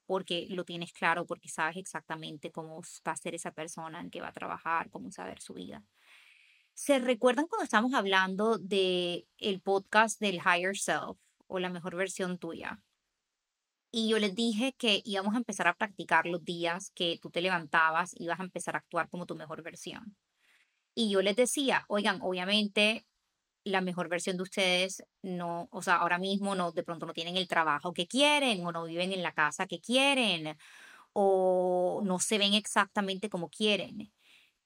porque 0.07 0.47
lo 0.51 0.65
tienes 0.65 0.93
claro, 0.93 1.27
porque 1.27 1.49
sabes 1.49 1.77
exactamente 1.77 2.51
cómo 2.51 2.81
va 3.07 3.13
a 3.13 3.17
ser 3.17 3.35
esa 3.35 3.53
persona 3.53 4.01
en 4.01 4.11
que 4.11 4.21
va 4.21 4.29
a 4.29 4.33
trabajar, 4.33 4.91
cómo 4.91 5.11
saber 5.11 5.41
su 5.41 5.55
vida. 5.55 5.85
¿Se 6.75 6.99
recuerdan 6.99 7.47
cuando 7.47 7.65
estamos 7.65 7.93
hablando 7.95 8.59
de 8.59 9.27
el 9.39 9.61
podcast 9.61 10.21
del 10.21 10.37
Higher 10.37 10.77
Self 10.77 11.19
o 11.47 11.59
la 11.59 11.69
mejor 11.69 11.97
versión 11.97 12.39
tuya? 12.39 12.83
Y 13.91 14.09
yo 14.09 14.19
les 14.19 14.35
dije 14.35 14.75
que 14.79 15.03
íbamos 15.05 15.35
a 15.35 15.39
empezar 15.39 15.69
a 15.69 15.75
practicar 15.75 16.27
los 16.27 16.43
días 16.43 16.91
que 16.95 17.19
tú 17.21 17.31
te 17.31 17.43
levantabas, 17.43 18.15
y 18.19 18.25
ibas 18.25 18.41
a 18.41 18.45
empezar 18.45 18.75
a 18.75 18.79
actuar 18.79 19.11
como 19.11 19.27
tu 19.27 19.37
mejor 19.37 19.63
versión. 19.63 20.17
Y 20.95 21.11
yo 21.11 21.21
les 21.23 21.37
decía, 21.37 21.85
oigan, 21.89 22.21
obviamente 22.23 23.07
la 23.65 23.81
mejor 23.81 24.09
versión 24.09 24.37
de 24.37 24.43
ustedes 24.43 25.05
no, 25.23 25.69
o 25.71 25.83
sea, 25.83 25.97
ahora 25.97 26.19
mismo 26.19 26.55
no, 26.55 26.73
de 26.73 26.83
pronto 26.83 27.07
no 27.07 27.13
tienen 27.13 27.37
el 27.37 27.49
trabajo 27.49 27.93
que 27.93 28.07
quieren 28.07 28.65
o 28.67 28.73
no 28.73 28.85
viven 28.85 29.13
en 29.13 29.23
la 29.23 29.33
casa 29.33 29.67
que 29.67 29.81
quieren 29.81 30.57
o 31.13 32.03
no 32.05 32.19
se 32.19 32.39
ven 32.39 32.55
exactamente 32.55 33.29
como 33.29 33.49
quieren. 33.51 34.13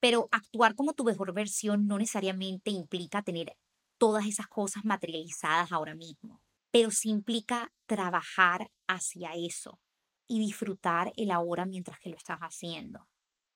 Pero 0.01 0.28
actuar 0.32 0.74
como 0.74 0.94
tu 0.94 1.05
mejor 1.05 1.32
versión 1.32 1.86
no 1.86 1.99
necesariamente 1.99 2.70
implica 2.70 3.22
tener 3.22 3.57
todas 3.99 4.26
esas 4.26 4.49
cosas 4.49 4.84
materializadas 4.84 5.72
ahora 5.72 5.94
mismo, 5.94 6.42
pero 6.70 6.90
sí 6.90 7.11
implica 7.11 7.72
trabajar 7.86 8.70
hacia 8.86 9.32
eso 9.34 9.80
y 10.28 10.38
disfrutar 10.38 11.12
el 11.16 11.30
ahora 11.30 11.66
mientras 11.66 11.99
que 12.01 12.11
lo 12.11 12.16
estás 12.16 12.40
haciendo. 12.40 13.09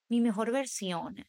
Mi 0.08 0.20
mejor 0.20 0.50
versión 0.52 1.24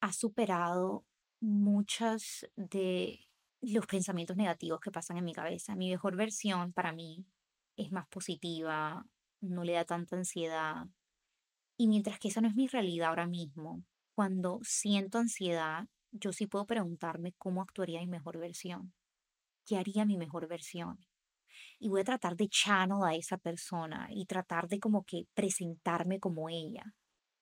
ha 0.00 0.12
superado 0.12 1.04
muchos 1.40 2.46
de 2.56 3.20
los 3.60 3.86
pensamientos 3.86 4.36
negativos 4.36 4.80
que 4.80 4.90
pasan 4.90 5.18
en 5.18 5.24
mi 5.24 5.34
cabeza. 5.34 5.76
Mi 5.76 5.90
mejor 5.90 6.16
versión 6.16 6.72
para 6.72 6.92
mí 6.92 7.26
es 7.76 7.92
más 7.92 8.06
positiva, 8.08 9.06
no 9.40 9.64
le 9.64 9.74
da 9.74 9.84
tanta 9.84 10.16
ansiedad. 10.16 10.86
Y 11.76 11.88
mientras 11.88 12.18
que 12.18 12.28
esa 12.28 12.40
no 12.40 12.48
es 12.48 12.54
mi 12.54 12.66
realidad 12.66 13.10
ahora 13.10 13.26
mismo, 13.26 13.84
cuando 14.14 14.60
siento 14.62 15.18
ansiedad, 15.18 15.86
yo 16.10 16.32
sí 16.32 16.46
puedo 16.46 16.66
preguntarme 16.66 17.34
cómo 17.38 17.62
actuaría 17.62 18.00
mi 18.00 18.08
mejor 18.08 18.38
versión. 18.38 18.92
¿Qué 19.66 19.76
haría 19.76 20.04
mi 20.04 20.16
mejor 20.16 20.48
versión? 20.48 20.98
y 21.78 21.88
voy 21.88 22.00
a 22.00 22.04
tratar 22.04 22.36
de 22.36 22.48
channel 22.48 23.02
a 23.04 23.14
esa 23.14 23.38
persona 23.38 24.08
y 24.10 24.26
tratar 24.26 24.68
de 24.68 24.80
como 24.80 25.04
que 25.04 25.26
presentarme 25.34 26.20
como 26.20 26.48
ella. 26.48 26.94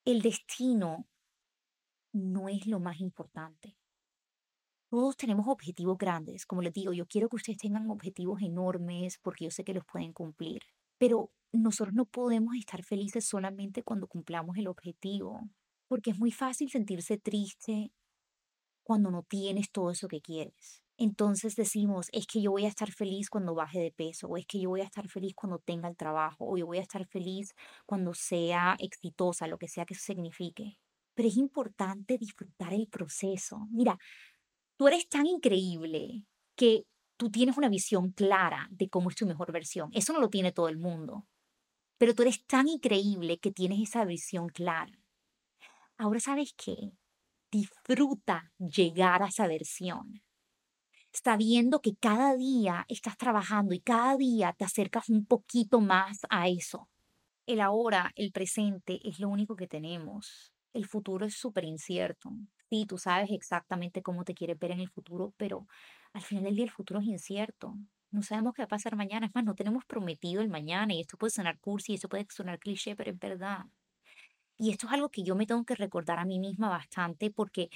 El 0.05 0.21
destino 0.21 1.07
no 2.13 2.49
es 2.49 2.67
lo 2.67 2.79
más 2.79 2.99
importante. 2.99 3.77
Todos 4.89 5.17
tenemos 5.17 5.47
objetivos 5.47 5.97
grandes. 5.97 6.45
Como 6.45 6.61
les 6.61 6.73
digo, 6.73 6.93
yo 6.93 7.05
quiero 7.05 7.27
que 7.29 7.35
ustedes 7.35 7.57
tengan 7.57 7.89
objetivos 7.89 8.41
enormes 8.41 9.19
porque 9.21 9.45
yo 9.45 9.51
sé 9.51 9.63
que 9.63 9.73
los 9.73 9.85
pueden 9.85 10.13
cumplir. 10.13 10.61
Pero 10.97 11.31
nosotros 11.51 11.93
no 11.93 12.05
podemos 12.05 12.55
estar 12.55 12.83
felices 12.83 13.27
solamente 13.27 13.83
cuando 13.83 14.07
cumplamos 14.07 14.57
el 14.57 14.67
objetivo, 14.67 15.41
porque 15.87 16.11
es 16.11 16.19
muy 16.19 16.31
fácil 16.31 16.69
sentirse 16.69 17.17
triste 17.17 17.91
cuando 18.83 19.11
no 19.11 19.23
tienes 19.23 19.71
todo 19.71 19.91
eso 19.91 20.07
que 20.07 20.21
quieres. 20.21 20.81
Entonces 20.97 21.55
decimos, 21.55 22.07
es 22.11 22.25
que 22.25 22.41
yo 22.41 22.51
voy 22.51 22.65
a 22.65 22.69
estar 22.69 22.91
feliz 22.91 23.29
cuando 23.29 23.53
baje 23.53 23.79
de 23.79 23.91
peso, 23.91 24.27
o 24.27 24.37
es 24.37 24.45
que 24.47 24.59
yo 24.59 24.69
voy 24.69 24.81
a 24.81 24.85
estar 24.85 25.07
feliz 25.09 25.33
cuando 25.35 25.59
tenga 25.59 25.87
el 25.87 25.95
trabajo, 25.97 26.45
o 26.49 26.57
yo 26.57 26.65
voy 26.65 26.79
a 26.79 26.81
estar 26.81 27.05
feliz 27.05 27.53
cuando 27.85 28.13
sea 28.13 28.75
exitosa, 28.79 29.47
lo 29.47 29.57
que 29.59 29.67
sea 29.67 29.85
que 29.85 29.93
eso 29.93 30.03
signifique. 30.03 30.79
Pero 31.13 31.29
es 31.29 31.37
importante 31.37 32.17
disfrutar 32.17 32.73
el 32.73 32.87
proceso. 32.87 33.67
Mira, 33.71 33.97
tú 34.77 34.87
eres 34.87 35.09
tan 35.09 35.25
increíble 35.25 36.23
que 36.55 36.85
tú 37.17 37.29
tienes 37.31 37.57
una 37.57 37.69
visión 37.69 38.11
clara 38.11 38.67
de 38.71 38.89
cómo 38.89 39.09
es 39.09 39.15
tu 39.15 39.25
mejor 39.25 39.51
versión. 39.51 39.89
Eso 39.93 40.13
no 40.13 40.19
lo 40.19 40.29
tiene 40.29 40.51
todo 40.51 40.69
el 40.69 40.77
mundo. 40.77 41.25
Pero 41.97 42.13
tú 42.13 42.21
eres 42.21 42.45
tan 42.45 42.67
increíble 42.67 43.39
que 43.39 43.51
tienes 43.51 43.81
esa 43.81 44.05
visión 44.05 44.49
clara. 44.49 44.99
Ahora 45.97 46.19
sabes 46.19 46.53
qué? 46.55 46.91
Disfruta 47.51 48.51
llegar 48.59 49.23
a 49.23 49.27
esa 49.27 49.47
versión. 49.47 50.21
Sabiendo 51.11 51.81
que 51.81 51.95
cada 51.95 52.35
día 52.35 52.85
estás 52.87 53.17
trabajando 53.17 53.73
y 53.73 53.79
cada 53.79 54.15
día 54.15 54.53
te 54.53 54.65
acercas 54.65 55.09
un 55.09 55.25
poquito 55.25 55.81
más 55.81 56.19
a 56.29 56.47
eso. 56.47 56.87
El 57.47 57.61
ahora, 57.61 58.11
el 58.15 58.31
presente, 58.31 58.99
es 59.03 59.19
lo 59.19 59.29
único 59.29 59.55
que 59.55 59.67
tenemos. 59.67 60.53
El 60.73 60.85
futuro 60.85 61.25
es 61.25 61.35
súper 61.35 61.63
incierto. 61.63 62.29
Sí, 62.69 62.85
tú 62.85 62.97
sabes 62.97 63.29
exactamente 63.31 64.01
cómo 64.01 64.25
te 64.25 64.33
quieres 64.33 64.59
ver 64.59 64.71
en 64.71 64.81
el 64.81 64.89
futuro, 64.89 65.33
pero 65.37 65.67
al 66.13 66.21
final 66.21 66.43
del 66.43 66.55
día 66.55 66.65
el 66.65 66.71
futuro 66.71 66.99
es 66.99 67.05
incierto. 67.07 67.75
No 68.11 68.21
sabemos 68.23 68.53
qué 68.53 68.61
va 68.63 68.65
a 68.65 68.67
pasar 68.67 68.95
mañana. 68.97 69.25
Es 69.27 69.35
más, 69.35 69.45
no 69.45 69.55
tenemos 69.55 69.85
prometido 69.85 70.41
el 70.41 70.49
mañana 70.49 70.93
y 70.93 70.99
esto 71.01 71.17
puede 71.17 71.31
sonar 71.31 71.59
cursi, 71.59 71.93
esto 71.93 72.09
puede 72.09 72.25
sonar 72.29 72.59
cliché, 72.59 72.95
pero 72.95 73.11
es 73.11 73.19
verdad. 73.19 73.65
Y 74.57 74.71
esto 74.71 74.87
es 74.87 74.93
algo 74.93 75.09
que 75.09 75.23
yo 75.23 75.35
me 75.35 75.45
tengo 75.47 75.65
que 75.65 75.75
recordar 75.75 76.19
a 76.19 76.25
mí 76.25 76.39
misma 76.39 76.69
bastante 76.69 77.31
porque 77.31 77.69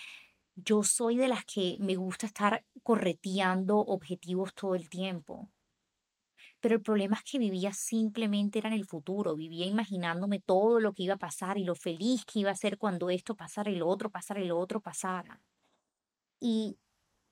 yo 0.56 0.84
soy 0.84 1.18
de 1.18 1.28
las 1.30 1.46
que 1.46 1.78
me 1.82 1.96
gusta 1.96 2.28
estar 2.28 2.66
correteando 2.84 3.80
objetivos 3.80 4.54
todo 4.56 4.76
el 4.76 4.90
tiempo. 4.90 5.52
Pero 6.62 6.76
el 6.76 6.82
problema 6.82 7.18
es 7.18 7.24
que 7.30 7.40
vivía 7.40 7.74
simplemente 7.74 8.60
era 8.60 8.70
en 8.70 8.76
el 8.76 8.86
futuro, 8.86 9.36
vivía 9.36 9.66
imaginándome 9.66 10.40
todo 10.40 10.80
lo 10.80 10.94
que 10.94 11.04
iba 11.04 11.16
a 11.16 11.18
pasar 11.18 11.58
y 11.58 11.64
lo 11.64 11.76
feliz 11.76 12.24
que 12.26 12.40
iba 12.40 12.52
a 12.52 12.56
ser 12.56 12.78
cuando 12.78 13.10
esto 13.10 13.36
pasara 13.36 13.72
y 13.72 13.76
lo 13.76 13.88
otro 13.88 14.12
pasara 14.12 14.42
y 14.42 14.46
lo 14.46 14.60
otro 14.60 14.80
pasara. 14.80 15.42
Y 16.40 16.78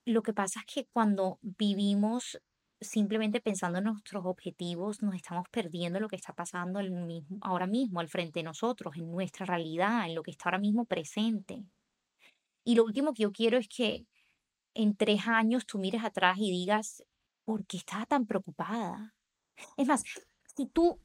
lo 0.05 0.23
que 0.23 0.33
pasa 0.33 0.61
es 0.61 0.65
que 0.65 0.87
cuando 0.91 1.39
vivimos 1.41 2.41
simplemente 2.81 3.41
pensando 3.41 3.79
en 3.79 3.85
nuestros 3.85 4.25
objetivos, 4.25 5.01
nos 5.03 5.15
estamos 5.15 5.47
perdiendo 5.49 5.99
lo 5.99 6.07
que 6.07 6.15
está 6.15 6.33
pasando 6.33 6.79
ahora 7.41 7.67
mismo 7.67 7.99
al 7.99 8.07
frente 8.09 8.39
de 8.39 8.43
nosotros, 8.43 8.95
en 8.95 9.11
nuestra 9.11 9.45
realidad, 9.45 10.07
en 10.07 10.15
lo 10.15 10.23
que 10.23 10.31
está 10.31 10.45
ahora 10.45 10.59
mismo 10.59 10.85
presente. 10.85 11.65
Y 12.63 12.75
lo 12.75 12.85
último 12.85 13.13
que 13.13 13.23
yo 13.23 13.31
quiero 13.31 13.57
es 13.57 13.67
que 13.67 14.05
en 14.73 14.95
tres 14.95 15.27
años 15.27 15.65
tú 15.65 15.77
mires 15.77 16.03
atrás 16.03 16.37
y 16.39 16.51
digas, 16.51 17.03
¿por 17.43 17.65
qué 17.65 17.77
estaba 17.77 18.05
tan 18.05 18.25
preocupada? 18.25 19.15
Es 19.77 19.87
más, 19.87 20.03
si 20.55 20.67
tú, 20.67 20.99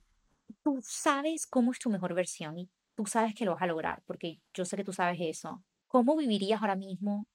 tú 0.62 0.80
sabes 0.82 1.46
cómo 1.46 1.72
es 1.72 1.78
tu 1.78 1.90
mejor 1.90 2.14
versión 2.14 2.58
y 2.58 2.70
tú 2.96 3.06
sabes 3.06 3.34
que 3.34 3.44
lo 3.44 3.52
vas 3.54 3.62
a 3.62 3.66
lograr, 3.66 4.02
porque 4.06 4.40
yo 4.54 4.64
sé 4.64 4.76
que 4.76 4.84
tú 4.84 4.92
sabes 4.92 5.18
eso, 5.20 5.62
¿cómo 5.88 6.16
vivirías 6.16 6.60
ahora 6.62 6.76
mismo 6.76 7.26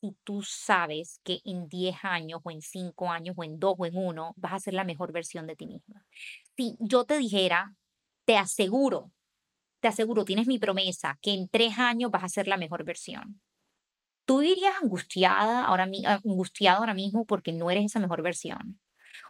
si 0.00 0.16
tú 0.24 0.42
sabes 0.42 1.20
que 1.24 1.40
en 1.44 1.68
10 1.68 1.96
años 2.02 2.40
o 2.44 2.50
en 2.50 2.62
5 2.62 3.10
años 3.10 3.34
o 3.38 3.44
en 3.44 3.58
2 3.58 3.74
o 3.78 3.86
en 3.86 3.96
1 3.96 4.34
vas 4.36 4.52
a 4.54 4.60
ser 4.60 4.74
la 4.74 4.84
mejor 4.84 5.12
versión 5.12 5.46
de 5.46 5.56
ti 5.56 5.66
misma? 5.66 6.04
Si 6.56 6.76
yo 6.80 7.04
te 7.04 7.18
dijera, 7.18 7.76
te 8.24 8.36
aseguro, 8.36 9.12
te 9.80 9.88
aseguro, 9.88 10.24
tienes 10.24 10.46
mi 10.48 10.58
promesa, 10.58 11.18
que 11.22 11.34
en 11.34 11.48
3 11.48 11.78
años 11.78 12.10
vas 12.10 12.24
a 12.24 12.28
ser 12.30 12.48
la 12.48 12.58
mejor 12.58 12.84
versión. 12.84 13.40
¿Tú 14.26 14.40
vivirías 14.40 14.74
angustiada 14.82 15.64
ahora, 15.66 15.88
angustiado 16.24 16.80
ahora 16.80 16.94
mismo 16.94 17.24
porque 17.26 17.52
no 17.52 17.70
eres 17.70 17.86
esa 17.86 18.00
mejor 18.00 18.22
versión? 18.22 18.80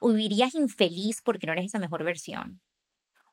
¿O 0.00 0.08
vivirías 0.08 0.54
infeliz 0.54 1.22
porque 1.22 1.46
no 1.46 1.52
eres 1.52 1.66
esa 1.66 1.78
mejor 1.78 2.04
versión? 2.04 2.60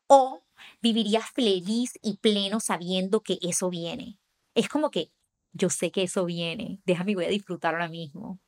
¿O 0.08 0.44
vivirías 0.82 1.30
feliz 1.32 1.94
y 2.02 2.18
pleno 2.18 2.60
sabiendo 2.60 3.22
que 3.22 3.38
eso 3.42 3.70
viene? 3.70 4.20
Es 4.56 4.70
como 4.70 4.92
que 4.92 5.12
yo 5.54 5.70
sé 5.70 5.92
que 5.92 6.04
eso 6.04 6.26
viene, 6.26 6.80
déjame 6.86 7.16
voy 7.16 7.26
a 7.26 7.30
disfrutar 7.30 7.74
ahora 7.74 7.90
mismo, 7.90 8.40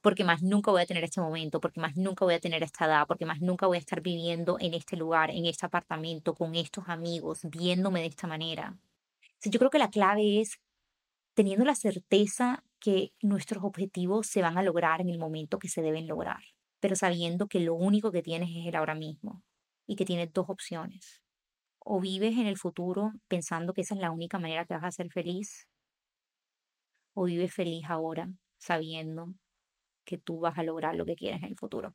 porque 0.00 0.24
más 0.24 0.42
nunca 0.42 0.70
voy 0.70 0.82
a 0.82 0.86
tener 0.86 1.04
este 1.04 1.20
momento, 1.20 1.60
porque 1.60 1.80
más 1.80 1.96
nunca 1.96 2.24
voy 2.24 2.34
a 2.34 2.40
tener 2.40 2.62
esta 2.62 2.86
edad, 2.86 3.06
porque 3.06 3.26
más 3.26 3.40
nunca 3.40 3.66
voy 3.66 3.76
a 3.76 3.80
estar 3.80 4.00
viviendo 4.00 4.56
en 4.60 4.74
este 4.74 4.96
lugar, 4.96 5.30
en 5.30 5.46
este 5.46 5.66
apartamento, 5.66 6.34
con 6.34 6.54
estos 6.54 6.88
amigos, 6.88 7.40
viéndome 7.44 8.00
de 8.00 8.06
esta 8.06 8.26
manera. 8.26 8.76
yo 9.44 9.58
creo 9.58 9.70
que 9.70 9.78
la 9.78 9.90
clave 9.90 10.40
es 10.40 10.60
teniendo 11.34 11.64
la 11.64 11.74
certeza 11.74 12.64
que 12.78 13.12
nuestros 13.22 13.64
objetivos 13.64 14.26
se 14.26 14.42
van 14.42 14.58
a 14.58 14.62
lograr 14.62 15.00
en 15.00 15.08
el 15.08 15.18
momento 15.18 15.58
que 15.58 15.68
se 15.68 15.82
deben 15.82 16.06
lograr, 16.06 16.42
pero 16.82 16.96
sabiendo 16.96 17.46
que 17.46 17.60
lo 17.60 17.74
único 17.74 18.10
que 18.10 18.22
tienes 18.22 18.50
es 18.50 18.66
el 18.66 18.74
ahora 18.74 18.96
mismo 18.96 19.44
y 19.86 19.94
que 19.94 20.04
tienes 20.04 20.32
dos 20.32 20.46
opciones. 20.48 21.22
O 21.78 22.00
vives 22.00 22.36
en 22.36 22.48
el 22.48 22.58
futuro 22.58 23.12
pensando 23.28 23.72
que 23.72 23.82
esa 23.82 23.94
es 23.94 24.00
la 24.00 24.10
única 24.10 24.40
manera 24.40 24.64
que 24.64 24.74
vas 24.74 24.82
a 24.82 24.90
ser 24.90 25.08
feliz, 25.08 25.68
o 27.14 27.24
vives 27.24 27.54
feliz 27.54 27.84
ahora 27.88 28.28
sabiendo 28.58 29.32
que 30.04 30.18
tú 30.18 30.40
vas 30.40 30.58
a 30.58 30.64
lograr 30.64 30.96
lo 30.96 31.06
que 31.06 31.14
quieres 31.14 31.40
en 31.44 31.50
el 31.50 31.56
futuro. 31.56 31.94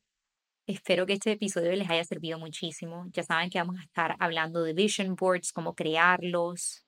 Espero 0.68 1.06
que 1.06 1.14
este 1.14 1.34
episodio 1.34 1.74
les 1.74 1.90
haya 1.90 2.06
servido 2.06 2.40
muchísimo. 2.40 3.08
Ya 3.12 3.24
saben 3.24 3.50
que 3.50 3.60
vamos 3.60 3.80
a 3.80 3.84
estar 3.84 4.16
hablando 4.20 4.64
de 4.64 4.72
vision 4.74 5.16
boards, 5.16 5.52
cómo 5.52 5.76
crearlos, 5.76 6.86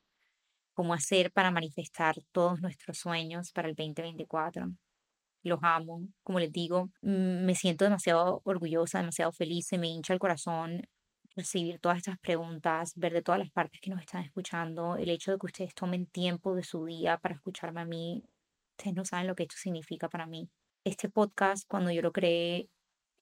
cómo 0.74 0.94
hacer 0.94 1.34
para 1.34 1.52
manifestar 1.52 2.16
todos 2.32 2.62
nuestros 2.62 2.98
sueños 2.98 3.52
para 3.52 3.68
el 3.68 3.76
2024. 3.76 4.70
Los 5.44 5.60
amo. 5.64 6.08
Como 6.24 6.40
les 6.40 6.52
digo, 6.52 6.90
mm, 7.02 7.46
me 7.46 7.56
siento 7.56 7.86
demasiado 7.86 8.42
orgullosa, 8.46 9.00
demasiado 9.00 9.32
feliz, 9.32 9.68
se 9.68 9.78
me 9.78 9.88
hincha 9.88 10.14
el 10.14 10.20
corazón 10.20 10.84
recibir 11.36 11.80
todas 11.80 11.98
estas 12.00 12.20
preguntas, 12.20 12.94
ver 12.96 13.14
de 13.14 13.22
todas 13.22 13.40
las 13.40 13.52
partes 13.52 13.80
que 13.82 13.90
nos 13.90 14.02
están 14.02 14.24
escuchando, 14.24 14.98
el 14.98 15.10
hecho 15.10 15.32
de 15.32 15.38
que 15.38 15.46
ustedes 15.46 15.74
tomen 15.74 16.06
tiempo 16.08 16.56
de 16.56 16.64
su 16.64 16.86
día 16.86 17.18
para 17.18 17.36
escucharme 17.36 17.82
a 17.82 17.86
mí, 17.86 18.24
ustedes 18.78 18.96
no 18.96 19.06
saben 19.06 19.28
lo 19.28 19.36
que 19.36 19.44
esto 19.44 19.56
significa 19.58 20.10
para 20.10 20.26
mí. 20.26 20.50
Este 20.84 21.10
podcast, 21.10 21.68
cuando 21.68 21.92
yo 21.92 22.02
lo 22.02 22.12
creé, 22.12 22.70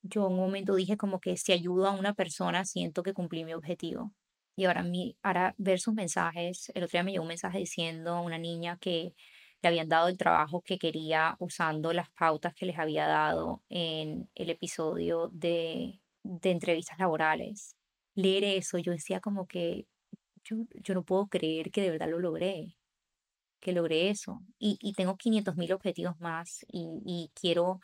yo 0.03 0.28
un 0.28 0.38
momento 0.38 0.76
dije 0.76 0.97
como 0.97 1.20
que 1.20 1.38
si 1.38 1.51
ayudo 1.51 1.88
a 1.88 1.91
una 1.91 2.13
persona, 2.13 2.65
siento 2.65 3.03
que 3.03 3.13
cumplí 3.13 3.43
mi 3.45 3.53
objetivo. 3.53 4.13
Y 4.55 4.65
ahora, 4.65 4.84
mi, 4.84 5.18
ahora 5.22 5.53
ver 5.57 5.80
sus 5.80 5.93
mensajes, 5.93 6.72
el 6.74 6.84
otro 6.84 6.93
día 6.97 7.03
me 7.03 7.11
llegó 7.11 7.24
un 7.24 7.28
mensaje 7.30 7.59
diciendo 7.59 8.15
a 8.15 8.22
una 8.22 8.38
niña 8.39 8.78
que 8.80 9.13
le 9.62 9.70
habían 9.70 9.89
dado 9.89 10.08
el 10.08 10.18
trabajo 10.18 10.62
que 10.62 10.78
quería 10.78 11.36
usando 11.39 11.93
las 11.93 12.10
pautas 12.12 12.53
que 12.53 12.66
les 12.66 12.78
había 12.78 13.08
dado 13.08 13.64
en 13.70 14.30
el 14.36 14.49
episodio 14.49 15.30
de, 15.34 15.99
de 16.24 16.51
entrevistas 16.51 16.99
laborales 16.99 17.78
leer 18.18 18.43
eso, 18.43 18.80
yo 18.80 18.91
decía 18.91 19.22
como 19.22 19.47
que 19.47 19.88
yo, 20.43 20.58
yo 20.74 20.93
no 20.95 21.03
puedo 21.03 21.28
creer 21.28 21.72
que 21.72 21.82
de 21.82 21.91
verdad 21.91 22.10
lo 22.10 22.20
logré, 22.20 22.76
que 23.62 23.74
logré 23.74 24.10
eso. 24.10 24.41
Y, 24.60 24.78
y 24.82 24.93
tengo 24.93 25.18
500 25.18 25.55
mil 25.55 25.72
objetivos 25.72 26.20
más 26.20 26.66
y, 26.68 27.01
y 27.05 27.32
quiero 27.39 27.80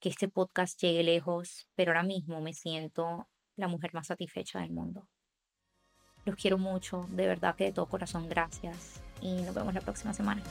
que 0.00 0.08
este 0.08 0.28
podcast 0.28 0.80
llegue 0.80 1.04
lejos, 1.04 1.68
pero 1.76 1.92
ahora 1.92 2.02
mismo 2.02 2.40
me 2.40 2.52
siento 2.52 3.28
la 3.54 3.68
mujer 3.68 3.94
más 3.94 4.08
satisfecha 4.08 4.60
del 4.60 4.72
mundo. 4.72 5.08
Los 6.24 6.34
quiero 6.34 6.58
mucho, 6.58 7.06
de 7.10 7.28
verdad 7.28 7.54
que 7.54 7.64
de 7.64 7.72
todo 7.72 7.86
corazón 7.86 8.28
gracias 8.28 9.00
y 9.22 9.42
nos 9.42 9.54
vemos 9.54 9.72
la 9.72 9.80
próxima 9.80 10.12
semana. 10.12 10.42